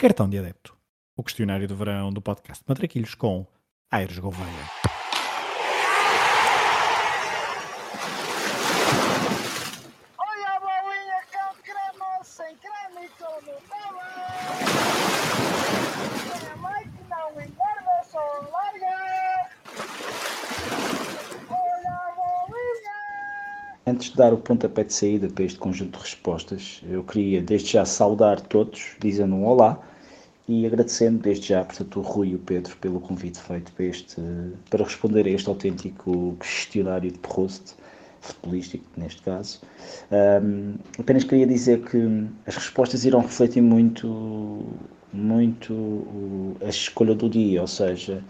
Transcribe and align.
Cartão 0.00 0.30
de 0.30 0.38
Adepto, 0.38 0.76
o 1.16 1.24
questionário 1.24 1.66
do 1.66 1.74
verão 1.74 2.12
do 2.12 2.22
podcast 2.22 2.62
Matraquilhos 2.68 3.16
com 3.16 3.44
Aires 3.90 4.16
Gouveia. 4.20 4.46
Olha 10.16 10.50
a 10.54 10.60
bolinha 10.60 11.20
com 11.32 11.62
creme, 11.64 12.22
sem 12.22 12.56
creme 12.58 13.06
e 13.06 13.08
com 13.18 13.40
Nutella. 13.40 14.06
Tem 16.30 16.48
a 16.48 16.56
mãe 16.58 16.84
que 16.84 17.02
não 17.10 17.30
engorda, 17.32 18.04
só 18.08 18.20
larga. 18.52 19.50
Olha 21.50 21.90
a 21.90 22.14
bolinha. 22.14 22.98
Antes 23.84 24.10
de 24.10 24.16
dar 24.16 24.32
o 24.32 24.38
pontapé 24.38 24.84
de 24.84 24.94
saída 24.94 25.28
para 25.28 25.42
este 25.42 25.58
conjunto 25.58 25.98
de 25.98 26.04
respostas, 26.04 26.80
eu 26.88 27.02
queria 27.02 27.42
desde 27.42 27.72
já 27.72 27.84
saudar 27.84 28.40
todos, 28.40 28.94
dizendo 29.00 29.34
um 29.34 29.44
olá 29.44 29.87
e 30.48 30.66
agradecendo 30.66 31.18
desde 31.18 31.48
já, 31.48 31.64
portanto, 31.64 32.00
o 32.00 32.02
Rui 32.02 32.28
e 32.28 32.34
o 32.34 32.38
Pedro 32.38 32.74
pelo 32.78 33.00
convite 33.00 33.38
feito 33.38 33.70
para, 33.72 33.84
este, 33.84 34.16
para 34.70 34.82
responder 34.82 35.26
a 35.26 35.30
este 35.30 35.48
autêntico 35.48 36.36
questionário 36.40 37.10
de 37.10 37.18
post 37.18 37.74
futebolístico, 38.20 38.84
neste 38.96 39.22
caso. 39.22 39.60
Um, 40.10 40.74
apenas 40.98 41.24
queria 41.24 41.46
dizer 41.46 41.82
que 41.82 42.26
as 42.46 42.56
respostas 42.56 43.04
irão 43.04 43.20
refletir 43.20 43.60
muito, 43.60 44.64
muito 45.12 46.56
a 46.64 46.68
escolha 46.68 47.14
do 47.14 47.28
dia, 47.28 47.60
ou 47.60 47.68
seja, 47.68 48.22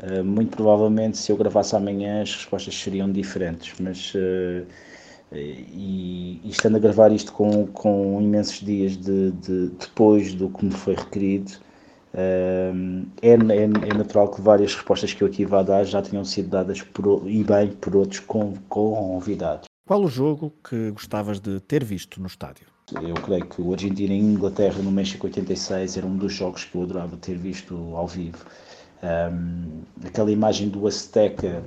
Uh, 0.00 0.22
muito 0.22 0.56
provavelmente, 0.56 1.18
se 1.18 1.32
eu 1.32 1.36
gravasse 1.36 1.74
amanhã, 1.74 2.22
as 2.22 2.32
respostas 2.32 2.72
seriam 2.80 3.10
diferentes, 3.10 3.74
mas 3.80 4.14
uh, 4.14 4.64
e, 5.32 6.40
e 6.44 6.50
estando 6.50 6.76
a 6.76 6.80
gravar 6.80 7.12
isto 7.12 7.32
com, 7.32 7.66
com 7.66 8.20
imensos 8.20 8.60
dias 8.60 8.96
de, 8.96 9.32
de- 9.32 9.68
depois 9.78 10.34
do 10.34 10.48
que 10.48 10.64
me 10.64 10.70
foi 10.70 10.94
requerido, 10.94 11.52
uh, 12.14 13.06
é, 13.20 13.30
é, 13.30 13.34
é 13.34 13.94
natural 13.94 14.28
que 14.30 14.40
várias 14.40 14.74
respostas 14.74 15.12
que 15.12 15.22
eu 15.22 15.28
aqui 15.28 15.44
vá 15.44 15.62
dar 15.62 15.84
já 15.84 16.00
tenham 16.02 16.24
sido 16.24 16.48
dadas 16.48 16.82
por, 16.82 17.22
e 17.26 17.44
bem 17.44 17.68
por 17.72 17.94
outros 17.96 18.20
com, 18.20 18.54
convidados. 18.68 19.68
Qual 19.86 20.02
o 20.02 20.08
jogo 20.08 20.52
que 20.68 20.90
gostavas 20.90 21.40
de 21.40 21.60
ter 21.60 21.82
visto 21.84 22.20
no 22.20 22.26
estádio? 22.26 22.66
Eu 23.02 23.14
creio 23.14 23.46
que 23.46 23.60
o 23.60 23.72
Argentina 23.72 24.14
e 24.14 24.18
Inglaterra 24.18 24.82
no 24.82 24.90
México 24.90 25.26
86 25.26 25.96
era 25.96 26.06
um 26.06 26.16
dos 26.16 26.32
jogos 26.32 26.64
que 26.64 26.74
eu 26.74 26.82
adorava 26.82 27.16
ter 27.16 27.36
visto 27.36 27.74
ao 27.94 28.06
vivo. 28.06 28.38
Um, 29.02 29.82
aquela 30.04 30.30
imagem 30.30 30.68
do 30.68 30.86
Azteca 30.86 31.62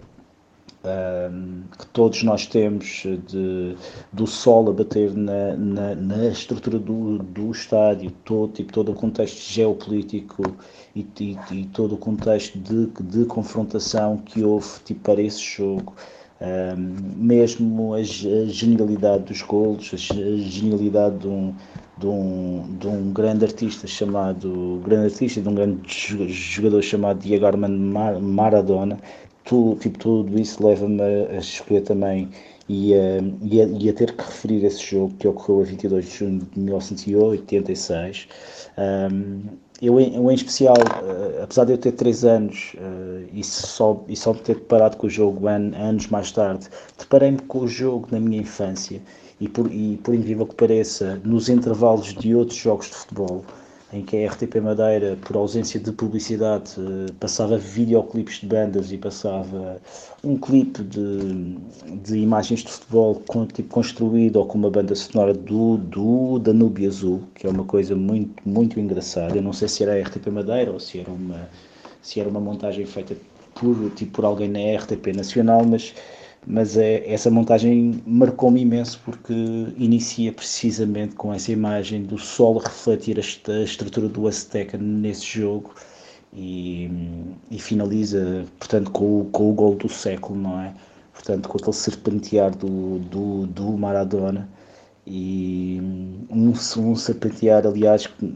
um, 0.84 1.64
que 1.78 1.86
todos 1.88 2.24
nós 2.24 2.48
temos 2.48 3.04
de, 3.28 3.76
do 4.12 4.26
sol 4.26 4.70
a 4.70 4.74
bater 4.74 5.14
na, 5.16 5.56
na, 5.56 5.96
na 5.96 6.28
estrutura 6.28 6.80
do, 6.80 7.20
do 7.20 7.52
estádio, 7.52 8.12
todo, 8.26 8.54
tipo, 8.54 8.74
todo 8.74 8.92
o 8.92 8.96
contexto 8.96 9.40
geopolítico 9.52 10.58
e, 10.96 11.06
e, 11.20 11.38
e 11.52 11.66
todo 11.68 11.96
o 11.96 11.98
contexto 11.98 12.58
de, 12.60 12.88
de 13.04 13.26
confrontação 13.26 14.18
que 14.18 14.44
houve 14.44 14.68
tipo, 14.84 15.02
para 15.02 15.22
esse 15.22 15.42
jogo. 15.42 15.94
Um, 16.42 16.76
mesmo 17.24 17.94
a, 17.94 17.98
a 17.98 18.04
genialidade 18.04 19.26
dos 19.26 19.44
golos, 19.44 19.92
a 19.94 19.96
a 19.96 20.38
genialidade 20.38 21.20
de 21.20 21.28
um, 21.28 21.56
de 21.96 22.08
um, 22.08 22.78
de 22.80 22.88
um 22.88 23.14
grande 23.14 23.46
artista 23.46 23.86
chamado, 23.86 24.82
grande 24.84 25.06
artista, 25.14 25.40
de 25.40 25.48
um 25.48 25.54
grande 25.54 25.82
jo- 25.88 26.28
jogador 26.28 26.82
chamado 26.82 27.20
Diego 27.20 27.46
Armando 27.46 27.78
Mar- 27.78 28.20
Maradona, 28.20 29.00
tu, 29.46 29.78
tipo, 29.80 29.98
tudo 30.00 30.40
isso 30.40 30.66
leva-me 30.66 31.02
a, 31.02 31.38
escolher 31.38 31.82
também 31.82 32.30
e 32.70 32.94
a, 32.94 33.18
e, 33.42 33.62
a, 33.62 33.66
e 33.66 33.90
a 33.90 33.94
ter 33.94 34.14
que 34.16 34.24
referir 34.24 34.64
esse 34.66 34.84
jogo 34.84 35.14
que 35.20 35.28
ocorreu 35.28 35.62
a 35.62 35.66
22 35.66 36.06
de 36.06 36.12
junho 36.18 36.40
de 36.54 36.60
1986. 36.60 38.28
Um, 38.78 39.42
eu, 39.82 40.00
eu, 40.00 40.30
em 40.32 40.36
especial, 40.36 40.76
eh, 40.78 41.42
apesar 41.44 41.66
de 41.66 41.72
eu 41.74 41.78
ter 41.78 41.92
3 41.94 42.24
anos 42.24 42.74
eh, 42.78 43.24
e, 43.34 43.44
só, 43.44 44.04
e 44.08 44.16
só 44.16 44.32
ter 44.34 44.56
deparado 44.56 44.96
com 44.96 45.08
o 45.08 45.10
jogo 45.10 45.48
an- 45.48 45.76
anos 45.76 46.06
mais 46.08 46.32
tarde, 46.32 46.68
deparei-me 47.00 47.40
com 47.40 47.62
o 47.62 47.68
jogo 47.68 48.08
na 48.12 48.20
minha 48.20 48.40
infância 48.42 49.02
e 49.40 49.50
por, 49.50 49.74
e 49.74 49.98
por 50.04 50.14
incrível 50.14 50.46
que 50.46 50.54
pareça, 50.54 51.20
nos 51.26 51.50
intervalos 51.50 52.14
de 52.14 52.36
outros 52.36 52.60
jogos 52.60 52.86
de 52.88 52.94
futebol, 52.94 53.44
em 53.94 54.02
que 54.04 54.24
a 54.24 54.32
RTP 54.32 54.56
Madeira, 54.62 55.18
por 55.22 55.36
ausência 55.36 55.80
de 55.80 55.92
publicidade, 55.92 56.72
eh, 56.78 57.12
passava 57.20 57.58
videoclipes 57.58 58.40
de 58.40 58.48
bandas 58.48 58.92
e 58.92 58.98
passava 58.98 59.82
um 60.24 60.38
clipe 60.38 60.82
de, 60.84 61.58
de 62.02 62.18
imagens 62.18 62.62
de 62.62 62.72
futebol 62.72 63.22
com, 63.28 63.46
tipo, 63.46 63.70
construído 63.70 64.38
ou 64.38 64.46
com 64.46 64.58
uma 64.58 64.70
banda 64.70 64.96
sonora 64.96 65.34
do, 65.34 65.78
do 65.78 66.40
Danúbio 66.40 66.88
Azul, 66.88 67.24
que 67.36 67.46
é 67.46 67.50
uma 67.50 67.66
coisa 67.66 67.96
muito, 67.96 68.42
muito 68.48 68.80
engraçada. 68.80 69.36
Eu 69.36 69.42
não 69.42 69.54
sei 69.54 69.68
se 69.68 69.84
era 69.84 69.94
a 69.94 70.02
RTP 70.02 70.28
Madeira 70.28 70.72
ou 70.72 70.80
se 70.80 71.00
era 71.00 71.12
uma, 71.12 71.50
se 72.02 72.20
era 72.20 72.30
uma 72.30 72.40
montagem 72.40 72.86
feita 72.86 73.16
por, 73.56 73.76
tipo, 73.92 74.12
por 74.14 74.26
alguém 74.26 74.48
na 74.48 74.60
RTP 74.78 75.08
Nacional, 75.14 75.66
mas 75.66 75.94
mas 76.46 76.78
é, 76.78 77.08
essa 77.12 77.30
montagem 77.30 78.02
marcou-me 78.06 78.62
imenso 78.62 79.00
porque 79.06 79.34
inicia 79.78 80.32
precisamente 80.34 81.16
com 81.16 81.34
essa 81.34 81.52
imagem 81.52 82.04
do 82.04 82.18
sol 82.18 82.58
refletir 82.58 83.20
a, 83.20 83.52
a 83.52 83.64
estrutura 83.64 84.08
do 84.10 84.28
Azteca 84.28 84.78
nesse 84.78 85.26
jogo 85.26 85.74
e, 86.34 86.90
e 87.50 87.60
finaliza, 87.60 88.46
portanto, 88.60 88.92
com, 88.92 89.26
com 89.32 89.50
o 89.52 89.54
gol 89.54 89.76
do 89.76 89.90
século, 89.90 90.40
não 90.40 90.60
é? 90.62 90.74
Portanto, 91.14 91.50
com 91.50 91.58
aquele 91.58 91.74
serpentear 91.76 92.56
do, 92.56 93.00
do, 93.00 93.48
do 93.48 93.78
Maradona 93.78 94.50
e 95.06 95.80
um, 96.30 96.54
um 96.78 96.96
serpentear, 96.96 97.66
aliás, 97.68 98.08
que, 98.08 98.34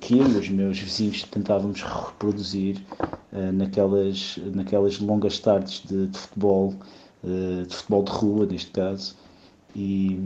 que- 0.00 0.18
eu 0.18 0.28
e 0.28 0.36
os 0.38 0.48
meus 0.48 0.78
vizinhos 0.78 1.22
tentávamos 1.24 1.82
reproduzir 1.82 2.76
eh, 3.32 3.52
naquelas, 3.52 4.38
naquelas 4.54 4.98
longas 4.98 5.38
tardes 5.38 5.82
de, 5.86 6.06
de 6.08 6.18
futebol, 6.18 6.74
de 7.24 7.74
futebol 7.74 8.02
de 8.04 8.10
rua, 8.10 8.46
neste 8.46 8.70
caso. 8.70 9.16
E, 9.76 10.18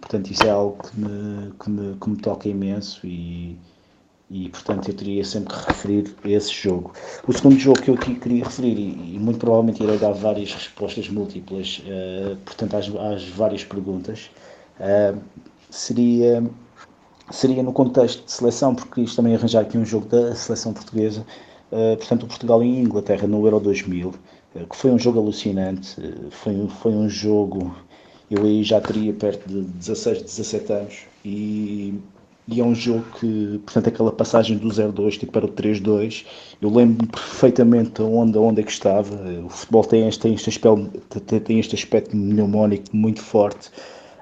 portanto, 0.00 0.30
isso 0.30 0.44
é 0.44 0.50
algo 0.50 0.76
que 0.82 1.00
me, 1.00 1.52
que 1.52 1.70
me, 1.70 1.96
que 1.96 2.10
me 2.10 2.16
toca 2.16 2.48
imenso 2.48 3.06
e, 3.06 3.56
e, 4.30 4.48
portanto, 4.48 4.88
eu 4.88 4.94
teria 4.94 5.24
sempre 5.24 5.54
que 5.54 5.66
referir 5.66 6.14
esse 6.24 6.52
jogo. 6.52 6.92
O 7.26 7.32
segundo 7.32 7.58
jogo 7.58 7.80
que 7.80 7.90
eu 7.90 7.94
aqui 7.94 8.14
queria 8.16 8.44
referir, 8.44 8.76
e, 8.76 9.14
e 9.14 9.18
muito 9.18 9.38
provavelmente 9.38 9.82
irei 9.82 9.98
dar 9.98 10.12
várias 10.12 10.52
respostas 10.52 11.08
múltiplas, 11.08 11.82
eh, 11.86 12.36
portanto, 12.44 12.76
às, 12.76 12.88
às 12.96 13.28
várias 13.28 13.64
perguntas, 13.64 14.30
eh, 14.80 15.14
seria 15.70 16.42
seria 17.30 17.62
no 17.62 17.72
contexto 17.72 18.24
de 18.24 18.32
seleção, 18.32 18.74
porque 18.74 19.02
isto 19.02 19.16
também 19.16 19.34
arranjar 19.34 19.60
aqui 19.60 19.76
um 19.76 19.84
jogo 19.84 20.06
da 20.06 20.34
seleção 20.34 20.72
portuguesa, 20.72 21.26
uh, 21.70 21.96
portanto, 21.96 22.22
o 22.24 22.26
Portugal 22.26 22.62
e 22.62 22.80
Inglaterra 22.80 23.26
no 23.26 23.44
Euro 23.44 23.60
2000, 23.60 24.08
uh, 24.08 24.14
que 24.68 24.76
foi 24.76 24.90
um 24.90 24.98
jogo 24.98 25.20
alucinante, 25.20 26.00
uh, 26.00 26.30
foi, 26.30 26.68
foi 26.68 26.92
um 26.92 27.08
jogo, 27.08 27.74
eu 28.30 28.44
aí 28.44 28.62
já 28.62 28.80
teria 28.80 29.12
perto 29.14 29.48
de 29.48 29.62
16, 29.62 30.22
17 30.22 30.72
anos, 30.72 30.94
e, 31.24 32.02
e 32.46 32.60
é 32.60 32.64
um 32.64 32.74
jogo 32.74 33.04
que, 33.18 33.60
portanto, 33.64 33.88
aquela 33.88 34.12
passagem 34.12 34.56
do 34.58 34.68
0-2 34.70 35.18
tipo, 35.18 35.32
para 35.32 35.44
o 35.46 35.48
3-2, 35.48 36.26
eu 36.60 36.70
lembro-me 36.70 37.06
perfeitamente 37.10 38.00
aonde, 38.00 38.36
aonde 38.38 38.60
é 38.60 38.64
que 38.64 38.72
estava, 38.72 39.14
uh, 39.14 39.46
o 39.46 39.50
futebol 39.50 39.84
tem 39.84 40.08
este, 40.08 40.20
tem 40.20 40.34
este, 40.34 40.48
aspecto, 40.50 41.20
tem- 41.20 41.58
este 41.60 41.74
aspecto 41.74 42.16
mnemónico 42.16 42.84
muito 42.96 43.20
forte, 43.22 43.70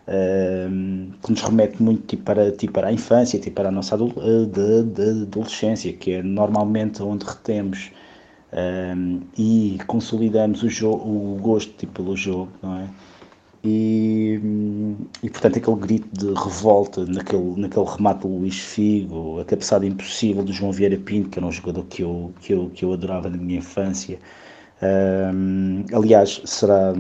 um, 0.09 1.11
que 1.23 1.31
nos 1.31 1.43
remete 1.43 1.83
muito 1.83 2.07
tipo, 2.07 2.23
para, 2.25 2.51
tipo, 2.53 2.73
para 2.75 2.89
a 2.89 2.93
infância, 2.93 3.39
tipo, 3.41 3.57
para 3.57 3.69
a 3.69 3.73
nossa 3.73 3.97
eh, 3.97 5.23
adolescência, 5.23 5.93
que 5.93 6.13
é 6.13 6.23
normalmente 6.23 7.03
onde 7.03 7.25
retemos 7.27 7.91
um, 8.53 9.21
e 9.37 9.79
consolidamos 9.87 10.63
o, 10.63 10.69
jo- 10.69 10.93
o 10.95 11.39
gosto 11.41 11.73
tipo, 11.75 11.93
pelo 11.95 12.17
jogo, 12.17 12.51
não 12.63 12.79
é? 12.79 12.89
E, 13.65 14.41
e 15.23 15.31
portanto 15.31 15.59
aquele 15.59 15.77
grito 15.77 16.09
de 16.13 16.27
revolta 16.41 17.05
naquele, 17.05 17.61
naquele 17.61 17.85
remate 17.87 18.21
do 18.21 18.29
Luís 18.29 18.59
Figo, 18.59 19.41
a 19.41 19.45
cabeçada 19.45 19.85
impossível 19.87 20.45
do 20.45 20.53
João 20.53 20.71
Vieira 20.73 20.97
Pinto, 20.99 21.29
que 21.31 21.39
era 21.39 21.47
um 21.47 21.51
jogador 21.53 21.85
que 21.87 22.03
eu, 22.03 22.33
que 22.41 22.53
eu, 22.55 22.71
que 22.71 22.85
eu 22.85 22.93
adorava 22.93 23.29
na 23.29 23.37
minha 23.37 23.59
infância. 23.59 24.21
Um, 24.83 25.85
aliás, 25.95 26.43
será, 26.45 26.93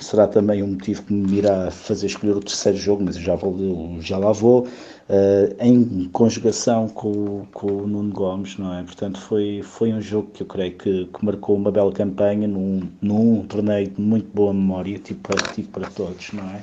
será 0.00 0.26
também 0.26 0.60
um 0.60 0.68
motivo 0.68 1.04
que 1.04 1.12
me 1.12 1.38
irá 1.38 1.70
fazer 1.70 2.06
escolher 2.06 2.36
o 2.36 2.40
terceiro 2.40 2.76
jogo, 2.76 3.04
mas 3.04 3.16
eu 3.16 3.22
já, 3.22 3.36
vou, 3.36 4.00
já 4.00 4.18
lá 4.18 4.32
vou, 4.32 4.66
uh, 4.66 5.54
em 5.60 6.08
conjugação 6.12 6.88
com, 6.88 7.46
com 7.52 7.66
o 7.68 7.86
Nuno 7.86 8.12
Gomes, 8.12 8.58
não 8.58 8.76
é? 8.76 8.82
Portanto, 8.82 9.20
foi, 9.20 9.60
foi 9.62 9.92
um 9.92 10.00
jogo 10.00 10.30
que 10.32 10.42
eu 10.42 10.46
creio 10.46 10.72
que, 10.76 11.06
que 11.06 11.24
marcou 11.24 11.56
uma 11.56 11.70
bela 11.70 11.92
campanha 11.92 12.48
num, 12.48 12.90
num 13.00 13.46
torneio 13.46 13.88
de 13.88 14.00
muito 14.00 14.28
boa 14.34 14.52
memória, 14.52 14.98
tipo 14.98 15.28
para, 15.28 15.52
tipo 15.52 15.68
para 15.68 15.88
todos, 15.90 16.32
não 16.32 16.44
é? 16.44 16.62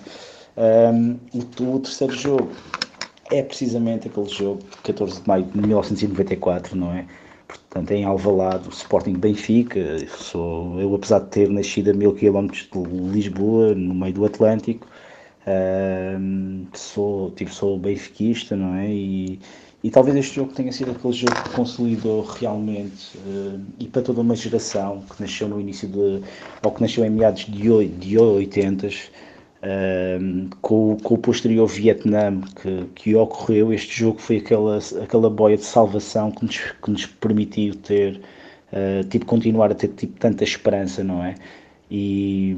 Um, 0.92 1.18
o, 1.34 1.76
o 1.76 1.80
terceiro 1.80 2.14
jogo 2.14 2.50
é 3.32 3.42
precisamente 3.42 4.10
aquele 4.10 4.28
jogo 4.28 4.60
de 4.64 4.78
14 4.84 5.22
de 5.22 5.28
maio 5.28 5.46
de 5.46 5.58
1994, 5.58 6.76
não 6.76 6.94
é? 6.94 7.06
Portanto, 7.50 7.92
em 7.92 8.04
Alvalade, 8.06 8.68
o 8.68 8.72
Sporting 8.72 9.14
Benfica, 9.14 9.80
sou, 10.08 10.80
eu 10.80 10.94
apesar 10.94 11.20
de 11.20 11.30
ter 11.30 11.50
nascido 11.50 11.90
a 11.90 11.94
mil 11.94 12.14
quilómetros 12.14 12.70
de 12.72 12.80
Lisboa, 13.12 13.74
no 13.74 13.96
meio 13.96 14.14
do 14.14 14.26
Atlântico, 14.26 14.86
ahm, 15.48 16.66
sou, 16.74 17.32
tipo, 17.32 17.52
sou 17.52 17.80
benfiquista, 17.80 18.56
não 18.56 18.76
é? 18.76 18.88
E, 18.90 19.40
e 19.84 19.90
talvez 19.90 20.16
este 20.18 20.36
jogo 20.36 20.54
tenha 20.54 20.72
sido 20.72 20.92
aquele 20.92 21.14
jogo 21.14 21.34
que 21.44 21.50
consolidou 21.52 22.22
realmente 22.22 23.18
uh, 23.18 23.60
e 23.80 23.88
para 23.88 24.02
toda 24.02 24.22
uma 24.22 24.36
geração 24.36 25.02
que 25.10 25.22
nasceu 25.22 25.48
no 25.48 25.60
início 25.60 25.88
de. 25.88 26.22
ou 26.64 26.72
que 26.72 26.82
nasceu 26.82 27.04
em 27.06 27.10
meados 27.10 27.46
de, 27.46 27.88
de 27.88 28.20
80 28.20 28.90
uh, 29.64 30.56
com, 30.62 30.98
com, 30.98 31.14
o 31.14 31.18
posterior 31.18 31.68
Vietnã 31.68 32.42
que, 32.62 32.86
que 32.96 33.16
ocorreu, 33.16 33.74
este 33.74 34.00
jogo 34.00 34.20
foi 34.20 34.38
aquela, 34.38 34.80
aquela 35.02 35.30
boia 35.30 35.58
de 35.58 35.66
salvação 35.66 36.32
que 36.32 36.46
nos, 36.46 36.58
que 36.58 36.92
nos 36.92 37.06
permitiu 37.06 37.76
ter. 37.76 38.22
Uh, 38.72 39.04
tipo, 39.10 39.26
continuar 39.26 39.72
a 39.72 39.76
ter 39.76 39.88
tipo, 39.88 40.20
tanta 40.20 40.44
esperança, 40.44 41.04
não 41.04 41.24
é? 41.24 41.36
E, 41.92 42.56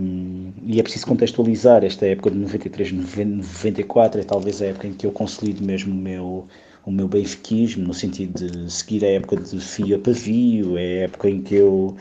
e, 0.63 0.79
é 0.79 0.83
preciso 0.83 1.07
contextualizar 1.07 1.85
esta 1.85 2.05
época 2.05 2.31
de 2.31 2.37
93, 2.37 2.91
94, 2.91 4.19
é 4.19 4.23
talvez 4.23 4.61
a 4.61 4.65
época 4.65 4.87
em 4.87 4.93
que 4.93 5.05
eu 5.05 5.11
consolido 5.11 5.63
mesmo 5.63 5.93
o 5.93 5.97
meu, 5.97 6.47
o 6.85 6.91
meu 6.91 7.07
benfiquismo, 7.07 7.87
no 7.87 7.93
sentido 7.93 8.33
de 8.45 8.71
seguir 8.71 9.05
a 9.05 9.09
época 9.09 9.37
de 9.37 9.59
fio 9.59 9.95
a 9.95 9.99
pavio, 9.99 10.77
é 10.77 10.81
a 10.81 11.03
época 11.03 11.29
em 11.29 11.41
que 11.41 11.55
eu, 11.55 11.95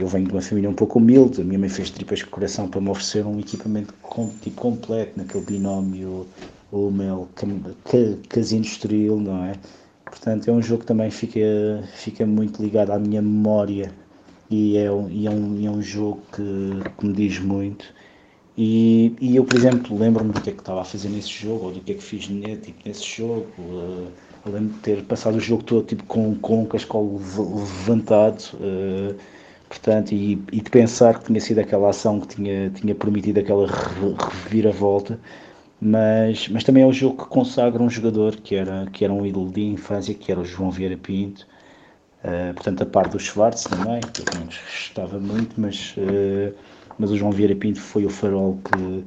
eu 0.00 0.06
venho 0.06 0.26
de 0.26 0.32
uma 0.32 0.42
família 0.42 0.68
um 0.68 0.74
pouco 0.74 0.98
humilde, 0.98 1.40
a 1.40 1.44
minha 1.44 1.58
mãe 1.58 1.68
fez 1.68 1.90
tripas 1.90 2.20
de 2.20 2.26
coração 2.26 2.68
para 2.68 2.80
me 2.80 2.88
oferecer 2.90 3.24
um 3.26 3.38
equipamento 3.38 3.94
tipo, 4.42 4.56
completo 4.56 5.12
naquele 5.16 5.44
binómio 5.44 6.26
o 6.72 6.90
casino 8.28 8.60
industrial, 8.60 9.18
não 9.18 9.44
é? 9.44 9.54
Portanto, 10.04 10.48
é 10.48 10.52
um 10.52 10.62
jogo 10.62 10.80
que 10.80 10.86
também 10.86 11.10
fica, 11.10 11.40
fica 11.94 12.26
muito 12.26 12.62
ligado 12.62 12.90
à 12.90 12.98
minha 12.98 13.22
memória 13.22 13.92
e 14.50 14.76
é, 14.76 14.90
um, 14.90 15.08
e 15.10 15.26
é, 15.26 15.30
um, 15.30 15.56
e 15.58 15.66
é 15.66 15.70
um 15.70 15.82
jogo 15.82 16.22
que, 16.32 16.90
que 16.98 17.06
me 17.06 17.12
diz 17.12 17.38
muito 17.38 17.86
e, 18.56 19.14
e 19.20 19.36
eu, 19.36 19.44
por 19.44 19.54
exemplo, 19.54 19.96
lembro-me 19.98 20.32
do 20.32 20.40
que 20.40 20.48
é 20.48 20.52
que 20.52 20.60
estava 20.60 20.80
a 20.80 20.84
fazer 20.84 21.10
nesse 21.10 21.28
jogo, 21.28 21.66
ou 21.66 21.72
do 21.72 21.80
que 21.80 21.92
é 21.92 21.94
que 21.94 22.02
fiz 22.02 22.24
tipo, 22.24 22.88
nesse 22.88 23.04
jogo. 23.04 23.46
Uh, 23.58 24.06
lembro 24.46 24.74
de 24.74 24.80
ter 24.80 25.04
passado 25.04 25.36
o 25.36 25.40
jogo 25.40 25.62
todo 25.62 25.84
tipo, 25.84 26.04
com, 26.04 26.34
com 26.36 26.62
o 26.62 26.66
cascolo 26.66 27.18
levantado. 27.18 28.54
Uh, 28.54 29.14
portanto, 29.68 30.12
e, 30.12 30.32
e, 30.52 30.60
de 30.60 30.70
pensar 30.70 31.18
que 31.18 31.26
tinha 31.26 31.40
sido 31.40 31.58
aquela 31.60 31.90
ação 31.90 32.20
que 32.20 32.36
tinha, 32.36 32.70
tinha 32.70 32.94
permitido 32.94 33.38
aquela 33.38 33.66
reviravolta. 34.44 35.18
Mas, 35.80 36.48
mas 36.48 36.64
também 36.64 36.82
é 36.82 36.86
o 36.86 36.92
jogo 36.92 37.22
que 37.24 37.28
consagra 37.28 37.82
um 37.82 37.90
jogador 37.90 38.36
que 38.36 38.54
era, 38.54 38.86
que 38.92 39.04
era 39.04 39.12
um 39.12 39.26
ídolo 39.26 39.50
de 39.52 39.62
infância, 39.62 40.14
que 40.14 40.32
era 40.32 40.40
o 40.40 40.44
João 40.44 40.70
Vieira 40.70 40.96
Pinto. 40.96 41.46
Uh, 42.24 42.54
portanto, 42.54 42.82
a 42.82 42.86
parte 42.86 43.12
do 43.12 43.20
Schwartz 43.20 43.64
também, 43.64 44.00
que 44.00 44.22
eu 44.22 44.40
não 44.40 44.46
gostava 44.46 45.18
muito, 45.18 45.60
mas 45.60 45.94
uh, 45.98 46.54
mas 46.98 47.10
o 47.10 47.16
João 47.16 47.30
Vieira 47.30 47.54
Pinto 47.54 47.80
foi 47.80 48.04
o 48.06 48.10
farol 48.10 48.58
que, 48.64 49.04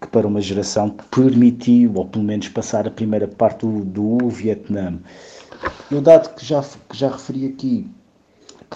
que 0.00 0.06
para 0.08 0.26
uma 0.26 0.40
geração 0.40 0.90
permitiu, 0.90 1.92
ou 1.94 2.06
pelo 2.06 2.24
menos 2.24 2.48
passar 2.48 2.86
a 2.86 2.90
primeira 2.90 3.26
parte 3.26 3.66
do, 3.66 3.84
do 3.84 4.28
Vietnã. 4.28 4.98
Eu, 5.90 6.00
dado 6.00 6.34
que 6.34 6.44
já, 6.44 6.62
que 6.62 6.96
já 6.96 7.10
referi 7.10 7.46
aqui 7.46 7.88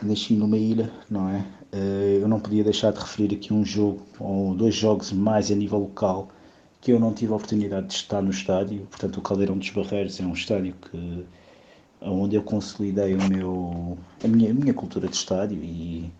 nasci 0.03 0.35
numa 0.35 0.57
ilha, 0.57 0.91
não 1.11 1.29
é? 1.29 1.45
Eh, 1.73 2.19
eu 2.23 2.29
não 2.29 2.41
podia 2.41 2.65
deixar 2.65 2.93
de 2.93 3.01
referir 3.01 3.35
aqui 3.35 3.53
um 3.53 3.65
jogo, 3.65 4.03
ou 4.19 4.55
dois 4.55 4.75
jogos 4.75 5.13
mais 5.13 5.51
a 5.51 5.55
nível 5.55 5.79
local, 5.81 6.29
que 6.81 6.93
eu 6.93 7.01
não 7.01 7.13
tive 7.13 7.33
a 7.33 7.37
oportunidade 7.37 7.89
de 7.89 7.95
estar 7.95 8.23
no 8.23 8.31
estádio. 8.31 8.87
Portanto, 8.91 9.19
o 9.19 9.23
Caldeirão 9.23 9.59
dos 9.59 9.71
Barreiros 9.71 10.19
é 10.21 10.25
um 10.25 10.33
estádio 10.33 10.75
que, 10.91 11.25
onde 12.01 12.37
eu 12.37 12.43
consolidei 12.43 13.15
o 13.15 13.29
meu, 13.29 13.99
a, 14.25 14.29
minha, 14.29 14.51
a 14.51 14.55
minha 14.55 14.75
cultura 14.75 15.09
de 15.09 15.17
estádio 15.17 15.63
e 15.63 16.11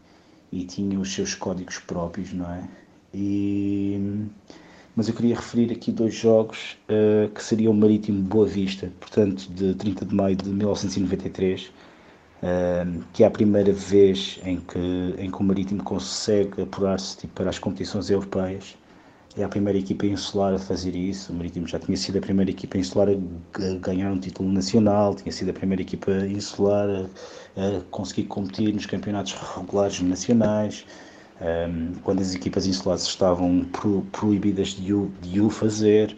e 0.53 0.65
tinha 0.65 0.99
os 0.99 1.13
seus 1.13 1.35
códigos 1.35 1.79
próprios, 1.79 2.33
não 2.33 2.51
é? 2.51 2.69
E, 3.13 4.27
mas 4.95 5.09
eu 5.09 5.15
queria 5.15 5.37
referir 5.37 5.73
aqui 5.73 5.93
dois 5.93 6.15
jogos 6.15 6.77
uh, 6.89 7.29
que 7.31 7.43
seriam 7.43 7.73
o 7.73 7.77
Marítimo 7.77 8.23
Boa 8.23 8.47
Vista, 8.47 8.93
portanto, 8.99 9.49
de 9.53 9.75
30 9.75 10.05
de 10.05 10.15
maio 10.15 10.37
de 10.37 10.49
1993, 10.49 11.71
que 13.13 13.25
é 13.25 13.27
a 13.27 13.31
primeira 13.31 13.73
vez 13.73 14.39
em 14.45 14.59
que, 14.59 15.15
em 15.19 15.31
que 15.31 15.37
o 15.39 15.43
Marítimo 15.43 15.83
consegue 15.83 16.63
apurar-se 16.63 17.17
tipo, 17.19 17.35
para 17.35 17.51
as 17.51 17.59
competições 17.59 18.11
europeias. 18.11 18.77
É 19.37 19.45
a 19.45 19.49
primeira 19.49 19.79
equipa 19.79 20.07
insular 20.07 20.55
a 20.55 20.59
fazer 20.59 20.97
isso. 20.97 21.33
O 21.33 21.37
Marítimo 21.37 21.67
já 21.67 21.79
tinha 21.79 21.97
sido 21.97 22.19
a 22.19 22.21
primeira 22.21 22.51
equipa 22.51 22.77
insular 22.79 23.09
a 23.09 23.79
ganhar 23.81 24.11
um 24.11 24.19
título 24.19 24.51
nacional, 24.51 25.15
tinha 25.15 25.31
sido 25.31 25.51
a 25.51 25.53
primeira 25.53 25.83
equipa 25.83 26.11
insular 26.11 26.89
a 26.89 27.07
a 27.59 27.81
conseguir 27.91 28.25
competir 28.25 28.73
nos 28.73 28.87
campeonatos 28.87 29.33
regulares 29.57 30.01
nacionais, 30.01 30.87
um, 31.41 31.95
quando 32.03 32.21
as 32.21 32.35
equipas 32.35 32.67
insulares 32.67 33.03
estavam 33.03 33.65
pro, 33.73 34.03
proibidas 34.13 34.69
de 34.69 34.95
o, 34.95 35.11
de 35.21 35.41
o 35.41 35.51
fazer, 35.51 36.17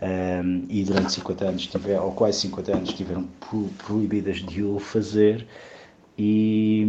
um, 0.00 0.64
e 0.68 0.84
durante 0.84 1.12
50 1.12 1.44
anos, 1.44 1.66
tiver, 1.66 2.00
ou 2.00 2.12
quase 2.12 2.40
50 2.40 2.76
anos, 2.76 2.90
estiveram 2.90 3.24
pro, 3.40 3.68
proibidas 3.84 4.36
de 4.36 4.62
o 4.62 4.78
fazer. 4.78 5.46
E, 6.20 6.84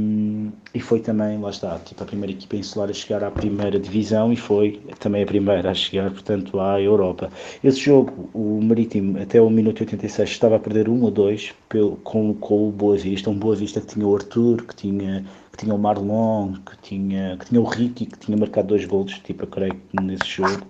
e 0.73 0.79
foi 0.79 0.99
também, 1.01 1.39
lá 1.39 1.51
está, 1.51 1.77
tipo, 1.77 2.01
a 2.01 2.05
primeira 2.05 2.31
equipa 2.31 2.55
insular 2.55 2.89
a 2.89 2.93
chegar 2.93 3.23
à 3.23 3.29
primeira 3.29 3.79
divisão 3.79 4.33
e 4.33 4.35
foi 4.35 4.81
também 4.99 5.21
a 5.21 5.25
primeira 5.25 5.69
a 5.69 5.73
chegar, 5.75 6.09
portanto, 6.09 6.59
à 6.59 6.81
Europa. 6.81 7.31
Esse 7.63 7.79
jogo, 7.79 8.27
o 8.33 8.59
Marítimo, 8.59 9.21
até 9.21 9.39
o 9.39 9.47
minuto 9.47 9.81
86, 9.81 10.27
estava 10.27 10.55
a 10.55 10.59
perder 10.59 10.89
1 10.89 11.07
a 11.07 11.09
2 11.11 11.53
pelo, 11.69 11.97
com, 11.97 12.33
com 12.33 12.69
o 12.69 12.71
Boa 12.71 12.97
Vista, 12.97 13.29
um 13.29 13.37
Boa 13.37 13.55
Vista 13.55 13.79
que 13.79 13.87
tinha 13.93 14.07
o 14.07 14.15
Arthur, 14.15 14.65
que 14.65 14.75
tinha, 14.75 15.23
que 15.51 15.57
tinha 15.57 15.75
o 15.75 15.77
Marlon, 15.77 16.53
que 16.53 16.77
tinha, 16.81 17.37
que 17.37 17.45
tinha 17.45 17.61
o 17.61 17.65
Ricky, 17.65 18.07
que 18.07 18.17
tinha 18.17 18.35
marcado 18.35 18.69
dois 18.69 18.83
golos, 18.85 19.13
tipo, 19.19 19.43
eu 19.43 19.47
creio, 19.47 19.79
nesse 20.01 20.27
jogo. 20.27 20.65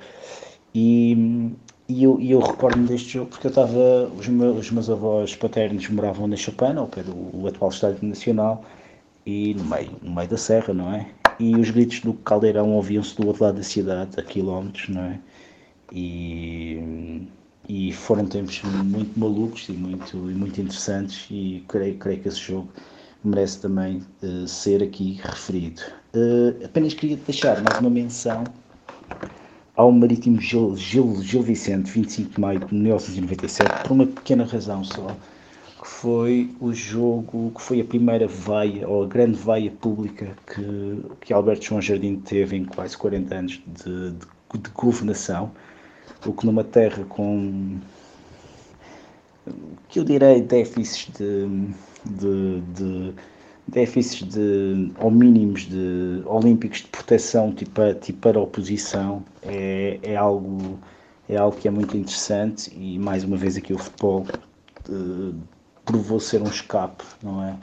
E, 0.75 1.55
e 1.89 2.03
eu, 2.03 2.21
eu 2.21 2.39
recordo-me 2.39 2.87
deste 2.87 3.13
jogo 3.13 3.31
porque 3.31 3.47
eu 3.47 3.49
estava. 3.49 4.11
Os 4.15 4.27
meus, 4.27 4.57
os 4.59 4.71
meus 4.71 4.89
avós 4.91 5.35
paternos 5.35 5.89
moravam 5.89 6.27
na 6.27 6.35
Chopana, 6.35 6.81
ao 6.81 6.87
pé 6.87 7.01
do 7.01 7.47
atual 7.47 7.71
Estádio 7.71 8.07
Nacional, 8.07 8.63
e 9.25 9.55
no 9.55 9.65
meio, 9.65 9.89
no 10.01 10.13
meio 10.13 10.29
da 10.29 10.37
serra, 10.37 10.71
não 10.71 10.93
é? 10.93 11.09
E 11.39 11.55
os 11.55 11.71
gritos 11.71 12.01
do 12.01 12.13
caldeirão 12.13 12.73
ouviam-se 12.73 13.15
do 13.15 13.27
outro 13.27 13.43
lado 13.43 13.55
da 13.55 13.63
cidade, 13.63 14.19
a 14.19 14.23
quilómetros, 14.23 14.89
não 14.89 15.01
é? 15.01 15.19
E, 15.91 17.27
e 17.67 17.91
foram 17.91 18.27
tempos 18.27 18.61
muito 18.63 19.19
malucos 19.19 19.67
e 19.67 19.71
muito, 19.71 20.15
e 20.15 20.35
muito 20.35 20.61
interessantes, 20.61 21.25
e 21.31 21.63
creio, 21.67 21.97
creio 21.97 22.21
que 22.21 22.27
esse 22.27 22.39
jogo 22.39 22.69
merece 23.23 23.61
também 23.61 24.03
uh, 24.21 24.47
ser 24.47 24.83
aqui 24.83 25.19
referido. 25.23 25.81
Uh, 26.13 26.65
apenas 26.65 26.93
queria 26.93 27.17
deixar 27.17 27.61
mais 27.63 27.79
uma 27.79 27.89
menção 27.89 28.43
ao 29.79 29.93
Marítimo 29.93 30.41
Gil, 30.41 30.75
Gil, 30.75 31.21
Gil 31.21 31.41
Vicente, 31.41 31.89
25 31.89 32.31
de 32.31 32.41
maio 32.41 32.59
de 32.59 32.75
1997, 32.75 33.83
por 33.87 33.93
uma 33.93 34.05
pequena 34.05 34.43
razão 34.43 34.83
só, 34.83 35.15
que 35.81 35.87
foi 35.87 36.53
o 36.59 36.73
jogo, 36.73 37.53
que 37.55 37.61
foi 37.61 37.79
a 37.79 37.85
primeira 37.85 38.27
veia, 38.27 38.85
ou 38.85 39.05
a 39.05 39.07
grande 39.07 39.37
veia 39.37 39.71
pública 39.71 40.35
que, 40.53 41.01
que 41.21 41.31
Alberto 41.31 41.63
João 41.63 41.81
Jardim 41.81 42.17
teve 42.17 42.57
em 42.57 42.65
quase 42.65 42.97
40 42.97 43.33
anos 43.33 43.63
de, 43.65 44.11
de, 44.11 44.59
de 44.59 44.69
governação, 44.71 45.49
o 46.25 46.33
que 46.33 46.45
numa 46.45 46.65
terra 46.65 47.05
com, 47.05 47.77
que 49.87 49.97
eu 49.97 50.03
direi, 50.03 50.41
déficits 50.41 51.09
de, 51.17 51.47
de, 52.05 52.61
de 52.75 53.13
déficits 53.69 54.27
de, 54.27 54.91
ou 54.99 55.11
mínimos 55.11 55.61
de 55.61 56.21
olímpicos 56.25 56.79
de 56.79 56.87
proteção 56.87 57.53
tipo, 57.53 57.81
tipo 58.01 58.19
para 58.19 58.37
a 58.37 58.41
oposição 58.41 59.23
é, 59.43 59.99
é, 60.03 60.15
algo, 60.15 60.79
é 61.27 61.37
algo 61.37 61.55
que 61.57 61.67
é 61.67 61.71
muito 61.71 61.95
interessante 61.95 62.71
e 62.75 62.99
mais 62.99 63.23
uma 63.23 63.37
vez 63.37 63.57
aqui 63.57 63.73
o 63.73 63.77
futebol 63.77 64.25
uh, 64.89 65.35
provou 65.85 66.19
ser 66.19 66.41
um 66.41 66.47
escape, 66.47 67.03
não 67.23 67.43
é? 67.43 67.57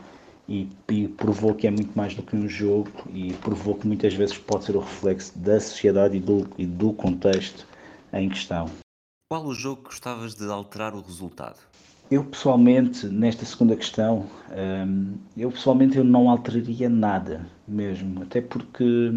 E, 0.49 0.69
e, 0.89 1.09
provou 1.09 1.55
que 1.55 1.67
é 1.67 1.71
muito 1.71 1.97
mais 1.97 2.15
do 2.15 2.23
que 2.23 2.37
um 2.37 2.49
jogo 2.49 2.91
e 3.13 3.33
provou 3.35 3.75
que 3.75 3.87
muitas 3.87 4.15
vezes 4.15 4.39
pode 4.39 4.65
ser 4.65 4.77
o 4.77 4.81
reflexo 4.81 5.37
da 5.37 5.59
sociedade 5.59 6.17
e 6.17 6.21
do, 6.21 6.49
e 6.57 6.65
do 6.65 6.93
contexto 6.93 7.67
em 8.13 8.29
questão. 8.29 8.71
Qual 9.29 9.45
o 9.45 9.53
jogo 9.53 9.83
que 9.83 9.89
gostavas 9.89 10.37
de 10.37 10.49
alterar 10.49 10.95
o 10.95 11.01
resultado? 11.01 11.59
Eu 12.11 12.25
pessoalmente, 12.25 13.07
nesta 13.07 13.45
segunda 13.45 13.75
questão, 13.75 14.27
hum, 14.87 15.15
eu 15.37 15.51
pessoalmente 15.51 15.99
eu 15.99 16.05
não 16.05 16.31
alteraria 16.31 16.89
nada 16.89 17.45
mesmo, 17.67 18.23
até 18.23 18.41
porque 18.41 19.13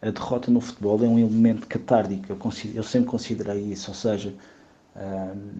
a 0.00 0.10
derrota 0.10 0.50
no 0.50 0.60
futebol 0.60 1.04
é 1.04 1.08
um 1.08 1.18
elemento 1.18 1.66
catártico, 1.66 2.32
eu, 2.32 2.38
eu 2.74 2.82
sempre 2.82 3.10
considerei 3.10 3.60
isso, 3.60 3.90
ou 3.90 3.94
seja, 3.94 4.32
hum, 4.96 5.52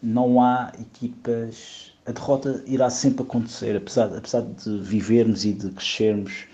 não 0.00 0.40
há 0.40 0.70
equipas, 0.78 1.92
a 2.06 2.12
derrota 2.12 2.62
irá 2.66 2.88
sempre 2.88 3.24
acontecer, 3.24 3.76
apesar, 3.76 4.16
apesar 4.16 4.42
de 4.42 4.78
vivermos 4.78 5.44
e 5.44 5.54
de 5.54 5.70
crescermos 5.70 6.46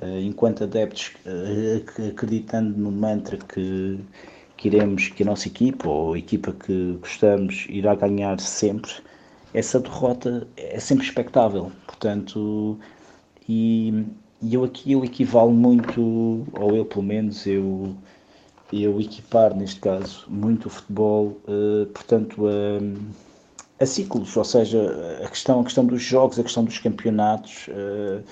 uh, 0.00 0.20
enquanto 0.20 0.62
adeptos, 0.62 1.12
uh, 1.26 2.08
acreditando 2.10 2.78
no 2.78 2.92
mantra 2.92 3.38
que 3.38 3.98
que 4.62 4.68
iremos, 4.68 5.08
que 5.08 5.24
a 5.24 5.26
nossa 5.26 5.48
equipa 5.48 5.88
ou 5.88 6.14
a 6.14 6.18
equipa 6.18 6.52
que 6.52 6.96
gostamos 7.00 7.66
irá 7.68 7.96
ganhar 7.96 8.38
sempre, 8.38 8.92
essa 9.52 9.80
derrota 9.80 10.46
é 10.56 10.78
sempre 10.78 11.04
expectável. 11.04 11.72
Portanto, 11.84 12.78
e, 13.48 14.04
e 14.40 14.54
eu 14.54 14.62
aqui 14.62 14.92
eu 14.92 15.04
equivalo 15.04 15.50
muito, 15.50 16.46
ou 16.52 16.76
eu 16.76 16.84
pelo 16.84 17.02
menos, 17.02 17.44
eu, 17.44 17.92
eu 18.72 19.00
equipar 19.00 19.52
neste 19.52 19.80
caso 19.80 20.26
muito 20.28 20.66
o 20.66 20.70
futebol, 20.70 21.36
uh, 21.48 21.86
portanto, 21.86 22.46
a, 22.46 23.82
a 23.82 23.86
ciclos, 23.86 24.36
ou 24.36 24.44
seja, 24.44 25.18
a 25.24 25.28
questão, 25.28 25.60
a 25.60 25.64
questão 25.64 25.84
dos 25.84 26.00
jogos, 26.00 26.38
a 26.38 26.42
questão 26.44 26.62
dos 26.64 26.78
campeonatos, 26.78 27.66
uh, 27.66 28.22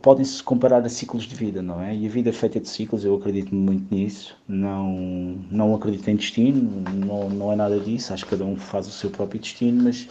podem-se 0.00 0.42
comparar 0.42 0.84
a 0.84 0.88
ciclos 0.88 1.24
de 1.24 1.34
vida, 1.34 1.62
não 1.62 1.80
é? 1.80 1.94
E 1.94 2.06
a 2.06 2.08
vida 2.08 2.30
é 2.30 2.32
feita 2.32 2.60
de 2.60 2.68
ciclos, 2.68 3.04
eu 3.04 3.14
acredito 3.14 3.54
muito 3.54 3.92
nisso, 3.94 4.36
não, 4.46 5.38
não 5.50 5.74
acredito 5.74 6.08
em 6.08 6.16
destino, 6.16 6.84
não, 6.94 7.30
não 7.30 7.52
é 7.52 7.56
nada 7.56 7.80
disso, 7.80 8.12
acho 8.12 8.24
que 8.24 8.30
cada 8.30 8.44
um 8.44 8.56
faz 8.56 8.86
o 8.86 8.90
seu 8.90 9.10
próprio 9.10 9.40
destino, 9.40 9.84
mas, 9.84 10.08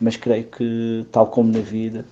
mas 0.00 0.16
creio 0.16 0.44
que, 0.44 1.06
tal 1.12 1.28
como 1.28 1.52
na 1.52 1.60
vida, 1.60 2.04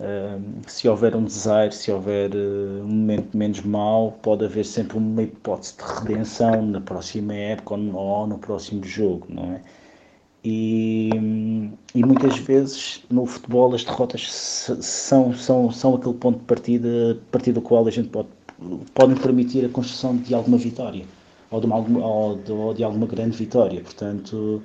uh, 0.00 0.42
se 0.66 0.88
houver 0.88 1.14
um 1.14 1.24
desaire, 1.24 1.74
se 1.74 1.90
houver 1.92 2.30
uh, 2.34 2.82
um 2.82 2.88
momento 2.88 3.36
menos 3.36 3.60
mau, 3.62 4.18
pode 4.22 4.44
haver 4.44 4.64
sempre 4.64 4.98
uma 4.98 5.22
hipótese 5.22 5.76
de 5.76 5.84
redenção 5.84 6.62
na 6.62 6.80
próxima 6.80 7.34
época 7.34 7.74
ou 7.74 7.80
no, 7.80 7.96
ou 7.96 8.26
no 8.26 8.38
próximo 8.38 8.84
jogo, 8.84 9.26
não 9.28 9.52
é? 9.54 9.60
E, 10.42 11.10
e, 11.94 12.02
muitas 12.02 12.38
vezes 12.38 13.04
no 13.10 13.26
futebol 13.26 13.74
as 13.74 13.84
derrotas 13.84 14.32
são, 14.32 15.34
são, 15.34 15.70
são 15.70 15.94
aquele 15.96 16.14
ponto 16.14 16.38
de 16.38 16.44
partida 16.44 17.12
a 17.12 17.32
partir 17.32 17.52
do 17.52 17.60
qual 17.60 17.86
a 17.86 17.90
gente 17.90 18.08
pode 18.08 18.28
podem 18.94 19.16
permitir 19.16 19.64
a 19.64 19.68
construção 19.68 20.16
de 20.16 20.34
alguma 20.34 20.58
vitória 20.58 21.04
ou 21.50 21.60
de, 21.60 21.66
uma, 21.66 21.76
ou 21.76 22.36
de, 22.36 22.52
ou 22.52 22.74
de 22.74 22.84
alguma 22.84 23.06
grande 23.06 23.36
vitória. 23.36 23.80
Portanto, 23.80 24.62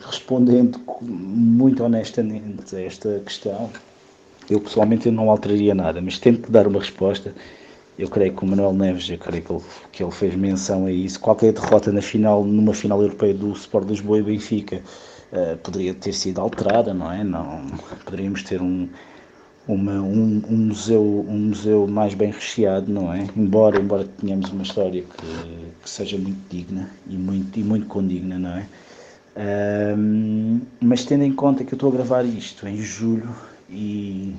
respondendo 0.00 0.80
muito 1.02 1.84
honestamente 1.84 2.74
a 2.74 2.80
esta 2.80 3.20
questão, 3.24 3.70
eu 4.48 4.60
pessoalmente 4.60 5.10
não 5.10 5.30
alteraria 5.30 5.74
nada, 5.74 6.00
mas 6.00 6.18
tento 6.18 6.50
dar 6.50 6.66
uma 6.66 6.78
resposta 6.78 7.34
eu 7.98 8.08
creio 8.08 8.32
que 8.32 8.44
o 8.44 8.46
Manuel 8.46 8.72
Neves, 8.72 9.10
eu 9.10 9.18
creio 9.18 9.42
que 9.42 9.52
ele, 9.52 9.62
que 9.90 10.02
ele 10.02 10.12
fez 10.12 10.34
menção 10.34 10.86
a 10.86 10.92
isso. 10.92 11.18
Qualquer 11.18 11.52
derrota 11.52 11.90
na 11.90 12.00
final, 12.00 12.44
numa 12.44 12.72
final 12.72 13.02
europeia 13.02 13.34
do 13.34 13.52
Sport 13.52 13.88
Lisboa 13.88 14.18
e 14.18 14.22
Benfica, 14.22 14.80
uh, 15.32 15.56
poderia 15.58 15.92
ter 15.92 16.12
sido 16.12 16.40
alterada, 16.40 16.94
não 16.94 17.10
é? 17.10 17.24
Não, 17.24 17.66
poderíamos 18.04 18.44
ter 18.44 18.62
um, 18.62 18.88
uma, 19.66 19.94
um, 19.94 20.42
um, 20.48 20.56
museu, 20.56 21.26
um 21.28 21.38
museu 21.48 21.86
mais 21.88 22.14
bem 22.14 22.30
recheado, 22.30 22.92
não 22.92 23.12
é? 23.12 23.26
Embora, 23.36 23.80
embora 23.80 24.04
tenhamos 24.04 24.50
uma 24.50 24.62
história 24.62 25.02
que, 25.02 25.72
que 25.82 25.90
seja 25.90 26.16
muito 26.16 26.38
digna 26.48 26.88
e 27.08 27.16
muito, 27.16 27.58
e 27.58 27.64
muito 27.64 27.86
condigna, 27.86 28.38
não 28.38 28.50
é? 28.50 28.66
Mas 30.80 31.04
tendo 31.04 31.22
em 31.22 31.32
conta 31.32 31.64
que 31.64 31.72
eu 31.72 31.76
estou 31.76 31.90
a 31.90 31.92
gravar 31.92 32.24
isto 32.24 32.66
em 32.66 32.78
julho 32.78 33.32
e 33.70 34.34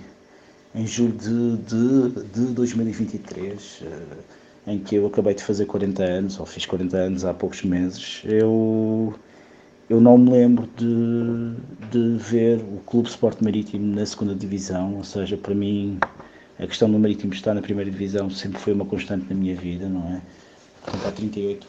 em 0.74 0.86
julho 0.86 1.14
de, 1.14 1.58
de, 1.58 2.24
de 2.26 2.54
2023, 2.54 3.84
eh, 3.84 4.72
em 4.72 4.80
que 4.80 4.96
eu 4.96 5.08
acabei 5.08 5.34
de 5.34 5.44
fazer 5.44 5.66
40 5.66 6.04
anos, 6.04 6.40
ou 6.40 6.46
fiz 6.46 6.66
40 6.66 6.96
anos 6.96 7.26
há 7.26 7.34
poucos 7.34 7.64
meses, 7.64 8.22
eu, 8.26 9.14
eu 9.90 10.00
não 10.00 10.18
me 10.18 10.32
lembro 10.32 10.70
de, 10.78 11.56
de 11.90 12.18
ver 12.18 12.60
o 12.60 12.80
Clube 12.86 13.10
Sport 13.10 13.42
Marítimo 13.42 13.96
na 13.96 14.06
segunda 14.06 14.36
divisão, 14.36 14.98
ou 14.98 15.04
seja, 15.04 15.36
para 15.38 15.56
mim 15.56 16.00
a 16.60 16.68
questão 16.68 16.92
do 16.92 17.00
Marítimo 17.00 17.34
estar 17.34 17.54
na 17.54 17.62
primeira 17.62 17.90
divisão 17.90 18.30
sempre 18.30 18.60
foi 18.60 18.74
uma 18.74 18.86
constante 18.86 19.26
na 19.30 19.36
minha 19.36 19.56
vida, 19.56 19.88
não 19.88 20.08
é? 20.14 20.22
Portanto, 20.84 21.08
há 21.08 21.12
38 21.12 21.68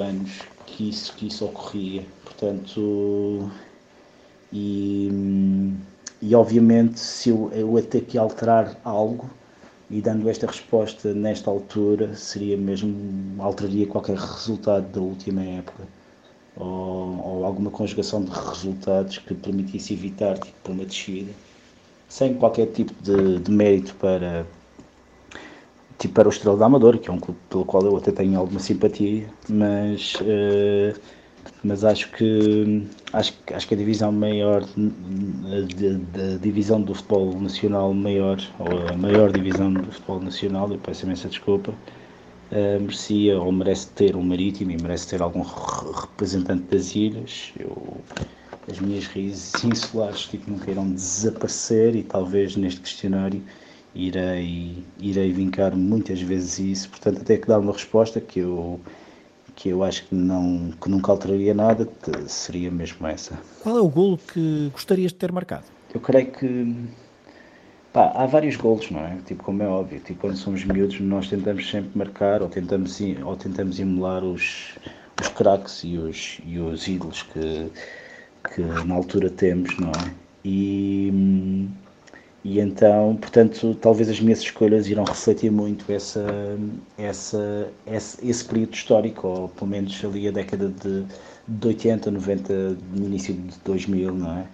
anos 0.00 0.40
que 0.66 0.88
isso, 0.88 1.14
que 1.14 1.26
isso 1.28 1.44
ocorria, 1.44 2.04
portanto, 2.24 3.50
e 4.52 5.08
e 6.22 6.36
obviamente, 6.36 7.00
se 7.00 7.30
eu, 7.30 7.50
eu 7.52 7.76
a 7.76 7.82
que 7.82 8.16
alterar 8.16 8.78
algo, 8.84 9.28
e 9.90 10.00
dando 10.00 10.30
esta 10.30 10.46
resposta 10.46 11.12
nesta 11.12 11.50
altura, 11.50 12.14
seria 12.14 12.56
mesmo, 12.56 12.94
alteraria 13.42 13.86
qualquer 13.86 14.16
resultado 14.16 14.86
da 14.88 15.00
última 15.00 15.42
época. 15.42 15.82
Ou, 16.56 17.20
ou 17.26 17.44
alguma 17.44 17.70
conjugação 17.70 18.22
de 18.22 18.30
resultados 18.30 19.18
que 19.18 19.34
permitisse 19.34 19.92
evitar 19.94 20.38
tipo, 20.38 20.72
uma 20.72 20.84
descida, 20.84 21.32
sem 22.08 22.34
qualquer 22.34 22.66
tipo 22.66 22.94
de, 23.02 23.40
de 23.40 23.50
mérito 23.50 23.94
para, 23.96 24.46
tipo 25.98 26.14
para 26.14 26.28
o 26.28 26.30
Estrela 26.30 26.56
da 26.56 26.66
Amadora, 26.66 26.98
que 26.98 27.10
é 27.10 27.12
um 27.12 27.18
clube 27.18 27.40
pelo 27.50 27.64
qual 27.64 27.82
eu 27.82 27.96
até 27.96 28.12
tenho 28.12 28.38
alguma 28.38 28.60
simpatia, 28.60 29.26
mas 29.48 30.14
uh, 30.20 30.98
mas 31.62 31.84
acho 31.84 32.10
que 32.12 32.88
acho, 33.12 33.34
acho 33.52 33.68
que 33.68 33.74
a 33.74 33.76
divisão 33.76 34.12
maior 34.12 34.64
da 36.12 36.36
divisão 36.40 36.82
do 36.82 36.94
futebol 36.94 37.40
nacional 37.40 37.94
maior 37.94 38.38
ou 38.58 38.90
a 38.90 38.96
maior 38.96 39.32
divisão 39.32 39.72
do 39.72 39.92
futebol 39.92 40.20
nacional 40.20 40.70
eu 40.72 40.78
peço 40.78 41.04
imensa 41.04 41.28
desculpa 41.28 41.72
uh, 42.52 42.80
merecia 42.80 43.40
ou 43.40 43.50
merece 43.52 43.88
ter 43.92 44.16
um 44.16 44.22
marítimo 44.22 44.70
e 44.70 44.76
merece 44.76 45.08
ter 45.08 45.22
algum 45.22 45.42
representante 45.42 46.64
das 46.64 46.94
ilhas. 46.94 47.52
Eu, 47.58 48.04
as 48.68 48.78
minhas 48.78 49.06
raízes 49.06 49.64
insulares 49.64 50.26
tipo, 50.28 50.50
nunca 50.50 50.70
irão 50.70 50.90
desaparecer 50.92 51.96
e 51.96 52.02
talvez 52.04 52.56
neste 52.56 52.80
questionário 52.80 53.42
irei 53.94 54.86
irei 54.98 55.32
vincar 55.32 55.74
muitas 55.76 56.20
vezes 56.20 56.58
isso. 56.58 56.90
Portanto 56.90 57.20
até 57.22 57.38
que 57.38 57.46
dar 57.48 57.58
uma 57.60 57.72
resposta 57.72 58.20
que 58.20 58.40
eu 58.40 58.80
que 59.54 59.68
eu 59.68 59.82
acho 59.82 60.06
que, 60.06 60.14
não, 60.14 60.72
que 60.80 60.90
nunca 60.90 61.12
alteraria 61.12 61.54
nada, 61.54 61.88
seria 62.26 62.70
mesmo 62.70 63.06
essa. 63.06 63.38
Qual 63.62 63.76
é 63.76 63.80
o 63.80 63.88
golo 63.88 64.18
que 64.18 64.70
gostarias 64.72 65.12
de 65.12 65.18
ter 65.18 65.32
marcado? 65.32 65.64
Eu 65.94 66.00
creio 66.00 66.30
que 66.32 66.74
pá, 67.92 68.12
há 68.14 68.26
vários 68.26 68.56
golos, 68.56 68.90
não 68.90 69.00
é? 69.00 69.16
Tipo, 69.26 69.44
como 69.44 69.62
é 69.62 69.68
óbvio, 69.68 70.00
tipo, 70.00 70.20
quando 70.20 70.36
somos 70.36 70.64
miúdos 70.64 70.98
nós 71.00 71.28
tentamos 71.28 71.70
sempre 71.70 71.90
marcar 71.94 72.42
ou 72.42 72.48
tentamos, 72.48 72.98
ou 73.24 73.36
tentamos 73.36 73.78
emular 73.78 74.24
os, 74.24 74.78
os 75.20 75.28
craques 75.28 75.82
e 75.84 75.98
os, 75.98 76.40
e 76.44 76.58
os 76.58 76.88
ídolos 76.88 77.22
que, 77.22 77.70
que 78.54 78.62
na 78.62 78.94
altura 78.94 79.30
temos, 79.30 79.76
não 79.78 79.90
é? 79.90 80.14
E 80.44 81.68
e 82.44 82.58
então, 82.58 83.16
portanto, 83.16 83.74
talvez 83.80 84.08
as 84.08 84.20
minhas 84.20 84.40
escolhas 84.40 84.88
irão 84.88 85.04
refletir 85.04 85.50
muito 85.50 85.90
essa, 85.92 86.26
essa, 86.98 87.68
esse, 87.86 88.28
esse 88.28 88.44
período 88.44 88.74
histórico, 88.74 89.28
ou 89.28 89.48
pelo 89.48 89.70
menos 89.70 90.04
ali 90.04 90.26
a 90.26 90.32
década 90.32 90.68
de, 90.68 91.04
de 91.46 91.66
80, 91.68 92.10
90, 92.10 92.76
no 92.96 93.06
início 93.06 93.32
de 93.32 93.58
2000, 93.64 94.14
não 94.14 94.38
é? 94.38 94.46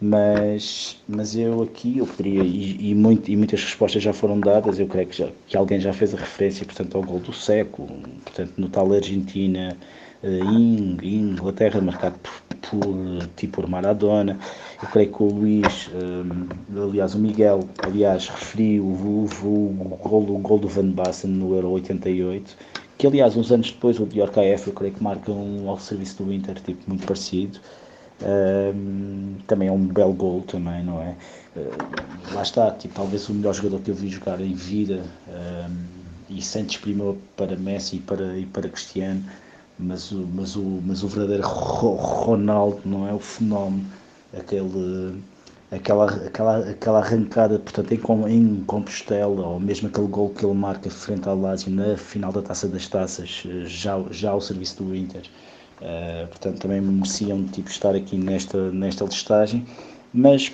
Mas, 0.00 0.98
mas 1.06 1.36
eu 1.36 1.62
aqui, 1.62 1.98
eu 1.98 2.06
poderia, 2.06 2.42
e, 2.42 2.90
e, 2.90 2.94
muito, 2.94 3.30
e 3.30 3.36
muitas 3.36 3.62
respostas 3.62 4.02
já 4.02 4.12
foram 4.12 4.40
dadas, 4.40 4.78
eu 4.78 4.86
creio 4.86 5.06
que, 5.06 5.16
já, 5.16 5.28
que 5.46 5.56
alguém 5.56 5.80
já 5.80 5.92
fez 5.92 6.14
a 6.14 6.18
referência, 6.18 6.64
portanto, 6.64 6.96
ao 6.96 7.02
gol 7.02 7.20
do 7.20 7.32
século, 7.32 7.88
portanto, 8.24 8.52
no 8.56 8.68
tal 8.68 8.92
Argentina, 8.92 9.76
eh, 10.22 10.40
in, 10.42 10.98
Inglaterra, 11.02 11.80
marcado 11.82 12.18
por, 12.18 12.32
por, 12.70 13.26
tipo 13.36 13.60
por 13.60 13.68
Maradona. 13.68 14.38
Eu 14.82 14.88
creio 14.88 15.12
que 15.12 15.22
o 15.22 15.26
Luís, 15.26 15.90
um, 15.94 16.46
eh, 16.76 16.82
aliás, 16.82 17.14
o 17.14 17.18
Miguel, 17.18 17.60
aliás, 17.82 18.28
referiu 18.28 18.84
o, 18.84 19.28
o, 19.42 19.46
o, 19.46 19.98
gol, 20.02 20.22
o 20.22 20.38
gol 20.38 20.58
do 20.58 20.68
Van 20.68 20.90
Basten 20.90 21.30
no 21.30 21.54
Euro 21.54 21.70
88, 21.70 22.56
que 22.98 23.06
aliás, 23.06 23.36
uns 23.36 23.50
anos 23.50 23.70
depois, 23.70 23.98
o 23.98 24.06
Dior 24.06 24.30
KF, 24.30 24.68
eu 24.68 24.72
creio 24.72 24.94
que 24.94 25.02
marca 25.02 25.30
um 25.30 25.68
ao 25.68 25.78
serviço 25.78 26.22
do 26.22 26.32
Inter, 26.32 26.60
tipo, 26.60 26.82
muito 26.86 27.06
parecido. 27.06 27.58
Um, 28.22 29.36
também 29.46 29.68
é 29.68 29.72
um 29.72 29.86
belo 29.86 30.12
gol 30.12 30.42
também, 30.42 30.84
não 30.84 31.02
é? 31.02 31.16
Uh, 31.56 32.34
lá 32.34 32.42
está, 32.42 32.70
tipo, 32.70 32.94
talvez 32.94 33.28
o 33.28 33.34
melhor 33.34 33.54
jogador 33.54 33.80
que 33.80 33.90
eu 33.90 33.94
vi 33.94 34.08
jogar 34.08 34.40
em 34.40 34.54
vida 34.54 35.02
um, 35.28 35.74
e 36.30 36.40
sem 36.40 36.64
desprimor 36.64 37.16
para 37.36 37.56
Messi 37.56 37.96
e 37.96 38.00
para, 38.00 38.38
e 38.38 38.46
para 38.46 38.68
Cristiano 38.68 39.24
mas 39.78 40.12
o, 40.12 40.26
mas 40.32 40.56
o, 40.56 40.62
mas 40.84 41.02
o 41.02 41.08
verdadeiro 41.08 41.46
Ronaldo 41.46 42.80
não 42.84 43.08
é 43.08 43.12
o 43.12 43.18
fenómeno, 43.18 43.84
aquele, 44.38 45.22
aquela, 45.70 46.06
aquela, 46.26 46.58
aquela 46.70 46.98
arrancada 46.98 47.58
portanto, 47.58 47.92
em, 47.92 48.32
em 48.32 48.64
Compostela, 48.64 49.46
ou 49.46 49.60
mesmo 49.60 49.88
aquele 49.88 50.06
gol 50.06 50.30
que 50.30 50.44
ele 50.44 50.54
marca 50.54 50.90
frente 50.90 51.28
ao 51.28 51.38
Lazio 51.38 51.70
na 51.70 51.96
final 51.96 52.32
da 52.32 52.42
Taça 52.42 52.68
das 52.68 52.88
Taças, 52.88 53.44
já, 53.66 54.02
já 54.10 54.30
ao 54.30 54.40
serviço 54.40 54.82
do 54.82 54.94
Inter. 54.94 55.22
Uh, 55.80 56.26
portanto, 56.28 56.60
também 56.60 56.80
mereciam 56.80 57.44
tipo, 57.44 57.68
estar 57.68 57.94
aqui 57.94 58.16
nesta, 58.16 58.70
nesta 58.70 59.04
listagem, 59.04 59.66
mas 60.12 60.52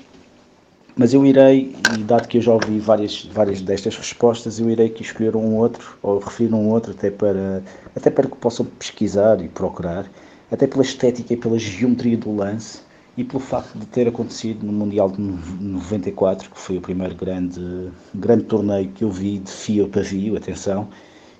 mas 0.96 1.14
eu 1.14 1.25
irei, 1.25 1.75
e 1.96 2.02
dado 2.02 2.28
que 2.28 2.38
eu 2.38 2.42
já 2.42 2.52
ouvi 2.52 2.78
várias, 2.78 3.25
várias 3.32 3.62
destas 3.62 3.96
respostas, 3.96 4.58
eu 4.58 4.68
irei 4.68 4.88
aqui 4.88 5.02
escolher 5.02 5.37
um 5.37 5.56
outro, 5.56 5.96
ou 6.02 6.18
referir 6.18 6.52
um 6.52 6.68
outro, 6.68 6.92
até 6.92 7.10
para, 7.10 7.62
até 7.96 8.10
para 8.10 8.28
que 8.28 8.37
possam 8.37 8.66
pesquisar 8.66 9.40
e 9.42 9.49
procurar, 9.49 10.10
até 10.50 10.66
pela 10.66 10.82
estética 10.82 11.32
e 11.32 11.37
pela 11.37 11.58
geometria 11.58 12.18
do 12.18 12.34
lance, 12.34 12.80
e 13.21 13.25
pelo 13.25 13.41
facto 13.41 13.79
de 13.79 13.85
ter 13.87 14.09
acontecido 14.09 14.65
no 14.65 14.73
Mundial 14.73 15.11
de 15.11 15.21
94, 15.21 16.50
que 16.50 16.59
foi 16.59 16.79
o 16.79 16.81
primeiro 16.81 17.15
grande, 17.15 17.91
grande 18.15 18.45
torneio 18.45 18.89
que 18.89 19.05
eu 19.05 19.11
vi 19.11 19.39
de 19.39 19.50
fio 19.50 19.85
a 19.85 19.89
pavio, 19.89 20.37
atenção, 20.39 20.89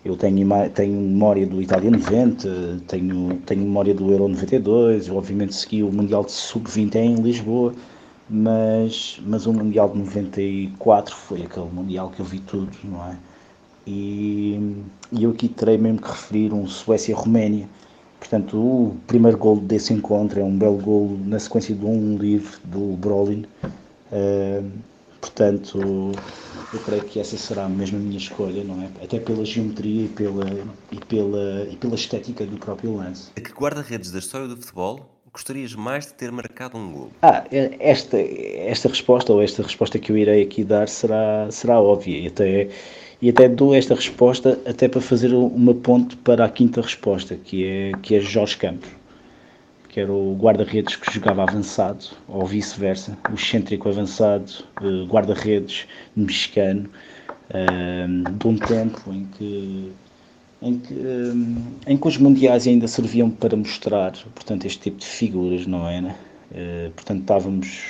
eu 0.05 0.15
tenho, 0.15 0.47
tenho 0.75 0.93
memória 0.93 1.47
do 1.47 1.61
Itália 1.61 1.91
90, 1.91 2.83
tenho, 2.87 3.41
tenho 3.47 3.63
memória 3.63 3.95
do 3.95 4.11
Euro 4.11 4.29
92, 4.29 5.09
eu 5.09 5.17
obviamente 5.17 5.55
segui 5.55 5.83
o 5.83 5.91
Mundial 5.91 6.23
de 6.23 6.33
Sub-20 6.33 6.97
em 6.97 7.15
Lisboa, 7.15 7.73
mas, 8.29 9.19
mas 9.25 9.47
o 9.47 9.53
Mundial 9.53 9.89
de 9.89 9.99
94 10.01 11.17
foi 11.17 11.43
aquele 11.45 11.71
Mundial 11.73 12.11
que 12.11 12.21
eu 12.21 12.27
vi 12.27 12.41
tudo, 12.41 12.71
não 12.85 13.03
é? 13.07 13.17
E, 13.87 14.83
e 15.13 15.25
eu 15.25 15.31
aqui 15.31 15.49
terei 15.49 15.79
mesmo 15.79 16.03
que 16.03 16.09
referir 16.09 16.53
um 16.53 16.67
Suécia-Roménia, 16.67 17.67
Portanto, 18.21 18.57
o 18.57 18.97
primeiro 19.09 19.37
gol 19.37 19.57
desse 19.57 19.93
encontro 19.93 20.39
é 20.41 20.45
um 20.45 20.57
belo 20.57 20.77
gol 20.77 21.19
na 21.25 21.39
sequência 21.39 21.75
de 21.75 21.85
um 21.85 22.17
livre 22.17 22.57
do 22.65 22.97
Brolin. 22.97 23.45
Uh, 24.12 24.71
portanto, 25.21 26.12
eu 26.73 26.81
creio 26.85 27.03
que 27.05 27.19
essa 27.19 27.37
será 27.37 27.69
mesmo 27.69 27.99
a 27.99 28.00
minha 28.00 28.19
escolha, 28.19 28.62
não 28.62 28.81
é? 28.83 28.91
Até 29.03 29.19
pela 29.19 29.45
geometria 29.45 30.05
e 30.05 30.09
pela, 30.09 30.47
e 30.93 30.97
pela, 31.07 31.67
e 31.69 31.77
pela 31.77 31.95
estética 31.95 32.45
do 32.45 32.59
próprio 32.59 32.95
lance. 32.95 33.31
A 33.37 33.41
que 33.41 33.50
guarda-redes 33.53 34.12
da 34.12 34.19
história 34.19 34.47
do 34.47 34.57
futebol 34.57 35.21
gostarias 35.33 35.75
mais 35.75 36.07
de 36.07 36.15
ter 36.15 36.31
marcado 36.33 36.77
um 36.77 36.93
gol? 36.93 37.11
Ah, 37.23 37.45
esta, 37.50 38.19
esta 38.19 38.89
resposta, 38.89 39.33
ou 39.33 39.43
esta 39.43 39.62
resposta 39.62 39.99
que 39.99 40.11
eu 40.11 40.17
irei 40.19 40.43
aqui 40.43 40.65
dar, 40.65 40.89
será, 40.89 41.49
será 41.50 41.81
óbvia. 41.81 42.19
E 42.19 42.27
até, 42.27 42.69
e 43.23 43.29
até 43.29 43.49
dou 43.49 43.75
esta 43.75 43.95
resposta 43.95 44.59
até 44.67 44.89
para 44.89 45.00
fazer 45.00 45.35
uma 45.35 45.75
ponte 45.75 46.17
para 46.17 46.45
a 46.45 46.49
quinta 46.49 46.81
resposta, 46.81 47.37
que 47.37 47.65
é, 47.65 47.93
que 48.03 48.15
é 48.15 48.21
Jorge 48.21 48.57
Campos, 48.57 48.89
que 49.89 50.00
era 50.00 50.12
o 50.12 50.37
guarda-redes 50.37 50.97
que 50.97 51.12
jogava 51.12 51.43
avançado, 51.43 52.07
ou 52.29 52.47
vice-versa, 52.47 53.19
o 53.31 53.35
excêntrico 53.35 53.89
avançado, 53.89 54.50
eh, 54.81 55.07
guarda-redes 55.07 55.87
mexicano, 56.17 56.89
eh, 57.50 58.07
de 58.39 58.47
um 58.47 58.57
tempo 58.57 59.12
em 59.12 59.27
que 59.37 59.93
em 60.62 60.79
que, 60.79 60.95
em 61.87 61.97
que 61.97 62.09
os 62.09 62.19
mundiais 62.19 62.67
ainda 62.67 62.87
serviam 62.87 63.31
para 63.31 63.57
mostrar, 63.57 64.12
portanto, 64.35 64.67
este 64.67 64.81
tipo 64.81 64.99
de 64.99 65.07
figuras, 65.07 65.67
não 65.67 65.89
é? 65.89 66.00
Né? 66.00 66.15
Uh, 66.53 66.91
portanto, 66.91 67.21
estávamos, 67.21 67.83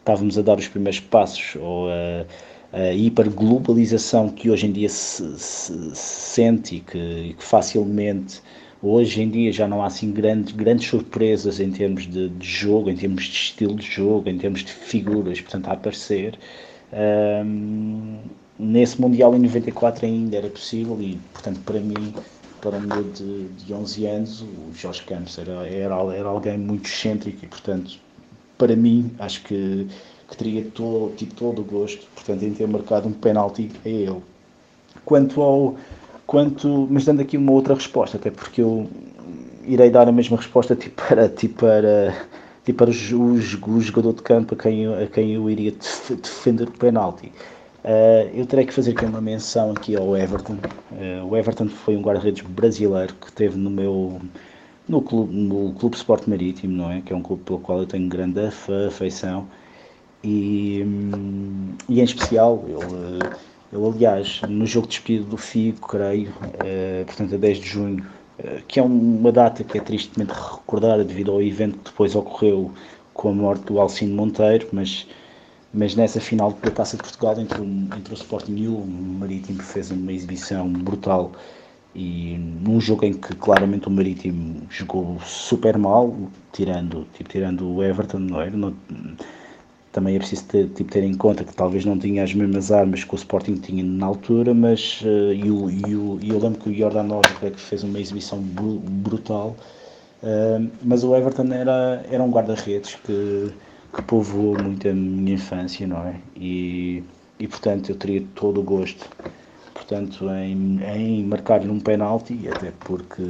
estávamos 0.00 0.38
a 0.38 0.42
dar 0.42 0.58
os 0.58 0.66
primeiros 0.66 1.00
passos, 1.00 1.56
ou 1.60 1.88
a, 1.88 2.24
a 2.72 2.92
hiperglobalização 2.92 4.28
que 4.28 4.50
hoje 4.50 4.66
em 4.66 4.72
dia 4.72 4.88
se, 4.88 5.38
se, 5.38 5.94
se 5.94 5.96
sente 5.96 6.76
e 6.76 6.80
que, 6.80 6.98
e 6.98 7.34
que, 7.34 7.42
facilmente, 7.42 8.42
hoje 8.82 9.22
em 9.22 9.30
dia 9.30 9.52
já 9.52 9.66
não 9.66 9.82
há 9.82 9.86
assim 9.86 10.12
grandes, 10.12 10.52
grandes 10.52 10.88
surpresas 10.88 11.60
em 11.60 11.70
termos 11.70 12.06
de, 12.06 12.28
de 12.28 12.46
jogo, 12.46 12.90
em 12.90 12.96
termos 12.96 13.24
de 13.24 13.32
estilo 13.32 13.74
de 13.74 13.86
jogo, 13.86 14.28
em 14.28 14.38
termos 14.38 14.64
de 14.64 14.72
figuras, 14.72 15.40
portanto, 15.40 15.68
a 15.68 15.72
aparecer. 15.72 16.38
Um, 16.92 18.18
nesse 18.58 19.00
Mundial 19.00 19.34
em 19.34 19.40
94 19.40 20.06
ainda 20.06 20.36
era 20.36 20.48
possível 20.48 21.00
e, 21.00 21.18
portanto, 21.32 21.60
para 21.64 21.80
mim, 21.80 22.14
para 22.60 22.76
um 22.76 22.80
miúdo 22.80 23.12
de, 23.12 23.64
de 23.64 23.72
11 23.72 24.06
anos, 24.06 24.42
o 24.42 24.72
Jorge 24.74 25.02
Campos 25.02 25.38
era, 25.38 25.66
era, 25.68 25.94
era 26.14 26.28
alguém 26.28 26.58
muito 26.58 26.86
excêntrico 26.86 27.44
e, 27.44 27.48
portanto, 27.48 27.98
para 28.58 28.74
mim, 28.74 29.10
acho 29.18 29.42
que, 29.44 29.86
que 30.28 30.36
teria 30.36 30.64
todo, 30.74 31.14
tipo, 31.16 31.34
todo 31.34 31.62
o 31.62 31.64
gosto, 31.64 32.06
portanto, 32.14 32.42
em 32.42 32.52
ter 32.52 32.66
marcado 32.66 33.08
um 33.08 33.12
penalti 33.12 33.70
a 33.84 33.88
ele. 33.88 34.22
Quanto 35.04 35.40
ao... 35.40 35.76
Quanto, 36.26 36.88
mas 36.90 37.04
dando 37.04 37.20
aqui 37.20 37.36
uma 37.36 37.52
outra 37.52 37.74
resposta, 37.74 38.16
até 38.16 38.32
porque 38.32 38.60
eu 38.60 38.88
irei 39.66 39.90
dar 39.90 40.08
a 40.08 40.12
mesma 40.12 40.36
resposta 40.36 40.74
tipo 40.74 41.02
para, 41.06 41.28
tipo 41.28 41.60
para, 41.60 42.14
tipo 42.64 42.78
para 42.78 42.90
o, 42.90 43.32
o 43.32 43.80
jogador 43.80 44.12
de 44.12 44.22
campo 44.22 44.54
a 44.54 44.58
quem, 44.58 44.82
eu, 44.82 45.00
a 45.00 45.06
quem 45.06 45.34
eu 45.34 45.48
iria 45.48 45.72
defender 46.10 46.68
o 46.68 46.72
penalti. 46.72 47.32
Uh, 47.84 48.28
eu 48.34 48.44
terei 48.46 48.66
que 48.66 48.74
fazer 48.74 48.90
aqui 48.90 49.04
uma 49.04 49.20
menção 49.20 49.70
aqui 49.70 49.94
ao 49.94 50.16
Everton. 50.16 50.54
Uh, 50.90 51.24
o 51.30 51.36
Everton 51.36 51.68
foi 51.68 51.96
um 51.96 52.02
guarda-redes 52.02 52.42
brasileiro 52.42 53.14
que 53.14 53.30
teve 53.30 53.56
no 53.56 53.70
meu 53.70 54.20
no 54.88 55.00
clube, 55.00 55.32
no 55.34 55.72
clube 55.74 55.96
Sport 55.96 56.26
Marítimo, 56.26 56.76
não 56.76 56.90
é? 56.90 57.00
Que 57.00 57.12
é 57.12 57.16
um 57.16 57.22
clube 57.22 57.42
pelo 57.44 57.60
qual 57.60 57.78
eu 57.78 57.86
tenho 57.86 58.08
grande 58.08 58.40
afeição 58.88 59.46
e, 60.22 60.82
hum, 60.84 61.74
e 61.88 62.00
em 62.00 62.04
especial 62.04 62.64
ele, 62.66 63.34
ele 63.72 63.86
aliás 63.86 64.40
no 64.48 64.66
jogo 64.66 64.86
de 64.86 64.94
despedida 64.94 65.24
do 65.24 65.36
Figo, 65.36 65.86
creio, 65.86 66.30
uh, 66.30 67.04
portanto 67.06 67.34
a 67.34 67.38
10 67.38 67.58
de 67.58 67.66
junho, 67.66 68.06
que 68.68 68.78
é 68.78 68.82
uma 68.82 69.32
data 69.32 69.64
que 69.64 69.78
é 69.78 69.80
tristemente 69.80 70.30
recordada 70.32 71.02
devido 71.02 71.32
ao 71.32 71.42
evento 71.42 71.78
que 71.78 71.90
depois 71.90 72.14
ocorreu 72.14 72.70
com 73.14 73.30
a 73.30 73.32
morte 73.32 73.64
do 73.64 73.80
Alcino 73.80 74.14
Monteiro, 74.14 74.68
mas 74.72 75.06
mas 75.76 75.94
nessa 75.94 76.20
final 76.20 76.52
da 76.52 76.70
Taça 76.70 76.96
de 76.96 77.02
Portugal 77.02 77.38
entre, 77.38 77.62
entre 77.62 78.12
o 78.12 78.14
Sporting 78.14 78.56
e 78.56 78.68
o 78.68 78.78
Marítimo 78.86 79.62
fez 79.62 79.90
uma 79.90 80.10
exibição 80.10 80.72
brutal 80.72 81.32
e 81.94 82.36
num 82.38 82.80
jogo 82.80 83.04
em 83.04 83.12
que 83.12 83.34
claramente 83.34 83.86
o 83.88 83.90
Marítimo 83.90 84.62
jogou 84.70 85.18
super 85.20 85.76
mal, 85.78 86.14
tirando, 86.52 87.06
tipo, 87.14 87.28
tirando 87.28 87.74
o 87.74 87.82
Everton, 87.82 88.18
não 88.18 88.40
é? 88.40 88.50
Não, 88.50 88.74
também 89.96 90.14
é 90.14 90.18
preciso 90.18 90.44
ter, 90.44 90.68
tipo, 90.68 90.90
ter 90.92 91.02
em 91.02 91.14
conta 91.14 91.42
que 91.42 91.54
talvez 91.54 91.86
não 91.86 91.98
tinha 91.98 92.22
as 92.22 92.34
mesmas 92.34 92.70
armas 92.70 93.02
que 93.02 93.14
o 93.14 93.16
Sporting 93.16 93.54
tinha 93.54 93.82
na 93.82 94.04
altura, 94.04 94.52
mas 94.52 95.00
uh, 95.00 95.32
e, 95.32 95.50
o, 95.50 95.70
e, 95.70 95.96
o, 95.96 96.18
e 96.22 96.28
eu 96.28 96.38
lembro 96.38 96.60
que 96.60 96.68
o 96.68 96.74
Jordan 96.74 97.04
Norte 97.04 97.32
fez 97.56 97.82
uma 97.82 97.98
exibição 97.98 98.38
brutal, 98.38 99.56
uh, 100.22 100.70
mas 100.82 101.02
o 101.02 101.16
Everton 101.16 101.50
era, 101.50 102.04
era 102.10 102.22
um 102.22 102.30
guarda-redes 102.30 102.94
que 102.96 103.52
que 103.94 104.02
povoou 104.02 104.58
muito 104.58 104.86
a 104.86 104.92
minha 104.92 105.34
infância, 105.34 105.86
não 105.86 106.06
é? 106.06 106.16
E, 106.36 107.02
e 107.38 107.48
portanto 107.48 107.88
eu 107.88 107.96
teria 107.96 108.22
todo 108.34 108.60
o 108.60 108.62
gosto 108.62 109.08
portanto, 109.86 110.28
em, 110.30 110.80
em 110.82 111.24
marcar-lhe 111.24 111.70
um 111.70 111.78
penalti, 111.78 112.48
até 112.48 112.72
porque 112.84 113.22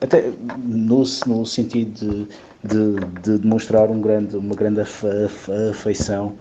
até 0.00 0.32
no, 0.58 1.04
no 1.26 1.46
sentido 1.46 2.26
de, 2.26 2.28
de, 2.64 3.20
de 3.22 3.38
demonstrar 3.38 3.90
um 3.90 4.00
grande, 4.00 4.36
uma 4.36 4.54
grande 4.54 4.80
afeição 4.80 6.36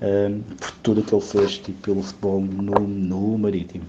um, 0.00 0.40
por 0.40 0.70
tudo 0.82 1.00
o 1.00 1.04
que 1.04 1.14
ele 1.14 1.22
fez 1.22 1.58
tipo, 1.58 1.80
pelo 1.82 2.02
futebol 2.02 2.40
no, 2.40 2.74
no 2.80 3.38
Marítimo. 3.38 3.86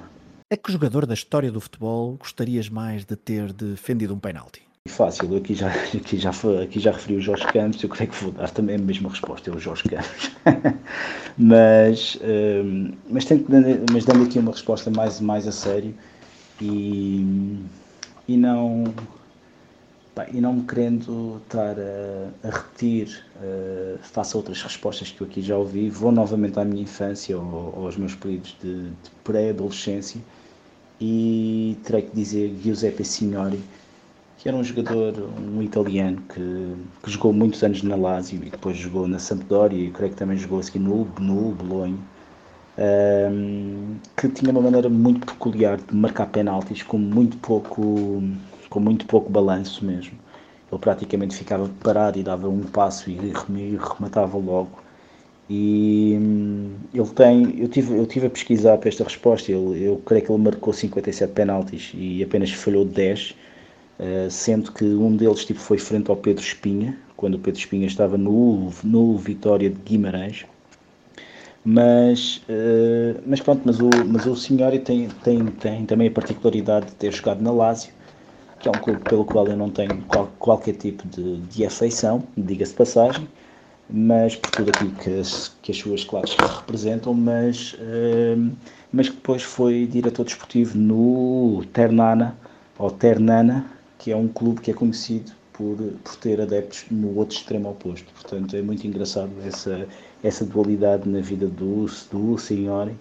É 0.50 0.56
que 0.56 0.72
jogador 0.72 1.06
da 1.06 1.14
história 1.14 1.52
do 1.52 1.60
futebol 1.60 2.16
gostarias 2.18 2.70
mais 2.70 3.04
de 3.04 3.16
ter 3.16 3.52
defendido 3.52 4.14
um 4.14 4.20
penalti? 4.20 4.62
Fácil, 4.88 5.32
eu 5.32 5.38
aqui 5.40 5.56
já, 5.56 5.68
aqui, 5.94 6.18
já, 6.18 6.30
aqui 6.62 6.80
já 6.80 6.92
referi 6.92 7.16
o 7.16 7.22
Jorge 7.22 7.46
Campos, 7.48 7.82
eu 7.82 7.90
creio 7.90 8.12
que 8.12 8.24
vou 8.24 8.32
dar 8.32 8.50
também 8.52 8.76
a 8.76 8.80
mesma 8.80 9.10
resposta, 9.10 9.50
é 9.50 9.54
o 9.54 9.60
Jorge 9.60 9.84
Campos. 9.84 10.32
mas, 11.38 12.20
um, 12.24 12.92
mas, 13.10 13.26
tento, 13.26 13.48
mas 13.92 14.06
dando 14.06 14.24
aqui 14.24 14.38
uma 14.38 14.52
resposta 14.52 14.92
mais, 14.92 15.20
mais 15.20 15.48
a 15.48 15.52
sério 15.52 15.94
e, 16.62 17.58
e 18.28 18.38
não 18.38 18.84
pá, 20.16 20.26
e 20.32 20.42
não 20.42 20.54
me 20.54 20.64
querendo 20.64 21.42
estar 21.44 21.76
a, 21.78 22.48
a 22.48 22.50
repetir 22.50 23.24
uh, 23.38 24.00
a 24.16 24.38
outras 24.38 24.64
respostas 24.64 25.12
que 25.12 25.22
eu 25.22 25.28
aqui 25.28 25.42
já 25.42 25.58
ouvi, 25.58 25.90
vou 25.90 26.12
novamente 26.12 26.60
à 26.60 26.66
minha 26.66 26.82
infância 26.84 27.38
ou, 27.38 27.74
ou 27.76 27.86
aos 27.86 27.98
meus 27.98 28.16
períodos 28.16 28.56
de, 28.62 28.86
de 28.90 29.12
pré-adolescência 29.24 30.22
e 31.00 31.78
terei 31.84 32.04
que 32.04 32.16
dizer 32.16 32.58
Giuseppe 32.64 33.04
Signori 33.04 33.62
que 34.46 34.50
era 34.50 34.58
um 34.58 34.64
jogador, 34.64 35.28
um 35.40 35.60
italiano 35.64 36.22
que, 36.32 36.76
que 37.02 37.10
jogou 37.10 37.34
muitos 37.34 37.64
anos 37.64 37.82
na 37.82 37.96
Lazio 37.96 38.44
e 38.44 38.52
depois 38.52 38.78
jogou 38.78 39.08
na 39.08 39.18
Sampdoria 39.18 39.88
e 39.88 39.90
creio 39.90 40.12
que 40.12 40.18
também 40.18 40.38
jogou 40.38 40.60
aqui 40.60 40.78
no, 40.78 41.06
no 41.20 41.52
Bolonha, 41.52 41.98
um, 42.78 43.96
que 44.16 44.30
tinha 44.30 44.52
uma 44.52 44.62
maneira 44.62 44.88
muito 44.88 45.26
peculiar 45.26 45.78
de 45.78 45.96
marcar 45.96 46.28
penaltis 46.28 46.84
com 46.84 47.00
muito 47.00 47.38
pouco, 47.38 48.22
com 48.76 48.82
muito 48.82 49.06
pouco 49.06 49.30
balanço 49.30 49.86
mesmo. 49.86 50.20
Ele 50.70 50.82
praticamente 50.82 51.34
ficava 51.34 51.70
parado 51.82 52.20
e 52.20 52.24
dava 52.24 52.50
um 52.50 52.64
passo 52.64 53.10
e 53.10 53.16
rematava 53.16 54.38
logo. 54.38 54.84
E 55.50 56.18
hum, 56.20 56.72
ele 56.94 57.10
tem, 57.10 57.60
eu 57.60 57.70
tive, 57.70 57.98
eu 57.98 58.06
tive 58.06 58.28
a 58.28 58.30
pesquisar 58.30 58.78
para 58.78 58.90
esta 58.90 59.06
resposta, 59.06 59.50
ele, 59.52 59.84
eu 59.84 60.02
creio 60.06 60.26
que 60.26 60.32
ele 60.32 60.42
marcou 60.42 60.74
57 60.74 61.32
penaltis 61.32 61.92
e 61.94 62.22
apenas 62.22 62.52
falhou 62.52 62.84
10 62.84 63.36
Uh, 63.98 64.30
sendo 64.30 64.74
que 64.74 64.84
um 64.84 65.16
deles 65.16 65.46
tipo, 65.46 65.58
foi 65.58 65.78
frente 65.78 66.12
ao 66.12 66.18
Pedro 66.18 66.44
Espinha, 66.44 66.98
quando 67.16 67.36
o 67.36 67.40
Pedro 67.40 67.58
Espinha 67.58 67.88
estava 67.88 68.18
no, 68.18 68.70
no 68.84 69.18
Vitória 69.18 69.70
de 69.70 69.80
Guimarães. 69.86 70.46
Mas, 71.64 72.42
uh, 72.50 73.22
mas 73.26 73.40
pronto, 73.40 73.62
mas 73.64 73.80
o, 73.80 73.90
mas 74.06 74.26
o 74.26 74.36
Signori 74.36 74.80
tem, 74.80 75.08
tem, 75.24 75.46
tem 75.46 75.86
também 75.86 76.10
a 76.10 76.12
particularidade 76.12 76.88
de 76.88 76.96
ter 76.96 77.14
jogado 77.14 77.42
na 77.42 77.52
Lazio, 77.52 77.94
que 78.66 78.70
é 78.70 78.72
um 78.72 78.82
clube 78.82 79.00
pelo 79.02 79.24
qual 79.24 79.48
eu 79.48 79.56
não 79.56 79.70
tenho 79.70 80.02
qual, 80.08 80.28
qualquer 80.40 80.74
tipo 80.74 81.08
de, 81.08 81.38
de 81.42 81.64
afeição, 81.64 82.24
diga-se 82.36 82.74
passagem, 82.74 83.28
mas 83.88 84.36
por 84.36 84.50
tudo 84.50 84.72
aquilo 84.72 84.92
que 84.92 85.20
as, 85.20 85.56
que 85.62 85.72
as 85.72 85.78
suas 85.78 86.04
claques 86.04 86.36
representam, 86.36 87.14
mas, 87.14 87.74
uh, 87.74 88.52
mas 88.92 89.08
que 89.08 89.16
depois 89.18 89.44
foi 89.44 89.86
diretor 89.86 90.24
desportivo 90.24 90.76
no 90.80 91.64
Ternana, 91.74 92.36
ou 92.80 92.90
Ternana, 92.90 93.68
que 94.00 94.12
é 94.12 94.16
um 94.16 94.28
clube 94.28 94.62
que 94.62 94.72
é 94.72 94.74
conhecido 94.74 95.32
por, 95.54 95.78
por 96.04 96.16
ter 96.16 96.42
adeptos 96.42 96.86
no 96.90 97.16
outro 97.16 97.38
extremo 97.38 97.70
oposto. 97.70 98.12
Portanto, 98.14 98.56
é 98.56 98.64
muito 98.64 98.88
engraçado 98.88 99.30
essa, 99.46 99.88
essa 100.24 100.44
dualidade 100.44 101.08
na 101.08 101.22
vida 101.22 101.46
do, 101.46 101.86
do 102.12 102.36
Signori. 102.40 102.96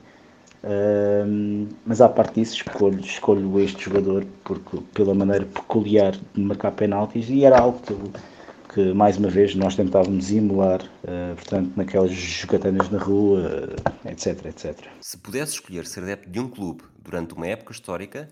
Mas 1.85 2.01
à 2.01 2.09
parte 2.09 2.41
disso, 2.41 2.57
escolho, 2.57 3.01
escolho 3.01 3.61
este 3.61 3.85
jogador 3.85 4.25
porque, 4.45 4.79
pela 4.95 5.15
maneira 5.15 5.45
peculiar 5.47 6.13
de 6.13 6.41
marcar 6.41 6.73
penaltis 6.73 7.29
e 7.29 7.45
era 7.45 7.59
algo 7.59 7.81
que, 7.81 8.75
que 8.75 8.93
mais 8.95 9.17
uma 9.19 9.29
vez 9.29 9.55
nós 9.55 9.77
tentávamos 9.77 10.31
emular, 10.33 10.83
uh, 10.83 11.35
portanto, 11.35 11.73
naquelas 11.77 12.13
jogatanas 12.13 12.91
na 12.91 12.99
rua, 12.99 13.69
etc, 14.07 14.47
etc. 14.47 14.87
Se 15.01 15.19
pudesse 15.19 15.53
escolher 15.55 15.87
ser 15.87 16.03
adepto 16.03 16.31
de 16.31 16.41
um 16.41 16.49
clube 16.49 16.83
durante 16.99 17.35
uma 17.35 17.47
época 17.47 17.73
histórica, 17.73 18.29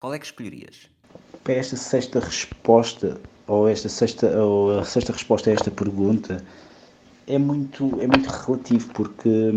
qual 0.00 0.12
é 0.12 0.18
que 0.18 0.26
escolherias? 0.26 0.90
para 1.46 1.54
esta 1.54 1.76
sexta 1.76 2.18
resposta, 2.18 3.20
ou 3.46 3.68
esta 3.68 3.88
sexta, 3.88 4.26
ou 4.42 4.80
a 4.80 4.84
sexta 4.84 5.12
resposta 5.12 5.48
a 5.48 5.52
esta 5.52 5.70
pergunta, 5.70 6.44
é 7.28 7.38
muito, 7.38 7.84
é 8.00 8.06
muito 8.08 8.28
relativo, 8.28 8.92
porque, 8.92 9.52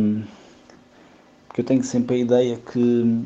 porque 1.60 1.62
eu 1.62 1.63
tenho 1.63 1.84
sempre 1.84 2.15
a 2.15 2.19
ideia 2.19 2.58
que 2.58 3.26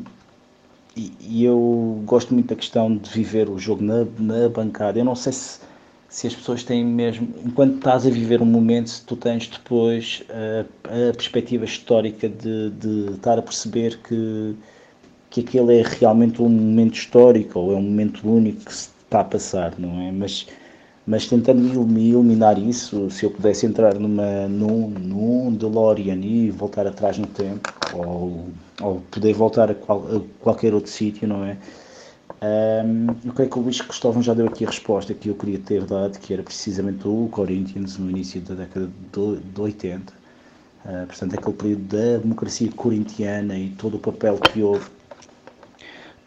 e, 0.96 1.12
e, 1.20 1.44
eu 1.44 2.02
gosto 2.04 2.32
muito 2.32 2.48
da 2.48 2.56
questão 2.56 2.96
de 2.96 3.10
viver 3.10 3.48
o 3.48 3.58
jogo 3.58 3.82
na, 3.82 4.06
na 4.18 4.48
bancada. 4.48 4.98
Eu 4.98 5.04
não 5.04 5.16
sei 5.16 5.32
se, 5.32 5.60
se 6.08 6.28
as 6.28 6.34
pessoas 6.34 6.62
têm 6.62 6.84
mesmo, 6.84 7.34
enquanto 7.44 7.76
estás 7.76 8.06
a 8.06 8.10
viver 8.10 8.40
um 8.40 8.46
momento, 8.46 8.90
se 8.90 9.02
tu 9.04 9.16
tens 9.16 9.48
depois 9.48 10.22
a, 10.30 11.10
a 11.10 11.12
perspectiva 11.12 11.64
histórica 11.64 12.28
de, 12.28 12.70
de 12.70 13.12
estar 13.14 13.38
a 13.38 13.42
perceber 13.42 13.98
que, 13.98 14.54
que 15.30 15.40
aquele 15.40 15.80
é 15.80 15.82
realmente 15.82 16.40
um 16.40 16.48
momento 16.48 16.94
histórico 16.94 17.58
ou 17.58 17.72
é 17.72 17.76
um 17.76 17.82
momento 17.82 18.28
único 18.28 18.64
que 18.64 18.72
se 18.74 18.90
está 19.04 19.20
a 19.20 19.24
passar, 19.24 19.74
não 19.76 20.00
é? 20.00 20.12
Mas 20.12 20.46
mas 21.06 21.26
tentando 21.26 21.60
me 21.60 22.10
iluminar 22.10 22.58
isso, 22.58 23.10
se 23.10 23.24
eu 23.24 23.30
pudesse 23.30 23.66
entrar 23.66 23.94
numa, 23.94 24.48
num, 24.48 24.88
num 24.88 25.54
DeLorean 25.54 26.16
e 26.16 26.50
voltar 26.50 26.86
atrás 26.86 27.18
no 27.18 27.26
tempo, 27.26 27.72
ou, 27.92 28.48
ou 28.80 29.00
poder 29.10 29.34
voltar 29.34 29.70
a, 29.70 29.74
qual, 29.74 30.04
a 30.16 30.20
qualquer 30.42 30.72
outro 30.72 30.90
sítio, 30.90 31.28
não 31.28 31.44
é? 31.44 31.58
Um, 32.42 33.06
eu 33.24 33.32
creio 33.32 33.50
que 33.50 33.58
o 33.58 33.62
Luís 33.62 33.80
Cristóvão 33.80 34.22
já 34.22 34.34
deu 34.34 34.46
aqui 34.46 34.64
a 34.64 34.68
resposta 34.68 35.14
que 35.14 35.28
eu 35.28 35.34
queria 35.34 35.58
ter 35.58 35.84
dado, 35.84 36.18
que 36.18 36.32
era 36.32 36.42
precisamente 36.42 37.06
o 37.06 37.28
Corinthians 37.30 37.96
no 37.98 38.10
início 38.10 38.40
da 38.40 38.54
década 38.54 38.86
de, 39.12 39.36
de 39.36 39.60
80. 39.60 40.12
Uh, 40.84 41.06
portanto, 41.06 41.34
aquele 41.34 41.56
período 41.56 41.82
da 41.84 42.18
democracia 42.18 42.70
corintiana 42.76 43.58
e 43.58 43.70
todo 43.70 43.96
o 43.96 43.98
papel 43.98 44.38
que 44.38 44.62
houve 44.62 44.90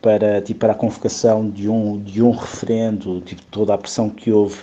para, 0.08 0.42
tipo, 0.42 0.62
para 0.62 0.72
a 0.72 0.76
convocação 0.76 1.50
de 1.50 1.68
um, 1.68 2.02
de 2.02 2.24
um 2.24 2.32
referendo, 2.32 3.20
tipo, 3.20 3.42
toda 3.52 3.74
a 3.74 3.78
pressão 3.78 4.10
que 4.10 4.32
houve 4.32 4.56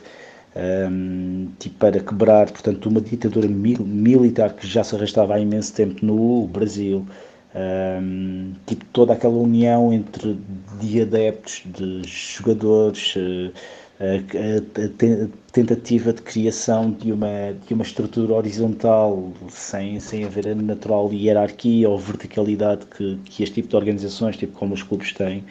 um, 0.91 1.49
tipo, 1.59 1.77
para 1.77 2.01
quebrar 2.01 2.51
portanto, 2.51 2.89
uma 2.89 2.99
ditadura 2.99 3.47
mil, 3.47 3.81
militar 3.81 4.55
que 4.55 4.67
já 4.67 4.83
se 4.83 4.97
arrastava 4.97 5.35
há 5.35 5.41
imenso 5.41 5.75
tempo 5.75 6.03
no 6.03 6.47
Brasil. 6.47 7.07
Um, 7.55 8.55
tipo, 8.67 8.87
toda 8.87 9.13
aquela 9.13 9.35
união 9.35 9.93
entre 9.93 10.39
de 10.81 11.03
adeptos, 11.03 11.63
de 11.67 12.01
jogadores, 12.09 13.15
uh, 13.17 13.53
a, 14.01 15.53
tentativa 15.53 16.13
de 16.13 16.23
criação 16.23 16.91
de 16.91 17.13
uma, 17.13 17.55
de 17.67 17.75
uma 17.75 17.85
estrutura 17.85 18.35
horizontal 18.35 19.33
sem, 19.49 20.01
sem 20.01 20.25
haver 20.25 20.49
a 20.49 20.55
natural 20.55 21.13
hierarquia 21.13 21.89
ou 21.89 21.99
verticalidade 21.99 22.87
que, 22.87 23.17
que 23.25 23.43
este 23.43 23.55
tipo 23.57 23.69
de 23.69 23.77
organizações, 23.77 24.37
tipo 24.37 24.53
como 24.59 24.75
os 24.75 24.83
clubes 24.83 25.13
têm, 25.13 25.45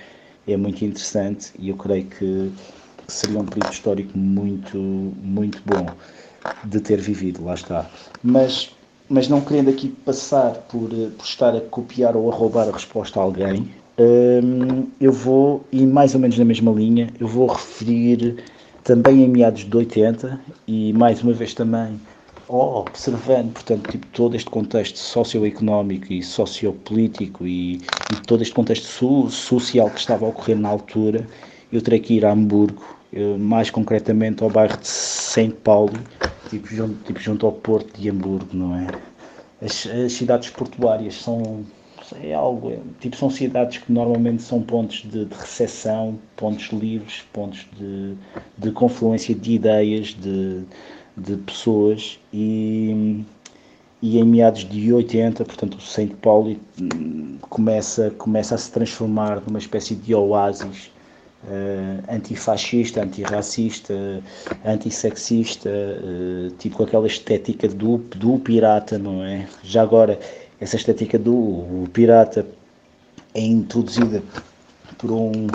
é 0.47 0.57
muito 0.57 0.83
interessante 0.83 1.51
e 1.57 1.69
eu 1.69 1.77
creio 1.77 2.05
que 2.05 2.51
seria 3.07 3.39
um 3.39 3.45
período 3.45 3.71
histórico 3.71 4.17
muito, 4.17 4.77
muito 4.77 5.61
bom 5.65 5.85
de 6.65 6.79
ter 6.81 6.99
vivido, 6.99 7.45
lá 7.45 7.53
está. 7.53 7.89
Mas, 8.21 8.71
mas 9.09 9.29
não 9.29 9.39
querendo 9.39 9.69
aqui 9.69 9.87
passar 9.87 10.53
por, 10.69 10.89
por 10.89 11.25
estar 11.25 11.55
a 11.55 11.61
copiar 11.61 12.17
ou 12.17 12.29
a 12.29 12.35
roubar 12.35 12.67
a 12.67 12.71
resposta 12.71 13.19
a 13.19 13.23
alguém, 13.23 13.73
hum, 13.97 14.87
eu 14.99 15.11
vou, 15.11 15.65
e 15.71 15.85
mais 15.85 16.13
ou 16.13 16.21
menos 16.21 16.37
na 16.37 16.45
mesma 16.45 16.71
linha, 16.71 17.09
eu 17.19 17.27
vou 17.27 17.47
referir 17.47 18.43
também 18.83 19.23
em 19.23 19.27
meados 19.27 19.63
de 19.63 19.75
80 19.75 20.39
e 20.67 20.93
mais 20.93 21.23
uma 21.23 21.33
vez 21.33 21.53
também 21.53 21.99
observando, 22.47 23.53
portanto, 23.53 23.89
tipo, 23.89 24.05
todo 24.07 24.35
este 24.35 24.49
contexto 24.49 24.97
socioeconómico 24.97 26.11
e 26.11 26.21
sociopolítico 26.21 27.47
e, 27.47 27.75
e 27.75 28.21
todo 28.27 28.43
este 28.43 28.53
contexto 28.53 28.85
so, 28.85 29.29
social 29.29 29.89
que 29.89 29.99
estava 29.99 30.25
a 30.25 30.29
ocorrer 30.29 30.57
na 30.57 30.69
altura, 30.69 31.25
eu 31.71 31.81
terei 31.81 31.99
que 31.99 32.15
ir 32.15 32.25
a 32.25 32.31
Hamburgo, 32.31 32.83
eh, 33.13 33.37
mais 33.37 33.69
concretamente 33.71 34.43
ao 34.43 34.49
bairro 34.49 34.77
de 34.77 34.87
São 34.87 35.49
Paulo, 35.49 35.93
tipo 36.49 36.67
junto, 36.67 36.95
tipo 37.05 37.19
junto 37.19 37.45
ao 37.45 37.51
porto 37.53 37.99
de 37.99 38.09
Hamburgo, 38.09 38.49
não 38.53 38.75
é? 38.75 38.87
As, 39.61 39.87
as 39.87 40.13
cidades 40.13 40.49
portuárias 40.49 41.15
são 41.15 41.65
é 42.21 42.33
algo, 42.33 42.71
é, 42.71 42.79
tipo, 42.99 43.15
são 43.15 43.29
cidades 43.29 43.77
que 43.77 43.91
normalmente 43.91 44.41
são 44.41 44.61
pontos 44.61 45.03
de, 45.03 45.25
de 45.25 45.35
recepção, 45.35 46.19
pontos 46.35 46.67
livres, 46.71 47.23
pontos 47.31 47.65
de, 47.77 48.15
de 48.57 48.71
confluência 48.71 49.33
de 49.33 49.53
ideias, 49.53 50.07
de, 50.07 50.63
de 51.15 51.37
pessoas 51.37 52.19
e, 52.33 53.23
e 54.01 54.19
em 54.19 54.23
meados 54.23 54.67
de 54.67 54.91
80, 54.91 55.45
portanto, 55.45 55.75
o 55.75 55.81
São 55.81 56.07
Paulo 56.07 56.57
hum, 56.81 57.37
começa, 57.41 58.11
começa 58.11 58.55
a 58.55 58.57
se 58.57 58.71
transformar 58.71 59.41
numa 59.47 59.59
espécie 59.59 59.95
de 59.95 60.13
oásis 60.13 60.91
uh, 61.43 62.03
antifascista, 62.13 63.03
antirracista, 63.03 63.93
antissexista, 64.65 65.69
uh, 65.69 66.51
tipo 66.57 66.83
aquela 66.83 67.07
estética 67.07 67.67
do, 67.67 67.97
do 67.97 68.39
pirata, 68.39 68.97
não 68.97 69.23
é? 69.23 69.47
Já 69.63 69.83
agora 69.83 70.19
essa 70.63 70.77
estética 70.77 71.19
do 71.19 71.87
pirata 71.91 72.45
é 73.33 73.41
introduzida 73.41 74.23
por 74.97 75.11
um 75.11 75.47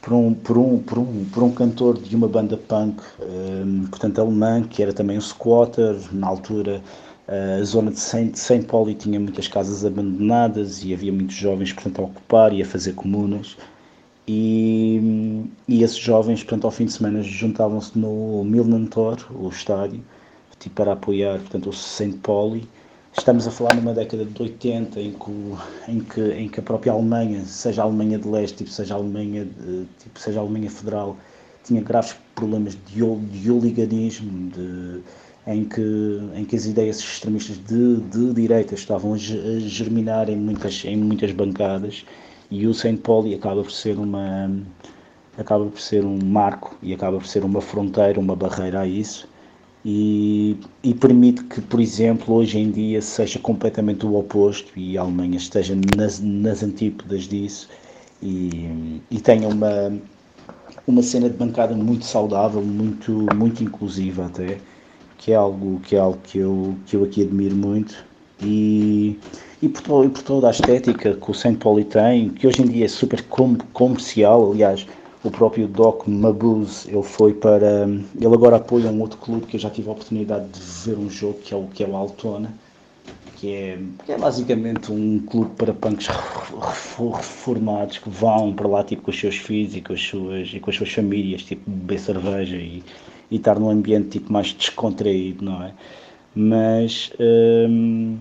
por 0.00 0.12
um, 0.12 0.34
por 0.34 0.56
um, 0.56 0.78
por 0.78 0.98
um, 0.98 1.24
por 1.24 1.42
um 1.42 1.50
cantor 1.50 2.00
de 2.00 2.14
uma 2.14 2.28
banda 2.28 2.56
punk, 2.56 3.02
um, 3.20 3.86
portanto 3.86 4.20
alemã, 4.20 4.62
que 4.62 4.80
era 4.80 4.92
também 4.92 5.18
um 5.18 5.20
squatter, 5.20 5.96
na 6.12 6.28
altura 6.28 6.80
a 7.26 7.64
zona 7.64 7.90
de 7.90 7.98
Saint, 7.98 8.36
Saint 8.36 8.64
Pauli 8.66 8.94
tinha 8.94 9.18
muitas 9.18 9.48
casas 9.48 9.84
abandonadas 9.84 10.84
e 10.84 10.94
havia 10.94 11.12
muitos 11.12 11.34
jovens, 11.34 11.72
portanto, 11.72 12.00
a 12.00 12.04
ocupar 12.04 12.52
e 12.52 12.62
a 12.62 12.64
fazer 12.64 12.92
comunas. 12.92 13.56
E, 14.28 15.44
e 15.66 15.82
esses 15.82 15.98
jovens, 15.98 16.44
portanto, 16.44 16.66
ao 16.66 16.70
fim 16.70 16.84
de 16.84 16.92
semana 16.92 17.22
juntavam-se 17.22 17.98
no 17.98 18.44
Milnantor, 18.44 19.26
o 19.34 19.48
estádio, 19.48 20.00
tipo, 20.60 20.76
para 20.76 20.92
apoiar, 20.92 21.40
portanto, 21.40 21.70
o 21.70 21.72
Saint 21.72 22.16
Pauli 22.18 22.68
Estamos 23.16 23.46
a 23.48 23.50
falar 23.50 23.72
numa 23.74 23.94
década 23.94 24.26
de 24.26 24.42
80 24.42 25.00
em 25.00 25.12
que, 25.12 25.90
em 25.90 26.00
que, 26.00 26.20
em 26.32 26.48
que 26.50 26.60
a 26.60 26.62
própria 26.62 26.92
Alemanha, 26.92 27.42
seja 27.46 27.80
a 27.80 27.84
Alemanha 27.86 28.18
de 28.18 28.28
leste, 28.28 28.58
tipo, 28.58 28.70
seja 28.70 28.92
a 28.92 28.98
Alemanha, 28.98 29.46
de, 29.46 29.86
tipo, 29.98 30.20
seja 30.20 30.38
a 30.38 30.42
Alemanha 30.42 30.70
federal, 30.70 31.16
tinha 31.64 31.80
graves 31.80 32.14
problemas 32.34 32.76
de, 32.86 33.16
de 33.40 33.50
oliganismo, 33.50 34.50
de, 34.50 35.00
em, 35.46 35.64
que, 35.64 35.80
em 36.34 36.44
que 36.44 36.56
as 36.56 36.66
ideias 36.66 36.98
extremistas 36.98 37.56
de, 37.56 37.96
de 38.02 38.34
direita 38.34 38.74
estavam 38.74 39.14
a 39.14 39.16
germinar 39.16 40.28
em 40.28 40.36
muitas, 40.36 40.84
em 40.84 40.96
muitas 40.96 41.32
bancadas 41.32 42.04
e 42.50 42.66
o 42.66 42.74
Saint 42.74 43.00
Pauli 43.00 43.34
acaba 43.34 43.62
por 43.62 43.72
ser 43.72 43.98
uma 43.98 44.50
acaba 45.38 45.64
por 45.66 45.80
ser 45.80 46.04
um 46.04 46.18
marco 46.22 46.76
e 46.82 46.92
acaba 46.92 47.16
por 47.16 47.26
ser 47.26 47.44
uma 47.44 47.62
fronteira, 47.62 48.20
uma 48.20 48.36
barreira 48.36 48.80
a 48.80 48.86
isso 48.86 49.26
e, 49.88 50.56
e, 50.82 50.92
permite 50.92 51.44
que, 51.44 51.60
por 51.60 51.78
exemplo, 51.78 52.34
hoje 52.34 52.58
em 52.58 52.72
dia 52.72 53.00
seja 53.00 53.38
completamente 53.38 54.04
o 54.04 54.16
oposto 54.16 54.72
e 54.76 54.98
a 54.98 55.02
Alemanha 55.02 55.36
esteja 55.36 55.76
nas, 55.96 56.18
nas 56.18 56.64
antípodas 56.64 57.22
disso 57.28 57.68
e, 58.20 59.00
e 59.08 59.20
tenha 59.20 59.46
uma, 59.46 59.96
uma 60.88 61.02
cena 61.02 61.30
de 61.30 61.36
bancada 61.36 61.72
muito 61.76 62.04
saudável, 62.04 62.60
muito, 62.62 63.12
muito 63.36 63.62
inclusiva 63.62 64.26
até, 64.26 64.58
que 65.18 65.30
é 65.30 65.36
algo 65.36 65.78
que, 65.84 65.94
é 65.94 66.00
algo 66.00 66.18
que, 66.24 66.38
eu, 66.38 66.74
que 66.84 66.96
eu 66.96 67.04
aqui 67.04 67.22
admiro 67.22 67.54
muito. 67.54 68.04
E, 68.42 69.16
e, 69.62 69.68
por, 69.68 70.04
e 70.04 70.08
por 70.08 70.22
toda 70.24 70.48
a 70.48 70.50
estética 70.50 71.14
que 71.14 71.30
o 71.30 71.32
Saint 71.32 71.62
Pauli 71.62 71.84
tem, 71.84 72.30
que 72.30 72.44
hoje 72.44 72.60
em 72.60 72.66
dia 72.66 72.86
é 72.86 72.88
super 72.88 73.22
com, 73.22 73.56
comercial, 73.72 74.50
aliás, 74.50 74.84
o 75.26 75.30
próprio 75.30 75.66
Doc 75.66 76.06
Mabuse, 76.06 76.88
ele 76.90 77.02
foi 77.02 77.34
para. 77.34 77.88
Ele 78.20 78.34
agora 78.34 78.56
apoia 78.56 78.90
um 78.90 79.00
outro 79.00 79.18
clube 79.18 79.46
que 79.46 79.56
eu 79.56 79.60
já 79.60 79.70
tive 79.70 79.88
a 79.88 79.92
oportunidade 79.92 80.46
de 80.48 80.60
ver 80.60 80.98
um 80.98 81.10
jogo, 81.10 81.38
que 81.40 81.52
é 81.52 81.56
o, 81.56 81.66
que 81.66 81.82
é 81.82 81.86
o 81.86 81.96
Altona, 81.96 82.52
que 83.36 83.52
é, 83.52 83.78
que 84.04 84.12
é 84.12 84.18
basicamente 84.18 84.92
um 84.92 85.18
clube 85.18 85.50
para 85.56 85.74
punks 85.74 86.08
reformados 86.96 87.98
que 87.98 88.08
vão 88.08 88.54
para 88.54 88.68
lá 88.68 88.84
tipo, 88.84 89.02
com 89.02 89.10
os 89.10 89.18
seus 89.18 89.36
filhos 89.36 89.76
e 89.76 89.80
com 89.80 89.92
as 89.92 90.00
suas, 90.00 90.48
e 90.54 90.60
com 90.60 90.70
as 90.70 90.76
suas 90.76 90.92
famílias, 90.92 91.42
tipo, 91.42 91.68
beber 91.68 91.98
cerveja 91.98 92.56
e, 92.56 92.82
e 93.30 93.36
estar 93.36 93.58
num 93.58 93.70
ambiente 93.70 94.10
tipo, 94.10 94.32
mais 94.32 94.52
descontraído, 94.52 95.44
não 95.44 95.62
é? 95.62 95.72
Mas. 96.34 97.10
Hum, 97.18 98.18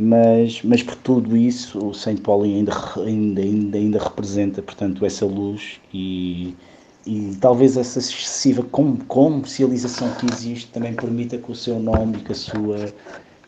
mas, 0.00 0.62
mas 0.62 0.80
por 0.80 0.94
tudo 0.94 1.36
isso 1.36 1.88
o 1.88 1.92
Saint 1.92 2.20
Paulo 2.20 2.44
ainda, 2.44 2.72
ainda, 3.04 3.40
ainda, 3.42 3.78
ainda 3.78 3.98
representa 3.98 4.62
portanto 4.62 5.04
essa 5.04 5.26
luz 5.26 5.80
e, 5.92 6.54
e 7.04 7.36
talvez 7.40 7.76
essa 7.76 7.98
excessiva 7.98 8.62
comercialização 8.62 10.08
que 10.14 10.26
existe 10.32 10.70
também 10.70 10.94
permita 10.94 11.36
que 11.36 11.50
o 11.50 11.54
seu 11.54 11.80
nome 11.80 12.18
e 12.18 12.20
que 12.20 12.30
a 12.30 12.34
sua 12.36 12.94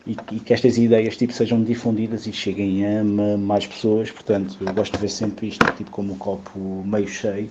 e, 0.05 0.11
e, 0.11 0.39
que 0.41 0.53
estas 0.53 0.77
ideias 0.77 1.15
tipo 1.15 1.31
sejam 1.31 1.63
difundidas 1.63 2.27
e 2.27 2.33
cheguem 2.33 2.85
a 2.85 3.03
mais 3.37 3.65
pessoas. 3.65 4.11
Portanto 4.11 4.57
eu 4.59 4.73
gosto 4.73 4.93
de 4.93 4.97
ver 4.97 5.09
sempre 5.09 5.47
isto 5.47 5.65
tipo 5.77 5.89
como 5.89 6.13
um 6.13 6.17
copo 6.17 6.59
meio 6.85 7.07
cheio 7.07 7.49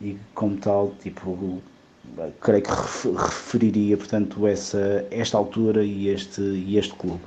e 0.00 0.16
como 0.34 0.56
tal 0.58 0.92
tipo 1.02 1.60
creio 2.40 2.62
que 2.62 2.70
referiria 2.70 3.96
portanto 3.96 4.46
essa 4.46 5.04
esta 5.10 5.36
altura 5.36 5.84
e 5.84 6.08
este 6.08 6.40
e 6.40 6.78
este 6.78 6.94
clube 6.94 7.20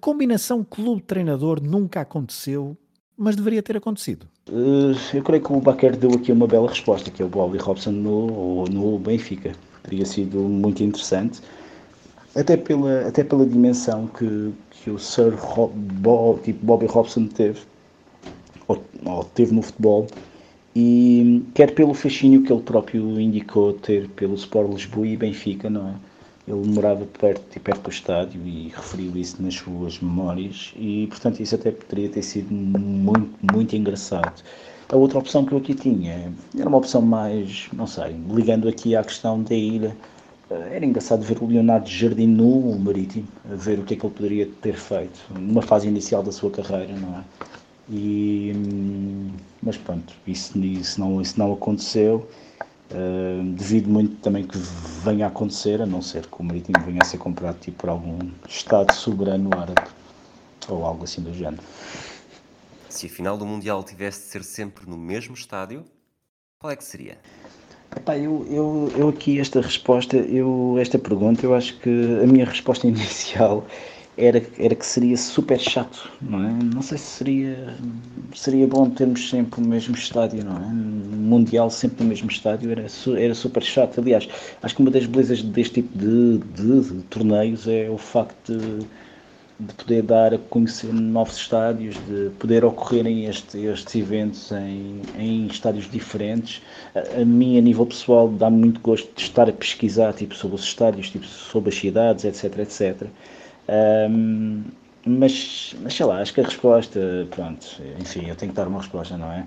combinação 0.00 0.64
clube-treinador 0.64 1.62
nunca 1.62 2.00
aconteceu 2.00 2.76
mas 3.16 3.36
deveria 3.36 3.62
ter 3.62 3.76
acontecido. 3.76 4.26
Uh, 4.48 4.96
eu 5.14 5.22
creio 5.22 5.42
que 5.42 5.52
o 5.52 5.60
Baquer 5.60 5.96
deu 5.96 6.10
aqui 6.12 6.32
uma 6.32 6.46
bela 6.46 6.68
resposta, 6.68 7.10
que 7.10 7.22
é 7.22 7.24
o 7.24 7.28
Bobby 7.28 7.58
Robson 7.58 7.92
no, 7.92 8.64
no 8.64 8.98
Benfica. 8.98 9.52
Teria 9.84 10.04
sido 10.04 10.40
muito 10.40 10.82
interessante, 10.82 11.40
até 12.34 12.56
pela, 12.56 13.06
até 13.06 13.22
pela 13.22 13.46
dimensão 13.46 14.08
que, 14.08 14.52
que 14.70 14.90
o 14.90 14.98
Sir 14.98 15.34
Rob, 15.36 15.72
tipo 16.42 16.64
Bobby 16.64 16.86
Robson 16.86 17.26
teve, 17.26 17.60
ou, 18.66 18.82
ou 19.04 19.24
teve 19.24 19.54
no 19.54 19.62
futebol, 19.62 20.06
e 20.74 21.44
quer 21.54 21.72
pelo 21.74 21.94
fascínio 21.94 22.42
que 22.42 22.52
ele 22.52 22.62
próprio 22.62 23.20
indicou 23.20 23.74
ter 23.74 24.08
pelo 24.10 24.34
Sport 24.34 24.72
Lisboa 24.72 25.06
e 25.06 25.16
Benfica, 25.16 25.68
não 25.68 25.90
é? 25.90 25.94
Ele 26.46 26.66
morava 26.68 27.06
perto, 27.06 27.60
perto 27.60 27.82
do 27.82 27.90
estádio 27.90 28.40
e 28.44 28.72
referiu 28.74 29.16
isso 29.16 29.40
nas 29.40 29.54
suas 29.54 30.00
memórias 30.00 30.72
e, 30.76 31.06
portanto, 31.08 31.40
isso 31.40 31.54
até 31.54 31.70
poderia 31.70 32.08
ter 32.08 32.22
sido 32.22 32.52
muito, 32.52 33.32
muito 33.52 33.76
engraçado. 33.76 34.42
A 34.88 34.96
outra 34.96 35.18
opção 35.18 35.44
que 35.44 35.52
eu 35.52 35.58
aqui 35.58 35.74
tinha 35.74 36.32
era 36.58 36.68
uma 36.68 36.78
opção 36.78 37.00
mais, 37.00 37.68
não 37.72 37.86
sei, 37.86 38.16
ligando 38.28 38.68
aqui 38.68 38.96
à 38.96 39.04
questão 39.04 39.42
da 39.42 39.54
ilha, 39.54 39.96
eh, 40.50 40.76
era 40.76 40.84
engraçado 40.84 41.22
ver 41.22 41.38
o 41.40 41.46
Leonardo 41.46 41.88
Jardim 41.88 42.26
no 42.26 42.78
Marítimo, 42.78 43.26
ver 43.44 43.78
o 43.78 43.84
que 43.84 43.94
é 43.94 43.96
que 43.96 44.04
ele 44.04 44.14
poderia 44.14 44.48
ter 44.60 44.74
feito 44.74 45.18
numa 45.30 45.62
fase 45.62 45.88
inicial 45.88 46.22
da 46.22 46.32
sua 46.32 46.50
carreira, 46.50 46.92
não 46.94 47.18
é? 47.18 47.24
E, 47.88 48.52
hum, 48.54 49.30
mas 49.62 49.76
pronto, 49.76 50.12
isso, 50.26 50.58
isso, 50.58 51.00
não, 51.00 51.20
isso 51.20 51.38
não 51.38 51.52
aconteceu. 51.52 52.28
Uh, 52.92 53.42
devido 53.54 53.88
muito 53.88 54.16
também 54.16 54.46
que 54.46 54.58
venha 55.02 55.24
a 55.24 55.28
acontecer, 55.28 55.80
a 55.80 55.86
não 55.86 56.02
ser 56.02 56.26
que 56.26 56.40
o 56.40 56.44
Marítimo 56.44 56.78
venha 56.84 57.00
a 57.00 57.04
ser 57.04 57.16
comprado 57.16 57.58
tipo, 57.58 57.78
por 57.78 57.88
algum 57.88 58.18
Estado 58.46 58.92
soberano 58.92 59.48
árabe 59.56 59.88
ou 60.68 60.84
algo 60.84 61.04
assim 61.04 61.22
do 61.22 61.32
género. 61.32 61.62
Se 62.88 63.06
a 63.06 63.08
final 63.08 63.38
do 63.38 63.46
Mundial 63.46 63.82
tivesse 63.82 64.20
de 64.20 64.26
ser 64.26 64.44
sempre 64.44 64.88
no 64.88 64.98
mesmo 64.98 65.34
estádio, 65.34 65.84
qual 66.58 66.70
é 66.70 66.76
que 66.76 66.84
seria? 66.84 67.18
Epá, 67.96 68.16
eu, 68.16 68.46
eu, 68.50 68.92
eu 68.96 69.08
aqui, 69.08 69.40
esta 69.40 69.60
resposta, 69.60 70.16
eu, 70.16 70.76
esta 70.78 70.98
pergunta, 70.98 71.44
eu 71.44 71.54
acho 71.54 71.78
que 71.78 71.90
a 72.22 72.26
minha 72.26 72.44
resposta 72.44 72.86
inicial 72.88 73.66
era, 74.22 74.42
era 74.56 74.74
que 74.74 74.86
seria 74.86 75.16
super 75.16 75.58
chato, 75.58 76.08
não 76.20 76.44
é? 76.44 76.52
Não 76.74 76.80
sei 76.80 76.96
se 76.96 77.04
seria, 77.04 77.74
seria 78.34 78.66
bom 78.68 78.88
termos 78.88 79.28
sempre 79.28 79.60
o 79.60 79.66
mesmo 79.66 79.96
estádio, 79.96 80.44
não 80.44 80.56
é? 80.56 80.72
Mundial 80.72 81.68
sempre 81.70 82.04
no 82.04 82.08
mesmo 82.08 82.30
estádio 82.30 82.70
era, 82.70 82.86
era 83.18 83.34
super 83.34 83.62
chato. 83.62 84.00
Aliás, 84.00 84.28
acho 84.62 84.76
que 84.76 84.80
uma 84.80 84.90
das 84.90 85.06
belezas 85.06 85.42
deste 85.42 85.82
tipo 85.82 85.98
de, 85.98 86.38
de, 86.38 86.80
de 86.80 87.02
torneios 87.04 87.66
é 87.66 87.90
o 87.90 87.98
facto 87.98 88.56
de, 88.56 88.86
de, 89.58 89.74
poder 89.74 90.02
dar 90.02 90.34
a 90.34 90.38
conhecer 90.38 90.92
novos 90.92 91.36
estádios, 91.36 91.96
de 92.06 92.30
poder 92.38 92.64
ocorrerem 92.64 93.26
este, 93.26 93.58
estes 93.58 93.94
eventos 93.96 94.52
em, 94.52 95.02
em 95.18 95.46
estádios 95.48 95.90
diferentes. 95.90 96.62
A, 96.94 97.22
a 97.22 97.24
mim, 97.24 97.58
a 97.58 97.60
nível 97.60 97.86
pessoal, 97.86 98.28
dá-me 98.28 98.58
muito 98.58 98.80
gosto 98.80 99.12
de 99.16 99.22
estar 99.22 99.48
a 99.48 99.52
pesquisar 99.52 100.12
tipo, 100.12 100.34
sobre 100.36 100.54
os 100.54 100.62
estádios, 100.62 101.10
tipo, 101.10 101.26
sobre 101.26 101.70
as 101.70 101.76
cidades, 101.76 102.24
etc, 102.24 102.58
etc 102.60 103.08
um, 104.10 104.64
mas, 105.06 105.74
mas 105.82 105.94
sei 105.94 106.06
lá, 106.06 106.20
acho 106.20 106.32
que 106.34 106.40
a 106.40 106.44
resposta, 106.44 107.00
pronto, 107.30 107.66
enfim, 108.00 108.26
eu 108.28 108.36
tenho 108.36 108.52
que 108.52 108.56
dar 108.56 108.68
uma 108.68 108.78
resposta, 108.78 109.16
não 109.16 109.32
é? 109.32 109.46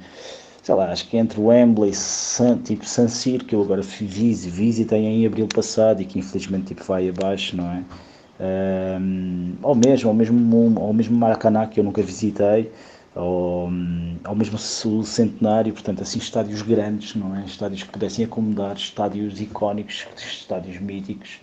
Sei 0.62 0.74
lá, 0.74 0.92
acho 0.92 1.08
que 1.08 1.18
entre 1.18 1.40
o 1.40 1.46
Wembley, 1.46 1.94
San, 1.94 2.58
tipo 2.58 2.86
San 2.86 3.08
Siro, 3.08 3.46
que 3.46 3.54
eu 3.56 3.62
agora 3.62 3.84
fiz, 3.84 4.46
visitei 4.46 5.00
em 5.00 5.26
abril 5.26 5.48
passado 5.48 6.02
e 6.02 6.06
que 6.06 6.20
infelizmente 6.20 6.68
tipo, 6.68 6.84
vai 6.84 7.08
abaixo, 7.08 7.56
não 7.56 7.72
é? 7.72 7.84
Um, 9.00 9.56
ou 9.62 9.76
mesmo, 9.76 10.10
ou 10.10 10.16
mesmo, 10.16 10.80
ou 10.82 10.94
mesmo 10.94 11.18
Maracanã, 11.18 11.68
que 11.68 11.80
eu 11.80 11.84
nunca 11.84 12.02
visitei, 12.02 12.72
ou, 13.16 13.70
ou 14.28 14.36
mesmo 14.36 14.56
o 14.58 15.04
Centenário, 15.04 15.72
portanto, 15.72 16.02
assim, 16.02 16.20
estádios 16.20 16.62
grandes, 16.62 17.16
não 17.16 17.36
é? 17.36 17.46
Estádios 17.46 17.84
que 17.84 17.90
pudessem 17.90 18.26
acomodar 18.26 18.76
estádios 18.76 19.40
icónicos, 19.40 20.06
estádios 20.18 20.80
míticos, 20.80 21.40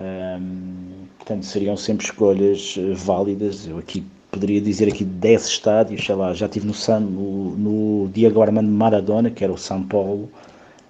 um, 0.00 1.06
portanto, 1.18 1.44
seriam 1.44 1.76
sempre 1.76 2.06
escolhas 2.06 2.76
eh, 2.78 2.94
válidas. 2.94 3.66
Eu 3.66 3.78
aqui 3.78 4.04
poderia 4.30 4.60
dizer 4.60 4.88
aqui 4.88 5.04
10 5.04 5.46
estádios, 5.46 6.04
sei 6.04 6.14
lá, 6.14 6.32
já 6.32 6.46
estive 6.46 6.66
no, 6.66 6.74
San, 6.74 7.00
no, 7.00 7.56
no 7.56 8.08
Diego 8.08 8.40
Armando 8.40 8.70
Maradona, 8.70 9.30
que 9.30 9.44
era 9.44 9.52
o 9.52 9.58
São 9.58 9.82
Paulo, 9.82 10.30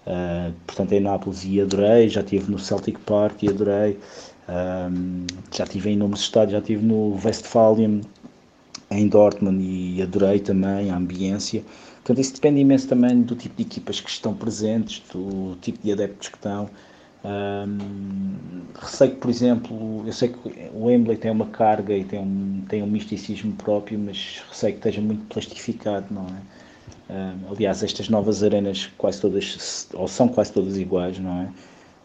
uh, 0.07 0.53
portanto 0.67 0.93
em 0.93 1.01
Nápoles 1.01 1.45
e 1.45 1.61
adorei, 1.61 2.09
já 2.09 2.21
estive 2.21 2.51
no 2.51 2.59
Celtic 2.59 2.99
Park 3.01 3.43
e 3.43 3.49
adorei, 3.49 3.99
um, 4.49 5.27
já 5.51 5.65
estive 5.65 5.91
em 5.91 5.93
inúmeros 5.95 6.23
estádios, 6.23 6.53
já 6.53 6.59
estive 6.59 6.85
no 6.85 7.19
Westfalen, 7.25 8.03
em 8.91 9.09
Dortmund 9.09 9.63
e 9.63 10.03
adorei 10.03 10.41
também 10.41 10.91
a 10.91 10.97
ambiência. 10.97 11.63
Portanto, 11.97 12.21
isso 12.21 12.35
depende 12.35 12.61
imenso 12.61 12.89
também 12.89 13.23
do 13.23 13.37
tipo 13.37 13.57
de 13.57 13.63
equipas 13.63 14.01
que 14.01 14.11
estão 14.11 14.35
presentes, 14.35 15.03
do 15.13 15.57
tipo 15.61 15.79
de 15.83 15.93
adeptos 15.93 16.29
que 16.29 16.37
estão. 16.37 16.69
Receio 18.81 19.11
que, 19.13 19.17
por 19.19 19.31
exemplo, 19.31 20.03
eu 20.07 20.13
sei 20.13 20.29
que 20.29 20.39
o 20.73 20.87
Wembley 20.87 21.17
tem 21.17 21.31
uma 21.31 21.47
carga 21.47 21.95
e 21.95 22.05
tem 22.05 22.19
um, 22.19 22.65
tem 22.69 22.83
um 22.83 22.87
misticismo 22.87 23.53
próprio, 23.55 23.99
mas 23.99 24.43
receio 24.49 24.73
que 24.73 24.79
esteja 24.79 25.01
muito 25.01 25.25
plastificado, 25.27 26.07
não 26.11 26.27
é? 26.27 26.41
Aliás, 27.51 27.83
estas 27.83 28.09
novas 28.09 28.43
arenas 28.43 28.89
quase 28.97 29.21
todas, 29.21 29.89
ou 29.95 30.07
são 30.07 30.29
quase 30.29 30.53
todas 30.53 30.79
iguais, 30.79 31.19
não 31.19 31.43
é? 31.43 31.49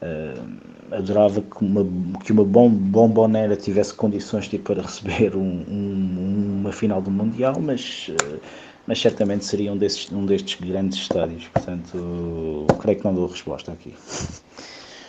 Uh, 0.01 0.95
adorava 0.95 1.41
que 1.41 1.63
uma, 1.63 1.88
que 2.23 2.32
uma 2.32 2.43
bom, 2.43 2.69
bombonera 2.69 3.56
tivesse 3.56 3.93
condições 3.93 4.47
tipo, 4.47 4.73
para 4.73 4.82
receber 4.82 5.36
um, 5.36 5.63
um, 5.67 6.58
uma 6.60 6.71
final 6.71 7.01
do 7.01 7.10
Mundial, 7.10 7.56
mas, 7.62 8.10
uh, 8.10 8.39
mas 8.86 8.99
certamente 8.99 9.45
seria 9.45 9.71
um, 9.71 9.78
desses, 9.78 10.12
um 10.12 10.25
destes 10.25 10.60
grandes 10.60 10.97
estádios. 10.97 11.47
Portanto, 11.47 12.67
creio 12.80 12.97
que 12.97 13.06
não 13.06 13.13
dou 13.15 13.28
resposta 13.28 13.71
aqui. 13.71 13.93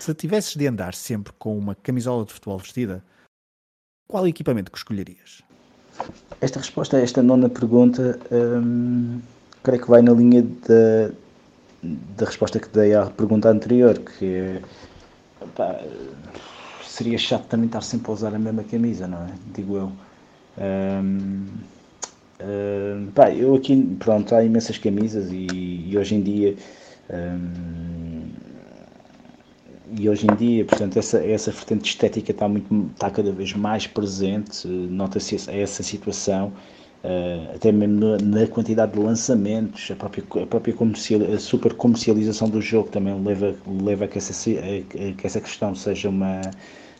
Se 0.06 0.14
tivesses 0.14 0.54
de 0.54 0.68
andar 0.68 0.94
sempre 0.94 1.32
com 1.36 1.58
uma 1.58 1.74
camisola 1.74 2.24
de 2.24 2.32
futebol 2.32 2.58
vestida, 2.58 3.02
qual 4.06 4.24
equipamento 4.28 4.70
que 4.70 4.78
escolherias? 4.78 5.42
Esta 6.40 6.60
resposta 6.60 6.96
a 6.96 7.00
esta 7.00 7.20
nona 7.24 7.48
pergunta 7.48 8.16
hum, 8.30 9.20
creio 9.64 9.82
que 9.82 9.90
vai 9.90 10.02
na 10.02 10.12
linha 10.12 10.44
da, 11.82 12.24
resposta 12.24 12.60
que 12.60 12.68
dei 12.68 12.94
à 12.94 13.06
pergunta 13.06 13.48
anterior, 13.48 13.98
que 13.98 14.62
seria 16.84 17.18
chato 17.18 17.48
também 17.48 17.66
estar 17.66 17.80
sempre 17.80 18.08
a 18.12 18.14
usar 18.14 18.32
a 18.32 18.38
mesma 18.38 18.62
camisa, 18.62 19.08
não 19.08 19.24
é? 19.24 19.32
Digo 19.56 19.76
eu. 19.76 19.92
Hum, 20.56 21.46
hum, 22.40 23.08
pá, 23.12 23.32
eu 23.32 23.56
aqui, 23.56 23.96
pronto, 23.98 24.36
há 24.36 24.44
imensas 24.44 24.78
camisas 24.78 25.32
e, 25.32 25.88
e 25.90 25.98
hoje 25.98 26.14
em 26.14 26.22
dia 26.22 26.54
hum, 27.10 28.30
e 29.92 30.08
hoje 30.08 30.26
em 30.26 30.34
dia, 30.34 30.64
portanto, 30.64 30.96
essa, 30.96 31.24
essa 31.24 31.50
vertente 31.50 31.90
estética 31.90 32.32
está, 32.32 32.48
muito, 32.48 32.90
está 32.94 33.10
cada 33.10 33.30
vez 33.30 33.52
mais 33.52 33.86
presente, 33.86 34.66
nota-se 34.66 35.36
essa 35.50 35.82
situação, 35.82 36.52
uh, 37.04 37.54
até 37.54 37.70
mesmo 37.70 38.16
na, 38.18 38.46
quantidade 38.48 38.92
de 38.92 38.98
lançamentos, 38.98 39.90
a 39.90 39.94
própria, 39.94 40.24
a 40.42 40.46
própria 40.46 40.74
comercial, 40.74 41.20
a 41.32 41.38
super 41.38 41.72
comercialização 41.74 42.48
do 42.48 42.60
jogo 42.60 42.88
também 42.88 43.14
leva, 43.22 43.54
leva 43.82 44.04
a, 44.06 44.08
que 44.08 44.18
essa, 44.18 44.32
a, 44.32 45.12
que 45.14 45.26
essa 45.26 45.40
questão 45.40 45.74
seja 45.74 46.08
uma, 46.08 46.40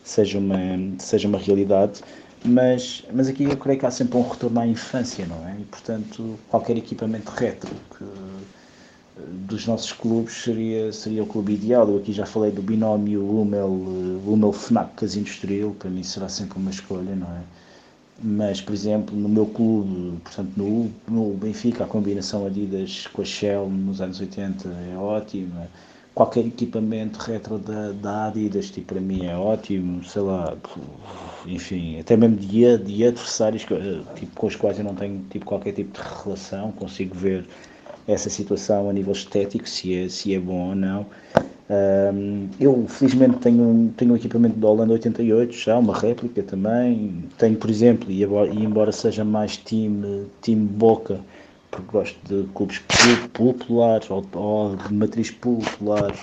seja 0.03 0.39
uma, 0.39 0.57
seja 0.99 1.27
uma 1.27 1.37
realidade. 1.37 2.01
Mas, 2.45 3.03
mas 3.11 3.27
aqui 3.27 3.43
eu 3.43 3.57
creio 3.57 3.79
que 3.79 3.85
há 3.85 3.91
sempre 3.91 4.17
um 4.17 4.21
retorno 4.21 4.59
à 4.59 4.67
infância, 4.67 5.25
não 5.25 5.45
é? 5.47 5.57
E, 5.59 5.65
portanto, 5.65 6.39
qualquer 6.47 6.77
equipamento 6.77 7.31
retro 7.31 7.69
que 7.97 8.05
dos 9.47 9.65
nossos 9.65 9.91
clubes 9.91 10.33
seria, 10.43 10.91
seria 10.91 11.23
o 11.23 11.27
clube 11.27 11.53
ideal. 11.53 11.87
Eu 11.89 11.97
aqui 11.97 12.13
já 12.13 12.25
falei 12.25 12.51
do 12.51 12.61
binómio 12.61 13.23
Hummel, 13.23 13.69
Hummel 14.25 14.53
Fnac 14.53 14.93
Casino 14.95 15.25
Estoril, 15.25 15.75
para 15.77 15.89
mim 15.89 16.03
será 16.03 16.29
sempre 16.29 16.57
uma 16.57 16.71
escolha, 16.71 17.15
não 17.15 17.27
é? 17.27 17.41
Mas, 18.21 18.59
por 18.61 18.73
exemplo, 18.73 19.15
no 19.15 19.29
meu 19.29 19.45
clube, 19.45 20.19
portanto, 20.23 20.51
no, 20.57 20.91
no 21.07 21.33
Benfica, 21.35 21.83
a 21.83 21.87
combinação 21.87 22.47
Adidas 22.47 23.05
com 23.07 23.21
a 23.21 23.25
Shell 23.25 23.69
nos 23.69 24.01
anos 24.01 24.19
80 24.19 24.67
é 24.67 24.97
ótima. 24.97 25.67
Qualquer 26.15 26.47
equipamento 26.47 27.19
retro 27.19 27.59
da, 27.59 27.91
da 27.91 28.25
Adidas, 28.25 28.71
tipo, 28.71 28.87
para 28.93 29.01
mim 29.01 29.27
é 29.27 29.37
ótimo, 29.37 30.03
sei 30.03 30.23
lá, 30.23 30.57
enfim, 31.45 31.99
até 31.99 32.17
mesmo 32.17 32.37
de, 32.37 32.77
de 32.79 33.05
adversários 33.05 33.63
tipo, 34.15 34.35
com 34.35 34.47
os 34.47 34.55
quais 34.55 34.79
eu 34.79 34.83
não 34.83 34.95
tenho 34.95 35.23
tipo, 35.29 35.45
qualquer 35.45 35.73
tipo 35.73 36.01
de 36.01 36.23
relação, 36.23 36.71
consigo 36.71 37.13
ver 37.13 37.47
essa 38.07 38.29
situação 38.29 38.89
a 38.89 38.93
nível 38.93 39.13
estético, 39.13 39.67
se 39.67 39.95
é, 39.95 40.09
se 40.09 40.33
é 40.33 40.39
bom 40.39 40.69
ou 40.69 40.75
não. 40.75 41.05
Um, 41.69 42.47
eu 42.61 42.85
felizmente 42.87 43.39
tenho, 43.39 43.93
tenho 43.97 44.13
um 44.13 44.15
equipamento 44.15 44.57
da 44.57 44.69
Holanda 44.69 44.93
88, 44.93 45.53
já 45.53 45.77
uma 45.77 45.97
réplica 45.97 46.41
também. 46.41 47.25
Tenho, 47.37 47.57
por 47.57 47.69
exemplo, 47.69 48.09
e, 48.09 48.23
embora 48.23 48.91
seja 48.91 49.25
mais 49.25 49.57
time, 49.57 50.27
time 50.41 50.65
Boca, 50.65 51.19
porque 51.69 51.91
gosto 51.91 52.17
de 52.23 52.47
clubes 52.53 52.81
populares 53.33 54.09
ou, 54.09 54.25
ou 54.33 54.75
de 54.77 54.93
matriz 54.93 55.29
popular, 55.29 56.15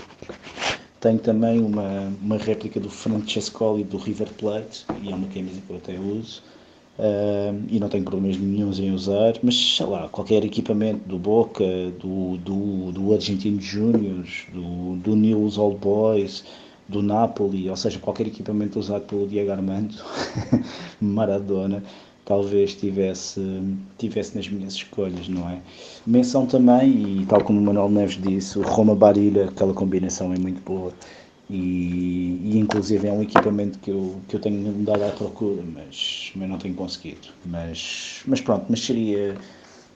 tenho 1.00 1.18
também 1.18 1.60
uma, 1.60 2.10
uma 2.22 2.38
réplica 2.38 2.80
do 2.80 2.88
Francescoli 2.88 3.84
do 3.84 3.98
River 3.98 4.28
Plate, 4.38 4.86
e 5.02 5.12
é 5.12 5.14
uma 5.14 5.28
camisa 5.28 5.60
que 5.66 5.70
eu 5.70 5.76
até 5.76 5.98
uso. 5.98 6.42
Uh, 6.98 7.62
e 7.68 7.78
não 7.78 7.88
tenho 7.88 8.04
problemas 8.04 8.36
nenhums 8.38 8.78
em 8.78 8.92
usar, 8.92 9.34
mas 9.42 9.76
sei 9.76 9.86
lá, 9.86 10.08
qualquer 10.08 10.44
equipamento 10.44 11.08
do 11.08 11.18
Boca, 11.18 11.64
do, 12.00 12.36
do, 12.38 12.92
do 12.92 13.12
Argentino 13.12 13.60
Júniors, 13.60 14.46
do, 14.52 14.96
do 14.96 15.16
News 15.16 15.58
Old 15.58 15.78
Boys, 15.78 16.44
do 16.88 17.02
Napoli, 17.02 17.68
ou 17.70 17.76
seja, 17.76 17.98
qualquer 17.98 18.26
equipamento 18.26 18.78
usado 18.78 19.02
pelo 19.02 19.26
Diego 19.26 19.50
Armando 19.50 19.94
Maradona, 21.00 21.82
talvez 22.24 22.74
tivesse, 22.74 23.40
tivesse 23.98 24.36
nas 24.36 24.48
minhas 24.48 24.74
escolhas, 24.74 25.28
não 25.28 25.48
é? 25.48 25.58
Menção 26.06 26.46
também, 26.46 27.20
e 27.22 27.26
tal 27.26 27.42
como 27.42 27.58
o 27.58 27.62
Manuel 27.62 27.88
Neves 27.88 28.20
disse, 28.20 28.58
o 28.58 28.62
Roma 28.62 28.94
Barilha, 28.94 29.46
aquela 29.46 29.74
combinação 29.74 30.32
é 30.32 30.38
muito 30.38 30.62
boa. 30.62 30.92
E, 31.48 32.40
e, 32.42 32.58
inclusive 32.58 33.06
é 33.06 33.12
um 33.12 33.22
equipamento 33.22 33.78
que 33.78 33.90
eu, 33.90 34.20
que 34.28 34.36
eu 34.36 34.40
tenho 34.40 34.72
dado 34.84 35.04
à 35.04 35.10
procura, 35.10 35.62
mas, 35.62 36.32
mas 36.34 36.48
não 36.48 36.58
tenho 36.58 36.74
conseguido. 36.74 37.28
Mas, 37.44 38.22
mas 38.26 38.40
pronto, 38.40 38.66
mas 38.68 38.80
seria, 38.80 39.36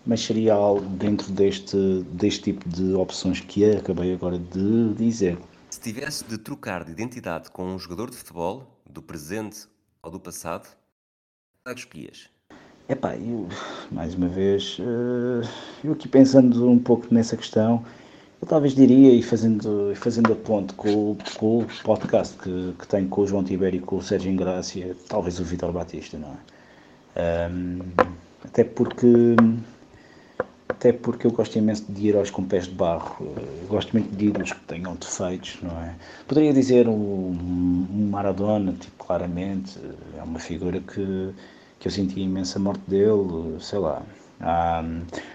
mas 0.06 0.20
seria 0.20 0.54
algo 0.54 0.84
dentro 0.96 1.32
deste, 1.32 2.04
deste 2.12 2.52
tipo 2.52 2.68
de 2.68 2.92
opções 2.92 3.40
que 3.40 3.64
acabei 3.64 4.12
agora 4.12 4.38
de 4.38 4.92
dizer. 4.94 5.38
Se 5.70 5.80
tivesse 5.80 6.24
de 6.24 6.36
trocar 6.36 6.84
de 6.84 6.92
identidade 6.92 7.50
com 7.50 7.64
um 7.64 7.78
jogador 7.78 8.10
de 8.10 8.16
futebol, 8.16 8.66
do 8.88 9.02
presente 9.02 9.66
ou 10.02 10.10
do 10.10 10.20
passado, 10.20 10.68
qual 11.62 11.72
é 11.72 11.74
que 11.74 11.80
escolhias? 11.80 12.30
Epá, 12.88 13.16
eu, 13.16 13.46
mais 13.90 14.14
uma 14.14 14.28
vez, 14.28 14.78
eh, 14.80 15.46
eu 15.84 15.92
aqui 15.92 16.08
pensando 16.08 16.70
um 16.70 16.78
pouco 16.78 17.12
nessa 17.12 17.36
questão, 17.36 17.84
eu 18.40 18.46
talvez 18.46 18.74
diria, 18.74 19.12
e 19.12 19.22
fazendo, 19.22 19.92
fazendo 19.96 20.32
a 20.32 20.36
ponte 20.36 20.72
com, 20.74 21.16
com 21.36 21.58
o 21.58 21.66
podcast 21.84 22.36
que, 22.38 22.74
que 22.78 22.86
tenho 22.86 23.08
com 23.08 23.22
o 23.22 23.26
João 23.26 23.42
Tibério 23.42 23.78
e 23.78 23.80
com 23.80 23.96
o 23.96 24.02
Sérgio 24.02 24.30
Ingrácia, 24.30 24.96
talvez 25.08 25.40
o 25.40 25.44
Vitor 25.44 25.72
Batista, 25.72 26.16
não 26.18 26.28
é? 27.16 27.50
Um, 27.50 27.80
até 28.44 28.62
porque 28.62 29.34
até 30.68 30.92
porque 30.92 31.26
eu 31.26 31.32
gosto 31.32 31.58
imenso 31.58 31.84
de 31.88 32.08
heróis 32.08 32.30
com 32.30 32.44
pés 32.44 32.66
de 32.66 32.74
barro, 32.74 33.26
eu 33.62 33.66
gosto 33.66 33.92
muito 33.92 34.14
de 34.14 34.26
ídolos 34.26 34.52
que 34.52 34.60
tenham 34.60 34.94
defeitos, 34.94 35.58
não 35.60 35.76
é? 35.82 35.96
Poderia 36.28 36.52
dizer 36.52 36.88
um, 36.88 36.94
um 36.94 38.08
Maradona, 38.08 38.72
tipo, 38.74 39.04
claramente, 39.04 39.76
é 40.16 40.22
uma 40.22 40.38
figura 40.38 40.78
que, 40.78 41.34
que 41.80 41.88
eu 41.88 41.90
senti 41.90 42.20
imensa 42.20 42.60
morte 42.60 42.82
dele, 42.86 43.56
sei 43.58 43.80
lá, 43.80 44.02
ah, 44.40 44.84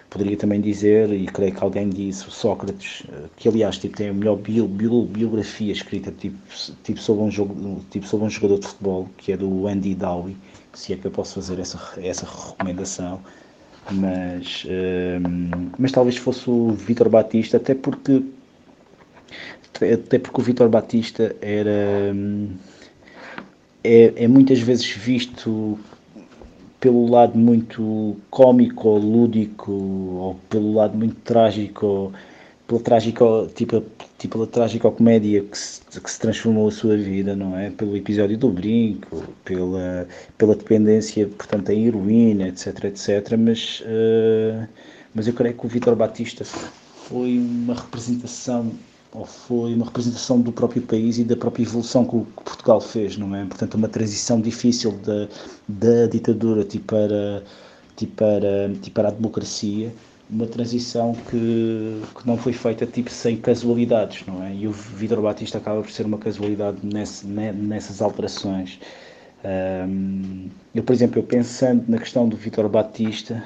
poderia 0.09 0.37
também 0.37 0.61
dizer, 0.61 1.11
e 1.11 1.25
creio 1.25 1.53
que 1.53 1.63
alguém 1.63 1.89
disse, 1.89 2.29
Sócrates, 2.29 3.03
que 3.35 3.49
aliás 3.49 3.77
tipo, 3.77 3.97
tem 3.97 4.09
a 4.09 4.13
melhor 4.13 4.37
bio, 4.37 4.67
bio, 4.67 5.05
biografia 5.05 5.71
escrita 5.73 6.11
tipo, 6.11 6.37
tipo, 6.83 6.99
sobre 6.99 7.23
um 7.23 7.31
jogo, 7.31 7.83
tipo 7.89 8.07
sobre 8.07 8.25
um 8.27 8.29
jogador 8.29 8.59
de 8.59 8.67
futebol, 8.67 9.09
que 9.17 9.31
é 9.33 9.37
do 9.37 9.67
Andy 9.67 9.95
Dowie, 9.95 10.37
se 10.73 10.93
é 10.93 10.97
que 10.97 11.05
eu 11.05 11.11
posso 11.11 11.35
fazer 11.35 11.59
essa, 11.59 11.79
essa 11.97 12.25
recomendação. 12.25 13.19
Mas, 13.91 14.65
mas 15.77 15.91
talvez 15.91 16.15
fosse 16.15 16.49
o 16.49 16.71
Vitor 16.71 17.09
Batista, 17.09 17.57
até 17.57 17.75
porque 17.75 18.23
até 19.81 20.19
porque 20.19 20.39
o 20.39 20.43
Vitor 20.43 20.69
Batista 20.69 21.35
era 21.41 22.15
é, 23.83 24.13
é 24.15 24.27
muitas 24.27 24.59
vezes 24.59 24.89
visto 24.89 25.77
pelo 26.83 27.09
lado 27.09 27.39
muito 27.39 28.17
cómico 28.29 28.89
ou 28.89 28.97
lúdico, 28.97 29.71
ou 29.71 30.35
pelo 30.49 30.73
lado 30.73 30.97
muito 30.97 31.15
trágico, 31.21 32.11
pela 32.67 32.81
trágico, 32.81 33.47
tipo, 33.55 33.81
tipo 34.17 34.33
pela 34.33 34.47
trágica 34.47 34.91
comédia 34.91 35.41
que 35.45 35.57
se, 35.57 35.79
que 35.81 36.11
se 36.11 36.19
transformou 36.19 36.67
a 36.67 36.71
sua 36.71 36.97
vida, 36.97 37.37
não 37.37 37.57
é? 37.57 37.69
Pelo 37.69 37.95
episódio 37.95 38.37
do 38.37 38.49
brinco, 38.49 39.23
pela, 39.45 40.05
pela 40.37 40.55
dependência, 40.57 41.25
portanto, 41.25 41.69
em 41.69 41.85
heroína, 41.85 42.49
etc, 42.49 42.83
etc. 42.83 43.37
Mas, 43.39 43.79
uh, 43.85 44.67
mas 45.15 45.25
eu 45.25 45.33
creio 45.33 45.55
que 45.55 45.65
o 45.65 45.69
Vitor 45.69 45.95
Batista 45.95 46.43
foi 46.43 47.39
uma 47.39 47.75
representação 47.75 48.73
ou 49.13 49.25
foi 49.25 49.73
uma 49.73 49.85
representação 49.85 50.41
do 50.41 50.51
próprio 50.51 50.81
país 50.81 51.17
e 51.17 51.23
da 51.23 51.35
própria 51.35 51.63
evolução 51.63 52.03
que, 52.03 52.19
Portugal 52.41 52.81
fez, 52.81 53.17
não 53.17 53.35
é? 53.35 53.45
Portanto, 53.45 53.75
uma 53.75 53.87
transição 53.87 54.41
difícil 54.41 54.91
da, 55.03 55.27
da 55.67 56.07
ditadura 56.07 56.63
tipo 56.63 56.85
para, 56.85 57.43
tipo, 57.95 58.13
para, 58.15 58.73
tipo 58.81 58.95
para 58.95 59.09
a 59.09 59.11
democracia, 59.11 59.93
uma 60.29 60.47
transição 60.47 61.13
que, 61.29 62.01
que 62.17 62.27
não 62.27 62.37
foi 62.37 62.53
feita 62.53 62.85
tipo 62.87 63.11
sem 63.11 63.37
casualidades, 63.37 64.25
não 64.25 64.43
é? 64.43 64.53
E 64.53 64.67
o 64.67 64.71
Vitor 64.71 65.21
Batista 65.21 65.59
acaba 65.59 65.81
por 65.81 65.91
ser 65.91 66.05
uma 66.05 66.17
casualidade 66.17 66.77
nesse, 66.83 67.25
nessas 67.27 68.01
alterações. 68.01 68.79
Um, 69.45 70.49
eu, 70.73 70.81
por 70.81 70.93
exemplo, 70.93 71.19
eu 71.19 71.23
pensando 71.23 71.83
na 71.87 71.97
questão 71.97 72.27
do 72.27 72.37
Vitor 72.37 72.67
Batista, 72.69 73.43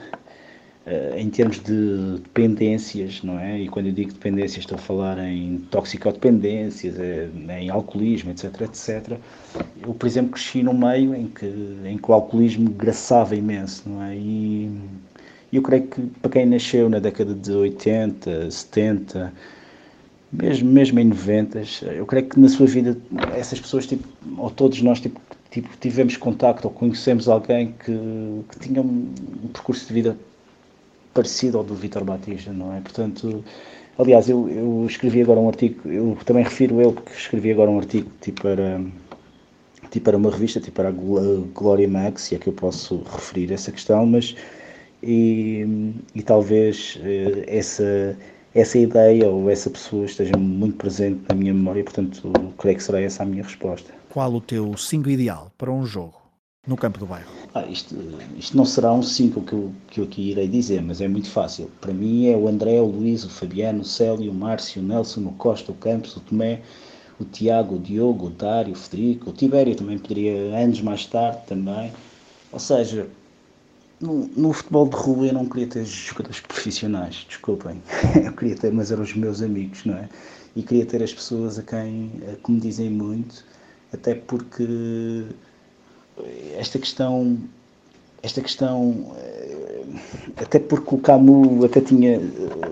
em 1.18 1.30
termos 1.30 1.60
de 1.60 2.18
dependências, 2.24 3.22
não 3.22 3.38
é? 3.38 3.60
E 3.60 3.68
quando 3.68 3.88
eu 3.88 3.92
digo 3.92 4.14
dependências 4.14 4.60
estou 4.60 4.78
a 4.78 4.82
falar 4.82 5.20
em 5.20 5.58
toxicodependências, 5.70 6.98
eh, 6.98 7.28
em 7.60 7.70
alcoolismo, 7.70 8.32
etc, 8.32 8.62
etc. 8.62 9.18
Eu, 9.82 9.94
por 9.94 10.08
exemplo, 10.08 10.32
cresci 10.32 10.64
num 10.64 10.74
meio 10.74 11.14
em 11.14 11.28
que, 11.28 11.46
em 11.86 11.98
que 11.98 12.10
o 12.10 12.14
alcoolismo 12.14 12.70
graçava 12.70 13.36
imenso, 13.36 13.84
não 13.86 14.02
é? 14.02 14.16
E 14.16 14.72
eu 15.52 15.62
creio 15.62 15.88
que 15.88 16.02
para 16.22 16.32
quem 16.32 16.46
nasceu 16.46 16.90
na 16.90 17.00
década 17.00 17.34
de 17.34 17.52
80, 17.52 18.50
70, 18.50 19.34
mesmo, 20.32 20.72
mesmo 20.72 21.00
em 21.00 21.06
90, 21.06 21.64
eu 21.98 22.06
creio 22.06 22.28
que 22.28 22.40
na 22.40 22.48
sua 22.48 22.66
vida 22.66 22.98
essas 23.36 23.60
pessoas, 23.60 23.86
tipo, 23.88 24.08
ou 24.38 24.50
todos 24.50 24.82
nós, 24.82 25.02
tipo, 25.02 25.20
tipo, 25.52 25.70
tivemos 25.82 26.16
contacto 26.16 26.68
ou 26.68 26.74
conhecemos 26.74 27.28
alguém 27.28 27.74
que, 27.84 27.92
que 28.52 28.60
tinha 28.60 28.82
um 28.82 29.14
percurso 29.52 29.86
de 29.88 29.94
vida 29.94 30.18
parecido 31.18 31.58
ao 31.58 31.64
do 31.64 31.74
Vitor 31.74 32.04
Batista, 32.04 32.54
não 32.54 32.76
é? 32.76 32.80
Portanto, 32.80 33.44
aliás, 33.98 34.30
eu, 34.30 34.48
eu 34.48 34.86
escrevi 34.86 35.24
agora 35.24 35.40
um 35.40 35.48
artigo, 35.48 35.90
eu 35.90 36.16
também 36.24 36.44
refiro 36.44 36.80
ele 36.80 36.92
porque 36.92 37.12
escrevi 37.12 37.52
agora 37.52 37.72
um 37.72 37.80
artigo 37.80 38.08
tipo 38.22 38.44
para, 38.44 38.80
tipo 39.90 40.06
para 40.06 40.16
uma 40.16 40.30
revista, 40.30 40.60
tipo 40.60 40.76
para 40.76 40.90
a 40.90 40.92
Glória 40.92 41.88
Max, 41.88 42.22
se 42.22 42.36
é 42.36 42.38
que 42.38 42.48
eu 42.48 42.54
posso 42.54 43.02
referir 43.12 43.52
essa 43.52 43.72
questão, 43.72 44.06
mas 44.06 44.36
e, 45.02 45.92
e 46.14 46.22
talvez 46.22 47.00
eh, 47.02 47.46
essa, 47.48 48.16
essa 48.54 48.78
ideia 48.78 49.28
ou 49.28 49.50
essa 49.50 49.72
pessoa 49.72 50.06
esteja 50.06 50.38
muito 50.38 50.78
presente 50.78 51.22
na 51.28 51.34
minha 51.34 51.54
memória, 51.54 51.84
portanto, 51.84 52.32
creio 52.60 52.78
que 52.78 52.84
será 52.84 53.02
essa 53.02 53.24
a 53.24 53.26
minha 53.26 53.44
resposta. 53.44 53.92
Qual 54.12 54.32
o 54.32 54.42
teu 54.42 54.78
5 54.78 55.10
ideal 55.10 55.52
para 55.58 55.72
um 55.72 55.84
jogo? 55.84 56.27
No 56.68 56.76
campo 56.76 57.00
do 57.00 57.06
bairro? 57.06 57.32
Ah, 57.54 57.66
isto, 57.66 57.96
isto 58.38 58.56
não 58.56 58.66
será 58.66 58.92
um 58.94 59.02
5 59.02 59.42
que 59.42 59.54
eu, 59.54 59.72
que 59.88 60.00
eu 60.02 60.04
aqui 60.04 60.32
irei 60.32 60.48
dizer, 60.48 60.82
mas 60.82 61.00
é 61.00 61.08
muito 61.08 61.30
fácil. 61.30 61.72
Para 61.80 61.94
mim 61.94 62.28
é 62.28 62.36
o 62.36 62.48
André, 62.48 62.80
o 62.82 62.86
Luís, 62.86 63.24
o 63.24 63.30
Fabiano, 63.30 63.82
o 63.82 63.86
Célio, 63.86 64.32
o 64.32 64.36
Márcio, 64.36 64.82
o 64.82 64.86
Nelson, 64.86 65.22
o 65.22 65.32
Costa, 65.34 65.72
o 65.72 65.76
Campos, 65.76 66.16
o 66.18 66.20
Tomé, 66.20 66.62
o 67.20 67.26
Tiago, 67.26 67.76
o 67.76 67.80
Diogo, 67.80 68.28
o 68.28 68.30
Dário, 68.30 68.74
o 68.74 68.76
Federico, 68.76 69.30
o 69.30 69.34
Tibério 69.34 69.76
também 69.76 69.98
poderia 69.98 70.56
anos 70.56 70.82
mais 70.82 71.06
tarde 71.06 71.40
também. 71.48 71.92
Ou 72.52 72.60
seja, 72.60 73.08
no, 74.00 74.28
no, 74.36 74.54
futebol 74.54 74.88
de 74.88 74.96
rua 74.96 75.28
eu 75.28 75.34
não 75.34 75.46
queria 75.46 75.68
ter 75.68 75.86
jogadores 75.86 76.42
profissionais, 76.42 77.26
desculpem. 77.28 77.82
Eu 78.24 78.34
queria 78.34 78.56
ter, 78.56 78.72
mas 78.72 78.92
eram 78.92 79.04
os 79.04 79.16
meus 79.16 79.42
amigos, 79.42 79.84
não 79.86 79.96
é? 79.96 80.08
E 80.56 80.62
queria 80.62 80.86
ter 80.86 81.02
as 81.02 81.14
pessoas 81.14 81.58
a 81.58 81.64
quem, 81.64 82.12
que 82.44 82.52
me 82.52 82.60
dizem 82.60 82.90
muito, 82.90 83.44
até 83.92 84.16
porque 84.16 85.26
esta 86.58 86.80
questão 86.80 87.38
esta 88.24 88.42
questão 88.42 89.14
eh, 89.18 89.58
até 90.38 90.60
porque 90.60 90.96
o 90.96 90.98
Camus 90.98 91.64
até 91.64 91.82
tinha 91.82 92.20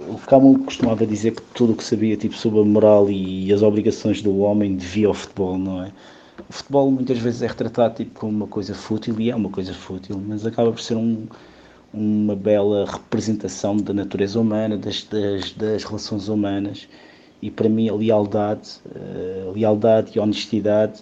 o 0.10 0.18
Camus 0.28 0.66
costumava 0.66 1.06
dizer 1.06 1.36
que 1.36 1.42
tudo 1.54 1.74
o 1.74 1.76
que 1.76 1.84
sabia 1.84 2.18
tipo 2.18 2.36
sobre 2.36 2.60
a 2.60 2.64
moral 2.64 3.10
e 3.10 3.52
as 3.54 3.62
obrigações 3.62 4.22
do 4.22 4.40
homem 4.40 4.76
devia 4.76 5.08
ao 5.08 5.14
futebol 5.14 5.58
não 5.58 5.84
é? 5.84 5.92
O 6.50 6.54
futebol 6.54 6.92
muitas 6.92 7.18
vezes 7.20 7.42
é 7.42 7.48
retratado 7.48 7.96
tipo 7.96 8.20
como 8.20 8.32
uma 8.32 8.48
coisa 8.48 8.74
fútil 8.74 9.20
e 9.20 9.30
é 9.30 9.36
uma 9.36 9.50
coisa 9.50 9.74
fútil 9.74 10.22
mas 10.26 10.46
acaba 10.46 10.72
por 10.72 10.82
ser 10.82 10.96
um, 10.96 11.28
uma 11.94 12.36
bela 12.36 12.86
representação 12.86 13.78
da 13.78 13.94
natureza 13.94 14.40
humana 14.40 14.78
das, 14.78 15.04
das, 15.04 15.52
das 15.54 15.84
relações 15.84 16.28
humanas 16.28 16.88
e 17.42 17.50
para 17.50 17.70
mim 17.70 17.88
a 17.90 17.94
lealdade 17.94 18.80
a 18.94 19.00
eh, 19.00 19.52
lealdade 19.54 20.12
e 20.16 20.20
a 20.20 20.24
honestidade 20.24 21.02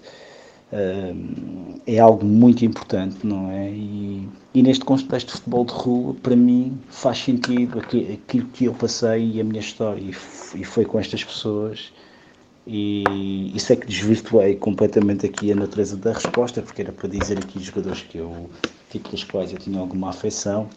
é 1.86 2.00
algo 2.00 2.26
muito 2.26 2.66
importante, 2.66 3.26
não 3.26 3.52
é? 3.52 3.70
E, 3.70 4.28
e, 4.54 4.64
neste 4.64 4.84
contexto 4.84 5.28
de 5.28 5.34
futebol 5.34 5.66
de 5.66 5.74
rua, 5.74 6.16
para 6.16 6.36
mim, 6.36 6.80
faz 6.90 7.20
sentido 7.20 7.80
aquilo, 7.80 8.48
que 8.48 8.66
eu 8.66 8.74
passei 8.74 9.32
e 9.34 9.42
a 9.42 9.44
minha 9.44 9.60
história, 9.60 10.02
e, 10.02 10.64
foi 10.64 10.86
com 10.86 11.00
estas 11.00 11.24
pessoas. 11.24 11.92
E, 12.66 13.52
e 13.54 13.60
sei 13.60 13.76
que 13.76 13.86
desvirtuei 13.86 14.56
completamente 14.56 15.26
aqui 15.26 15.52
a 15.52 15.56
natureza 15.56 15.98
da 15.98 16.14
resposta, 16.14 16.62
porque 16.62 16.82
era 16.82 16.92
para 16.94 17.10
dizer 17.10 17.38
aqui 17.38 17.58
os 17.58 17.66
jogadores 17.66 18.02
que 18.02 18.18
eu, 18.18 18.50
tipo, 18.90 19.10
dos 19.10 19.24
quais 19.24 19.52
eu 19.52 19.60
tinha 19.60 19.80
alguma 19.80 20.10
afeição. 20.10 20.70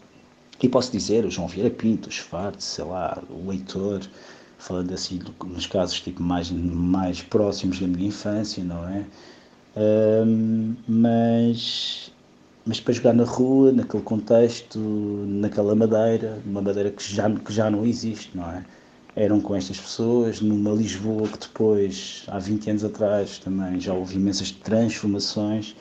E 0.61 0.67
posso 0.67 0.91
dizer 0.91 1.23
o 1.23 1.31
João 1.31 1.47
Vieira 1.47 1.69
Pinto, 1.69 2.09
o 2.09 2.11
Schwartz, 2.11 2.65
sei 2.65 2.83
lá, 2.83 3.23
o 3.29 3.51
Heitor, 3.53 4.01
falando 4.57 4.93
assim 4.93 5.19
nos 5.45 5.67
casos 5.67 6.01
tipo, 6.01 6.21
mais, 6.21 6.51
mais 6.51 7.21
próximos 7.21 7.79
da 7.79 7.87
minha 7.87 8.07
infância, 8.07 8.63
não 8.63 8.87
é? 8.89 9.05
Mas, 10.87 12.11
mas 12.65 12.79
para 12.79 12.93
jogar 12.93 13.13
na 13.13 13.23
rua, 13.23 13.71
naquele 13.71 14.03
contexto, 14.03 14.79
naquela 14.79 15.75
madeira, 15.75 16.41
uma 16.45 16.61
madeira 16.61 16.91
que 16.91 17.03
já, 17.03 17.29
que 17.29 17.53
já 17.53 17.69
não 17.69 17.85
existe, 17.85 18.35
não 18.35 18.49
é? 18.49 18.65
Eram 19.15 19.41
com 19.41 19.55
estas 19.55 19.79
pessoas, 19.79 20.41
numa 20.41 20.71
Lisboa 20.71 21.27
que 21.27 21.39
depois, 21.39 22.23
há 22.27 22.37
20 22.37 22.69
anos 22.69 22.83
atrás, 22.83 23.39
também 23.39 23.79
já 23.79 23.93
houve 23.93 24.15
imensas 24.15 24.51
transformações. 24.51 25.75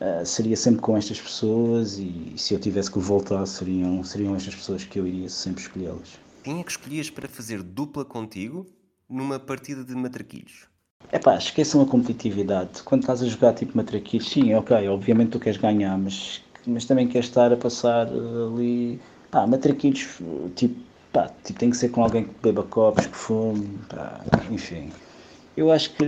Uh, 0.00 0.26
seria 0.26 0.56
sempre 0.56 0.80
com 0.80 0.96
estas 0.96 1.20
pessoas 1.20 1.98
e, 1.98 2.34
se 2.36 2.52
eu 2.52 2.58
tivesse 2.58 2.90
que 2.90 2.98
voltar, 2.98 3.46
seriam, 3.46 4.02
seriam 4.02 4.34
estas 4.34 4.56
pessoas 4.56 4.84
que 4.84 4.98
eu 4.98 5.06
iria 5.06 5.28
sempre 5.28 5.62
escolhê-las. 5.62 6.18
Quem 6.42 6.58
é 6.60 6.64
que 6.64 6.70
escolhias 6.72 7.08
para 7.08 7.28
fazer 7.28 7.62
dupla 7.62 8.04
contigo 8.04 8.66
numa 9.08 9.38
partida 9.38 9.84
de 9.84 9.94
matraquilhos? 9.94 10.73
É 11.12 11.18
pá, 11.18 11.36
esqueçam 11.36 11.80
a 11.82 11.86
competitividade. 11.86 12.82
Quando 12.82 13.02
estás 13.02 13.22
a 13.22 13.26
jogar 13.26 13.54
tipo 13.54 13.76
matraquilhos, 13.76 14.28
sim, 14.28 14.54
ok, 14.54 14.88
obviamente 14.88 15.30
tu 15.30 15.38
queres 15.40 15.58
ganhar, 15.60 15.96
mas, 15.96 16.42
mas 16.66 16.84
também 16.84 17.06
queres 17.06 17.28
estar 17.28 17.52
a 17.52 17.56
passar 17.56 18.08
ali. 18.08 19.00
Pá, 19.30 19.46
matraquilhos, 19.46 20.18
tipo, 20.56 20.74
pá, 21.12 21.30
tipo, 21.44 21.58
tem 21.58 21.70
que 21.70 21.76
ser 21.76 21.90
com 21.90 22.02
alguém 22.02 22.24
que 22.24 22.30
beba 22.42 22.62
copos, 22.64 23.06
que 23.06 23.16
fume, 23.16 23.78
pá, 23.88 24.20
enfim. 24.50 24.90
Eu 25.56 25.70
acho 25.70 25.90
que. 25.94 26.04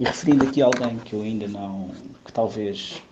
E 0.00 0.04
referindo 0.04 0.44
aqui 0.44 0.62
a 0.62 0.66
alguém 0.66 0.96
que 0.98 1.14
eu 1.14 1.22
ainda 1.22 1.48
não. 1.48 1.90
que 2.24 2.32
talvez. 2.32 3.02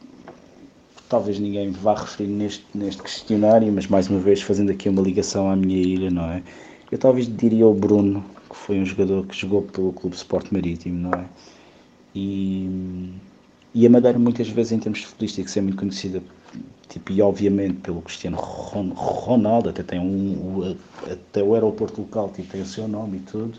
talvez 1.08 1.38
ninguém 1.38 1.70
vá 1.70 1.94
referir 1.94 2.28
neste, 2.28 2.64
neste 2.74 3.02
questionário, 3.02 3.72
mas 3.72 3.86
mais 3.86 4.08
uma 4.08 4.20
vez 4.20 4.42
fazendo 4.42 4.70
aqui 4.70 4.88
uma 4.88 5.02
ligação 5.02 5.50
à 5.50 5.56
minha 5.56 5.78
ilha, 5.78 6.10
não 6.10 6.24
é? 6.30 6.42
Eu 6.90 6.98
talvez 6.98 7.26
diria 7.34 7.66
o 7.66 7.74
Bruno, 7.74 8.24
foi 8.64 8.80
um 8.80 8.84
jogador 8.84 9.26
que 9.26 9.36
jogou 9.36 9.62
pelo 9.62 9.92
Clube 9.92 10.16
Sport 10.16 10.50
Marítimo, 10.50 11.10
não 11.10 11.18
é? 11.18 11.24
E, 12.14 13.12
e 13.74 13.86
a 13.86 13.90
Madeira 13.90 14.18
muitas 14.18 14.48
vezes 14.48 14.72
em 14.72 14.78
termos 14.78 15.02
futbolísticos 15.02 15.56
é 15.56 15.60
muito 15.60 15.78
conhecida, 15.78 16.22
tipo, 16.88 17.12
e 17.12 17.20
obviamente 17.20 17.74
pelo 17.74 18.00
Cristiano 18.00 18.38
Ronaldo, 18.38 19.68
até 19.68 19.82
tem 19.82 20.00
um, 20.00 20.76
até 21.04 21.42
o 21.42 21.54
aeroporto 21.54 22.00
local 22.00 22.30
tipo, 22.34 22.48
tem 22.48 22.62
o 22.62 22.66
seu 22.66 22.88
nome 22.88 23.18
e 23.18 23.20
tudo, 23.20 23.58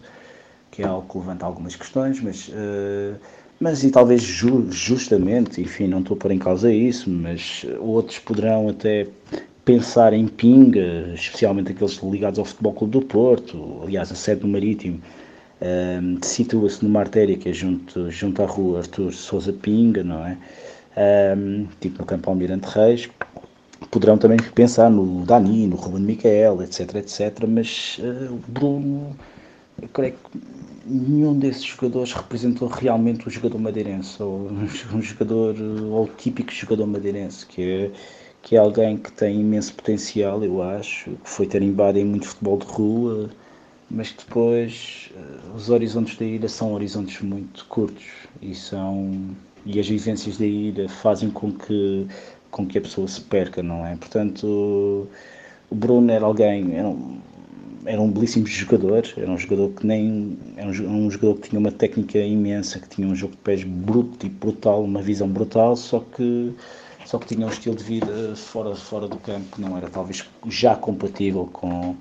que 0.72 0.82
é 0.82 0.86
algo 0.86 1.08
que 1.08 1.18
levanta 1.18 1.46
algumas 1.46 1.76
questões, 1.76 2.20
mas, 2.20 2.50
uh, 2.50 3.18
mas 3.60 3.84
e 3.84 3.92
talvez 3.92 4.24
ju 4.24 4.70
justamente, 4.72 5.62
enfim, 5.62 5.88
não 5.88 6.00
estou 6.00 6.18
a 6.18 6.20
pôr 6.20 6.32
em 6.32 6.40
causa 6.40 6.74
isso, 6.74 7.10
mas 7.10 7.66
outros 7.80 8.20
poderão 8.20 8.70
até 8.70 9.08
pensar 9.68 10.14
em 10.14 10.26
pinga, 10.26 11.12
especialmente 11.14 11.74
aqueles 11.74 11.98
ligados 12.02 12.40
ao 12.40 12.46
Futebol 12.46 12.72
Clube 12.72 12.94
do 12.94 13.02
Porto, 13.02 13.82
aliás, 13.84 14.10
a 14.10 14.16
sede 14.16 14.40
do 14.40 14.48
Marítimo, 14.48 15.02
um, 15.62 16.18
situa-se 16.24 16.82
numa 16.86 17.02
artéria 17.02 17.38
que 17.38 17.50
é 17.50 17.54
junto, 17.54 18.10
junto 18.10 18.42
à 18.42 18.46
rua 18.46 18.80
Artur 18.80 19.12
Souza 19.12 19.52
Pinga, 19.52 20.06
não 20.06 20.26
é? 20.26 20.38
Um, 21.36 21.68
tipo 21.82 22.00
no 22.00 22.06
Campo 22.06 22.30
Almirante 22.30 22.66
Reis. 22.70 23.10
Poderão 23.92 24.18
também 24.18 24.38
pensar 24.56 24.90
no 24.90 25.26
Dani, 25.26 25.68
no 25.68 25.76
Ruben 25.76 26.02
Micael, 26.02 26.64
etc, 26.64 26.96
etc, 26.96 27.46
mas 27.46 28.00
uh, 28.00 28.34
o 28.34 28.42
Bruno, 28.48 29.18
eu 29.82 29.90
creio 29.90 30.14
que 30.14 30.40
nenhum 30.86 31.38
desses 31.38 31.66
jogadores 31.66 32.14
representou 32.14 32.70
realmente 32.70 33.28
o 33.28 33.30
jogador 33.30 33.60
madeirense, 33.60 34.24
ou 34.24 34.50
um 34.96 35.02
jogador, 35.02 35.56
ou 35.92 36.06
o 36.06 36.10
típico 36.18 36.54
jogador 36.54 36.88
madeirense, 36.88 37.46
que 37.46 37.62
é 37.62 37.92
que 38.48 38.56
é 38.56 38.60
alguém 38.60 38.96
que 38.96 39.12
tem 39.12 39.42
imenso 39.42 39.74
potencial, 39.74 40.42
eu 40.42 40.64
acho, 40.64 41.12
que 41.12 41.30
foi 41.30 41.46
tarimbado 41.46 42.00
em 42.00 42.06
muito 42.06 42.30
futebol 42.30 42.58
de 42.58 42.66
rua, 42.66 43.30
mas 43.92 44.14
depois 44.14 45.12
uh, 45.14 45.54
os 45.54 45.70
horizontes 45.70 46.18
da 46.18 46.24
ilha 46.24 46.48
são 46.48 46.72
horizontes 46.72 47.22
muito 47.22 47.66
curtos 47.66 48.06
e 48.42 48.56
são 48.56 49.36
e 49.66 49.78
as 49.78 49.90
vivências 49.90 50.38
da 50.38 50.46
ilha 50.46 50.88
fazem 50.88 51.30
com 51.30 51.52
que 51.52 52.08
com 52.50 52.66
que 52.66 52.78
a 52.78 52.82
pessoa 52.82 53.06
se 53.10 53.20
perca, 53.20 53.62
não 53.62 53.86
é? 53.86 53.98
Portanto, 53.98 55.10
o 55.70 55.76
Bruno 55.76 56.10
era 56.10 56.26
alguém, 56.26 56.74
era 56.74 56.88
um, 56.88 57.20
era 57.86 58.02
um 58.02 58.10
belíssimo 58.10 58.48
jogador, 58.48 59.04
era 59.18 59.30
um 59.30 59.38
jogador 59.38 59.72
que 59.72 59.86
nem 59.86 60.38
era 60.56 60.70
um 60.70 61.12
jogador 61.12 61.36
que 61.42 61.50
tinha 61.50 61.60
uma 61.60 61.72
técnica 61.72 62.18
imensa, 62.20 62.80
que 62.80 62.88
tinha 62.88 63.08
um 63.10 63.16
jogo 63.16 63.34
de 63.34 63.40
pés 63.40 63.64
bruto 63.66 64.26
e 64.26 64.30
brutal, 64.30 64.86
uma 64.86 65.02
visão 65.02 65.28
brutal, 65.28 65.76
só 65.76 66.00
que 66.00 66.56
só 67.08 67.18
que 67.18 67.28
tinha 67.28 67.48
um 67.48 67.50
estilo 67.50 67.74
de 67.74 67.84
vida 67.86 68.36
fora, 68.36 68.76
fora 68.76 69.08
do 69.08 69.16
campo 69.18 69.56
que 69.56 69.62
não 69.62 69.78
era 69.78 69.90
talvez 69.90 70.26
já 70.50 70.76
compatível 70.76 71.50
com, 71.54 71.96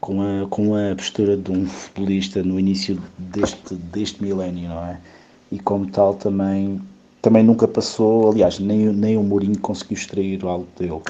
com, 0.00 0.20
a, 0.20 0.48
com 0.48 0.74
a 0.74 0.96
postura 0.96 1.36
de 1.36 1.52
um 1.52 1.64
futebolista 1.64 2.42
no 2.42 2.58
início 2.58 3.00
deste, 3.16 3.76
deste 3.76 4.20
milénio, 4.20 4.68
não 4.68 4.84
é? 4.84 4.98
E 5.52 5.60
como 5.60 5.86
tal 5.86 6.14
também, 6.14 6.82
também 7.20 7.44
nunca 7.44 7.68
passou, 7.68 8.32
aliás, 8.32 8.58
nem, 8.58 8.86
nem 8.86 9.16
o 9.16 9.22
Mourinho 9.22 9.58
conseguiu 9.60 9.96
extrair 9.96 10.44
algo 10.44 10.66
dele. 10.76 11.00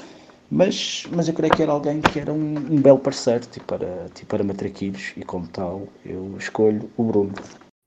Mas, 0.50 1.04
mas 1.10 1.26
eu 1.26 1.32
creio 1.32 1.54
que 1.54 1.62
era 1.62 1.72
alguém 1.72 2.02
que 2.02 2.18
era 2.18 2.30
um, 2.30 2.56
um 2.56 2.82
belo 2.82 2.98
parceiro, 2.98 3.46
tipo 3.46 3.64
para, 3.64 4.10
tipo 4.14 4.26
para 4.26 4.44
matraquilhos, 4.44 5.14
e 5.16 5.22
como 5.24 5.46
tal 5.46 5.88
eu 6.04 6.36
escolho 6.38 6.90
o 6.98 7.02
Bruno. 7.02 7.32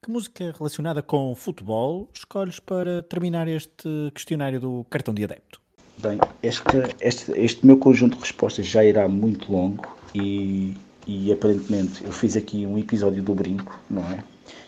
Que 0.05 0.11
música 0.11 0.53
relacionada 0.55 1.01
com 1.01 1.33
futebol 1.33 2.07
escolhes 2.13 2.59
para 2.59 3.01
terminar 3.01 3.47
este 3.47 3.89
questionário 4.13 4.59
do 4.59 4.85
cartão 4.87 5.11
de 5.11 5.23
adepto? 5.23 5.59
Bem, 5.97 6.19
este, 6.43 6.63
este, 7.01 7.31
este 7.31 7.65
meu 7.65 7.79
conjunto 7.79 8.13
de 8.13 8.21
respostas 8.21 8.67
já 8.67 8.85
irá 8.85 9.07
muito 9.07 9.51
longo 9.51 9.83
e, 10.13 10.77
e 11.07 11.33
aparentemente 11.33 12.03
eu 12.03 12.11
fiz 12.11 12.37
aqui 12.37 12.67
um 12.67 12.77
episódio 12.77 13.23
do 13.23 13.33
brinco, 13.33 13.81
não 13.89 14.03
é? 14.11 14.23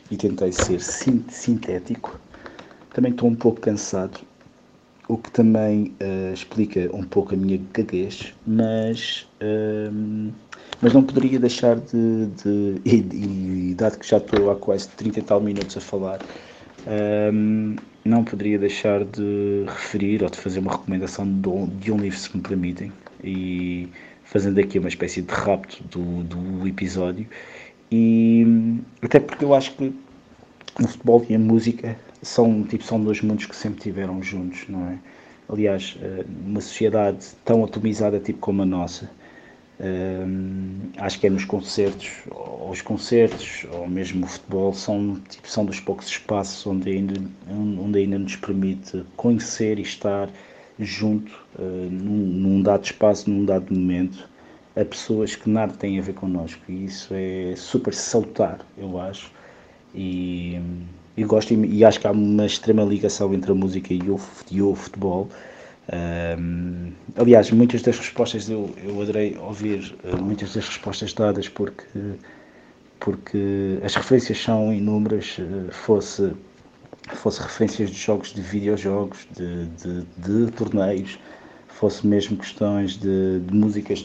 E 0.09 0.17
tentei 0.17 0.51
ser 0.51 0.81
sintético. 0.81 2.19
Também 2.91 3.11
estou 3.11 3.29
um 3.29 3.35
pouco 3.35 3.61
cansado, 3.61 4.19
o 5.07 5.19
que 5.19 5.29
também 5.29 5.93
uh, 6.01 6.33
explica 6.33 6.89
um 6.91 7.03
pouco 7.03 7.35
a 7.35 7.37
minha 7.37 7.61
gaguez, 7.75 8.33
mas. 8.43 9.27
Uh, 9.39 10.33
mas 10.81 10.93
não 10.93 11.03
poderia 11.03 11.39
deixar 11.39 11.77
de, 11.79 12.27
de 12.27 12.81
e, 12.85 13.73
dado 13.75 13.97
que 13.97 14.07
já 14.07 14.17
estou 14.17 14.51
há 14.51 14.55
quase 14.55 14.89
30 14.89 15.19
e 15.19 15.21
tal 15.23 15.41
minutos 15.41 15.77
a 15.77 15.81
falar, 15.81 16.19
um, 17.33 17.75
não 18.05 18.23
poderia 18.23 18.57
deixar 18.59 19.03
de 19.03 19.65
referir 19.67 20.23
ou 20.23 20.29
de 20.29 20.37
fazer 20.37 20.59
uma 20.59 20.71
recomendação 20.71 21.25
de, 21.25 21.67
de 21.79 21.91
um 21.91 21.97
livro, 21.97 22.17
se 22.17 22.35
me 22.35 22.41
permitem, 22.41 22.91
e 23.23 23.89
fazendo 24.23 24.59
aqui 24.59 24.79
uma 24.79 24.89
espécie 24.89 25.21
de 25.21 25.33
rapto 25.33 25.83
do, 25.85 26.23
do 26.23 26.67
episódio, 26.67 27.27
e 27.91 28.45
até 29.01 29.19
porque 29.19 29.43
eu 29.45 29.53
acho 29.53 29.75
que 29.75 29.93
o 30.79 30.87
futebol 30.87 31.25
e 31.29 31.35
a 31.35 31.39
música 31.39 31.97
são, 32.21 32.63
tipo, 32.63 32.83
são 32.83 33.01
dois 33.01 33.21
mundos 33.21 33.45
que 33.45 33.55
sempre 33.55 33.81
tiveram 33.81 34.21
juntos, 34.21 34.65
não 34.67 34.87
é? 34.89 34.99
Aliás, 35.49 35.97
eh, 36.01 36.25
uma 36.45 36.59
sociedade 36.61 37.25
tão 37.45 37.63
atomizada 37.63 38.19
tipo 38.19 38.39
como 38.39 38.61
a 38.63 38.65
nossa, 38.65 39.09
acho 40.97 41.19
que 41.19 41.27
é 41.27 41.29
nos 41.29 41.45
concertos, 41.45 42.09
ou 42.31 42.71
os 42.71 42.81
concertos, 42.81 43.65
ou 43.71 43.87
mesmo 43.87 44.25
o 44.25 44.27
futebol, 44.27 44.73
são, 44.73 45.19
tipo, 45.29 45.49
são 45.49 45.65
dos 45.65 45.79
poucos 45.79 46.07
espaços 46.07 46.65
onde 46.65 46.89
ainda, 46.89 47.21
onde 47.49 47.99
ainda 47.99 48.17
nos 48.17 48.35
permite 48.35 49.03
conhecer 49.15 49.77
e 49.77 49.83
estar 49.83 50.29
junto, 50.79 51.31
uh, 51.57 51.89
num, 51.91 52.17
num, 52.17 52.61
dado 52.61 52.85
espaço, 52.85 53.29
num 53.29 53.45
dado 53.45 53.73
momento, 53.73 54.29
a 54.75 54.85
pessoas 54.85 55.35
que 55.35 55.49
nada 55.49 55.73
têm 55.73 55.97
a 55.99 56.01
ver 56.01 56.13
connosco. 56.13 56.61
E 56.69 56.85
isso 56.85 57.13
é 57.13 57.53
super 57.55 57.93
salutar, 57.93 58.59
eu 58.77 58.99
acho. 58.99 59.31
E, 59.93 60.59
e 61.15 61.23
gosto 61.23 61.53
e, 61.53 61.83
acho 61.83 61.99
que 61.99 62.07
há 62.07 62.11
uma 62.11 62.45
extrema 62.45 62.83
ligação 62.83 63.33
entre 63.33 63.51
a 63.51 63.55
música 63.55 63.93
e 63.93 64.09
o, 64.09 64.19
e 64.51 64.61
o 64.61 64.75
futebol. 64.75 65.29
Um, 65.93 66.91
aliás, 67.15 67.49
muitas 67.51 67.81
das 67.81 67.97
respostas 67.97 68.49
eu, 68.49 68.69
eu 68.83 69.01
adorei 69.01 69.37
ouvir, 69.37 69.95
uh, 70.03 70.21
muitas 70.21 70.53
das 70.53 70.67
respostas 70.67 71.13
dadas, 71.13 71.47
porque, 71.47 71.85
porque 72.99 73.79
as 73.81 73.95
referências 73.95 74.37
são 74.37 74.73
inúmeras, 74.73 75.37
uh, 75.39 75.71
fosse, 75.71 76.33
fosse 77.13 77.41
referências 77.41 77.89
de 77.89 77.97
jogos 77.97 78.33
de 78.33 78.41
videojogos, 78.41 79.25
de, 79.33 79.65
de, 79.67 80.01
de 80.17 80.51
torneios, 80.51 81.17
fosse 81.69 82.05
mesmo 82.05 82.35
questões 82.35 82.97
de, 82.97 83.39
de 83.39 83.55
músicas 83.55 84.03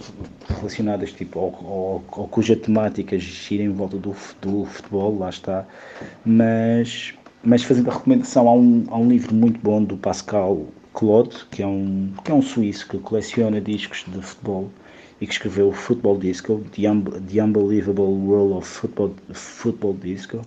relacionadas 0.49 1.13
tipo 1.13 1.41
ou, 1.41 1.65
ou, 1.65 2.05
ou, 2.13 2.29
cuja 2.29 2.55
temática 2.55 3.19
gira 3.19 3.65
em 3.65 3.71
volta 3.71 3.97
do, 3.97 4.15
do 4.41 4.65
futebol, 4.67 5.19
lá 5.19 5.31
está, 5.31 5.67
mas, 6.25 7.15
mas 7.43 7.65
fazendo 7.65 7.91
a 7.91 7.95
recomendação 7.95 8.47
há 8.47 8.55
um, 8.55 8.85
há 8.89 8.99
um 8.99 9.09
livro 9.09 9.35
muito 9.35 9.59
bom 9.61 9.83
do 9.83 9.97
Pascal 9.97 10.69
Claude, 10.95 11.47
que 11.51 11.63
é 11.63 11.67
um, 11.67 12.13
que 12.23 12.31
é 12.31 12.35
um 12.35 12.43
suíço 12.43 12.87
que 12.89 12.99
coleciona 12.99 13.61
discos 13.61 14.05
de 14.07 14.21
futebol 14.21 14.71
e 15.21 15.27
que 15.27 15.33
escreveu 15.33 15.69
o 15.69 15.73
Football 15.73 16.19
Disco, 16.19 16.63
The, 16.75 16.91
um, 16.91 17.03
The 17.03 17.43
Unbelievable 17.43 18.05
World 18.05 18.55
of 18.55 18.69
Football, 18.69 19.15
Football 19.33 19.95
Disco, 19.95 20.43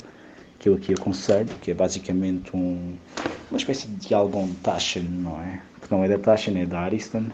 que 0.59 0.69
eu 0.69 0.75
aqui 0.75 0.93
aconselho, 0.93 1.49
que 1.61 1.71
é 1.71 1.73
basicamente 1.73 2.55
um, 2.55 2.93
uma 3.49 3.57
espécie 3.57 3.87
de 3.87 4.13
álbum 4.13 4.53
Taschen, 4.61 5.03
não 5.03 5.41
é? 5.41 5.61
Que 5.81 5.91
não 5.91 6.03
é 6.03 6.07
da 6.07 6.19
Taschen, 6.19 6.61
é 6.61 6.65
da 6.65 6.81
Ariston, 6.81 7.25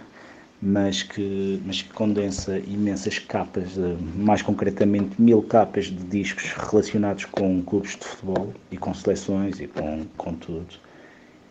mas 0.62 1.04
que, 1.04 1.62
mas 1.66 1.82
que 1.82 1.92
condensa 1.92 2.60
imensas 2.60 3.20
capas, 3.20 3.72
mais 4.16 4.42
concretamente 4.42 5.20
mil 5.22 5.42
capas 5.42 5.86
de 5.86 6.04
discos 6.04 6.52
relacionados 6.54 7.26
com 7.26 7.62
clubes 7.64 7.98
de 7.98 8.06
futebol 8.06 8.54
e 8.72 8.78
com 8.78 8.94
seleções 8.94 9.60
e 9.60 9.68
com, 9.68 10.06
com 10.16 10.34
tudo 10.36 10.91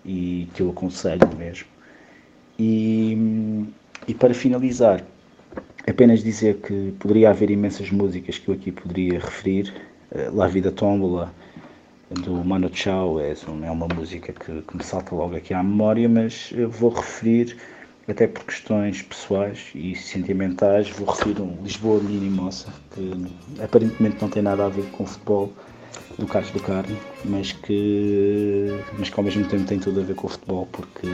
e 0.04 0.48
que 0.54 0.62
eu 0.62 0.70
aconselho 0.70 1.28
mesmo. 1.36 1.66
E, 2.58 3.16
e 4.06 4.14
para 4.14 4.34
finalizar, 4.34 5.04
apenas 5.88 6.22
dizer 6.22 6.56
que 6.58 6.92
poderia 6.98 7.30
haver 7.30 7.50
imensas 7.50 7.90
músicas 7.90 8.38
que 8.38 8.48
eu 8.48 8.54
aqui 8.54 8.72
poderia 8.72 9.18
referir. 9.18 9.72
Uh, 10.12 10.36
La 10.36 10.46
Vida 10.46 10.72
Tombola, 10.72 11.32
do 12.10 12.44
Mano 12.44 12.68
Chao, 12.72 13.20
é, 13.20 13.32
é 13.32 13.70
uma 13.70 13.86
música 13.86 14.32
que, 14.32 14.62
que, 14.62 14.76
me 14.76 14.82
salta 14.82 15.14
logo 15.14 15.36
aqui 15.36 15.54
à 15.54 15.62
memória, 15.62 16.08
mas 16.08 16.50
eu 16.52 16.68
vou 16.68 16.90
referir, 16.90 17.56
até 18.08 18.26
por 18.26 18.44
questões 18.44 19.02
pessoais 19.02 19.70
e 19.74 19.94
sentimentais, 19.94 20.90
vou 20.90 21.08
referir 21.08 21.40
um 21.40 21.56
Lisboa 21.62 22.00
Moça, 22.02 22.68
que 22.92 23.12
aparentemente 23.62 24.16
não 24.20 24.28
tem 24.28 24.42
nada 24.42 24.66
a 24.66 24.68
ver 24.68 24.84
com 24.90 25.06
futebol 25.06 25.52
do 26.18 26.26
Carlos 26.26 26.50
do 26.52 26.60
Carmo, 26.60 26.96
mas 27.24 27.52
que, 27.52 28.80
mas 28.98 29.08
que 29.08 29.18
ao 29.18 29.24
mesmo 29.24 29.46
tempo 29.46 29.64
tem 29.64 29.78
tudo 29.78 30.00
a 30.00 30.02
ver 30.02 30.14
com 30.14 30.26
o 30.26 30.30
futebol, 30.30 30.68
porque 30.70 31.08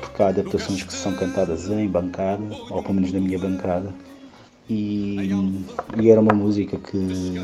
porque 0.00 0.22
há 0.22 0.28
adaptações 0.28 0.82
que 0.82 0.92
são 0.92 1.12
cantadas 1.14 1.68
em 1.68 1.86
bancada, 1.86 2.42
ou 2.70 2.82
pelo 2.82 2.94
menos 2.94 3.12
na 3.12 3.20
minha 3.20 3.38
bancada, 3.38 3.92
e, 4.68 5.30
e 6.00 6.10
era 6.10 6.20
uma 6.20 6.32
música 6.32 6.78
que, 6.78 7.34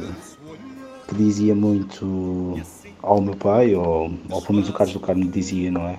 que 1.08 1.14
dizia 1.14 1.54
muito 1.54 2.60
ao 3.02 3.20
meu 3.20 3.36
pai, 3.36 3.74
ou, 3.74 4.10
ou 4.30 4.42
pelo 4.42 4.54
menos 4.54 4.68
o 4.68 4.72
Carlos 4.72 4.94
do 4.94 5.00
Carmo 5.00 5.24
dizia, 5.30 5.70
não 5.70 5.82
é? 5.82 5.98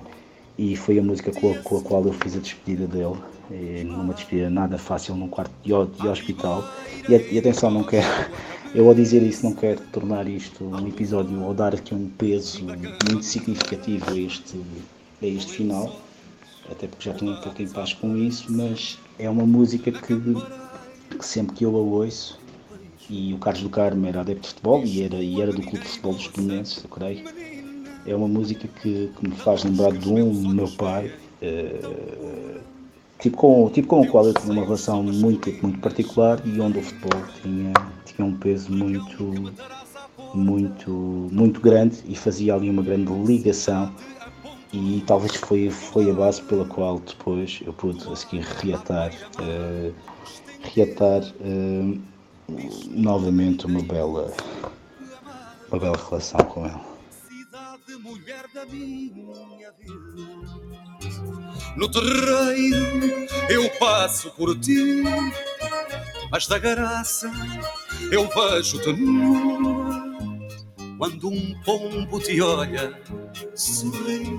E 0.58 0.74
foi 0.74 0.98
a 0.98 1.02
música 1.02 1.30
com 1.32 1.52
a, 1.52 1.58
com 1.58 1.76
a 1.78 1.80
qual 1.82 2.04
eu 2.04 2.12
fiz 2.12 2.36
a 2.36 2.40
despedida 2.40 2.86
dele, 2.86 3.16
numa 3.84 4.12
despedida 4.12 4.50
nada 4.50 4.76
fácil 4.76 5.14
num 5.14 5.28
quarto 5.28 5.52
de, 5.62 5.70
de 6.00 6.08
hospital. 6.08 6.64
E, 7.08 7.34
e 7.34 7.38
atenção, 7.38 7.70
não 7.70 7.84
quero, 7.84 8.06
eu 8.74 8.88
ao 8.88 8.94
dizer 8.94 9.22
isso 9.22 9.44
não 9.44 9.54
quero 9.54 9.80
tornar 9.92 10.28
isto 10.28 10.64
um 10.64 10.86
episódio 10.86 11.42
ou 11.42 11.54
dar 11.54 11.74
aqui 11.74 11.94
um 11.94 12.08
peso 12.08 12.64
muito 12.64 13.24
significativo 13.24 14.10
a 14.10 14.16
este, 14.16 14.60
a 15.22 15.26
este 15.26 15.52
final, 15.52 16.00
até 16.70 16.86
porque 16.86 17.04
já 17.08 17.12
estou 17.12 17.28
um 17.28 17.40
pouco 17.40 17.62
em 17.62 17.68
paz 17.68 17.92
com 17.94 18.16
isso, 18.16 18.52
mas 18.52 18.98
é 19.18 19.28
uma 19.28 19.46
música 19.46 19.90
que, 19.90 20.14
que 21.16 21.26
sempre 21.26 21.56
que 21.56 21.64
eu 21.64 21.74
a 21.76 21.80
ouço, 21.80 22.38
e 23.10 23.32
o 23.32 23.38
Carlos 23.38 23.62
do 23.62 23.70
Carmo 23.70 24.06
era 24.06 24.20
adepto 24.20 24.42
de 24.42 24.48
futebol 24.48 24.84
e 24.84 25.02
era, 25.02 25.16
e 25.16 25.40
era 25.40 25.52
do 25.52 25.62
Clube 25.62 25.80
de 25.80 25.88
Futebol 25.88 26.12
dos 26.12 26.26
Belenenses, 26.28 26.84
eu 26.84 26.90
creio, 26.90 27.24
é 28.06 28.14
uma 28.14 28.28
música 28.28 28.68
que, 28.68 29.10
que, 29.18 29.28
me 29.28 29.34
faz 29.34 29.64
lembrar 29.64 29.92
de 29.92 30.08
um 30.08 30.48
meu 30.50 30.68
pai, 30.72 31.10
uh, 31.42 32.60
tipo, 33.18 33.36
com, 33.36 33.70
tipo 33.70 33.88
com 33.88 34.02
o 34.02 34.08
qual 34.08 34.26
eu 34.26 34.34
tinha 34.34 34.52
uma 34.52 34.62
relação 34.62 35.02
muito, 35.02 35.50
muito 35.62 35.78
particular 35.80 36.40
e 36.46 36.60
onde 36.60 36.78
o 36.78 36.82
futebol 36.82 37.22
tinha, 37.42 37.72
tinha 38.04 38.26
um 38.26 38.36
peso 38.36 38.70
muito, 38.72 39.52
muito, 40.34 40.90
muito 41.32 41.60
grande 41.60 42.02
e 42.06 42.14
fazia 42.14 42.54
ali 42.54 42.70
uma 42.70 42.82
grande 42.82 43.12
ligação 43.12 43.92
e 44.72 45.02
talvez 45.06 45.34
foi, 45.36 45.70
foi 45.70 46.10
a 46.10 46.14
base 46.14 46.42
pela 46.42 46.64
qual 46.66 46.98
depois 47.00 47.60
eu 47.64 47.72
pude 47.72 48.06
a 48.10 48.14
seguir 48.14 48.42
reatar, 48.42 49.12
uh, 49.40 49.94
reatar 50.74 51.22
uh, 51.22 52.00
novamente 52.90 53.66
uma 53.66 53.82
bela, 53.82 54.32
uma 55.70 55.80
bela 55.80 55.96
relação 55.96 56.40
com 56.40 56.66
ele. 56.66 56.88
No 61.76 61.88
terreiro 61.88 63.26
eu 63.48 63.68
passo 63.78 64.30
por 64.32 64.58
ti, 64.58 65.02
mas 66.30 66.46
da 66.46 66.58
graça 66.58 67.30
eu 68.10 68.28
vejo-te 68.28 68.92
nua 68.92 70.08
quando 70.98 71.28
um 71.28 71.54
pombo 71.64 72.20
te 72.20 72.40
olha, 72.40 72.92
sorri. 73.54 74.38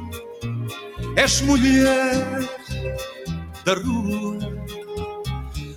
És 1.15 1.41
mulher 1.41 2.49
da 3.65 3.73
rua 3.73 4.37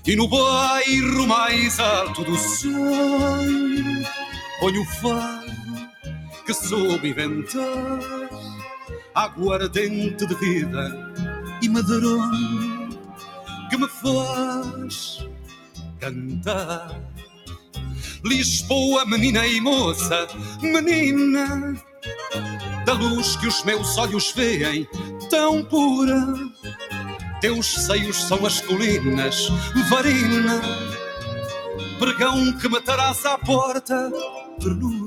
e 0.07 0.17
no 0.17 0.29
bairro 0.29 1.27
mais 1.27 1.79
alto 1.79 2.25
do 2.25 2.37
sonho 2.37 4.03
ponho 4.61 4.83
o 4.83 4.87
fado 4.87 5.53
que 6.45 6.53
soube 6.53 7.11
inventar 7.11 8.22
aguardente 9.15 10.27
de 10.27 10.35
vida 10.35 11.15
e 11.61 11.69
madrone 11.69 12.99
que 13.71 13.77
me 13.77 13.89
faz 13.89 15.27
cantar. 15.99 17.01
Lisboa, 18.25 19.05
menina 19.07 19.47
e 19.47 19.61
moça, 19.61 20.29
menina, 20.61 21.75
da 22.85 22.93
luz 22.93 23.37
que 23.37 23.47
os 23.47 23.65
meus 23.65 23.97
olhos 23.99 24.33
veem, 24.33 24.87
tão 25.29 25.65
pura. 25.65 26.35
Teus 27.41 27.67
seios 27.87 28.23
são 28.23 28.47
as 28.47 28.61
colinas, 28.61 29.49
varina, 29.89 30.61
pregão 31.99 32.53
que 32.59 32.69
matarás 32.69 33.27
à 33.27 33.37
porta, 33.39 34.13
ternura. 34.61 35.02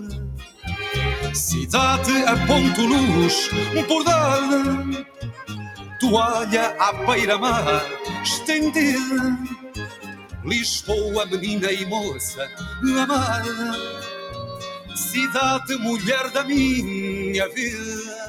Cidade 1.36 2.24
a 2.24 2.48
ponto 2.48 2.82
luz, 2.82 3.50
por 3.88 4.04
dar 4.06 4.40
toalha 6.00 6.74
à 6.80 6.94
beira-mar 7.06 7.84
estendida 8.24 9.38
Lisboa, 10.46 11.26
menina 11.26 11.72
e 11.72 11.86
moça 11.88 12.50
amada, 13.04 13.74
cidade 14.96 15.76
mulher 15.78 16.30
da 16.32 16.44
minha 16.44 17.50
vida. 17.50 18.25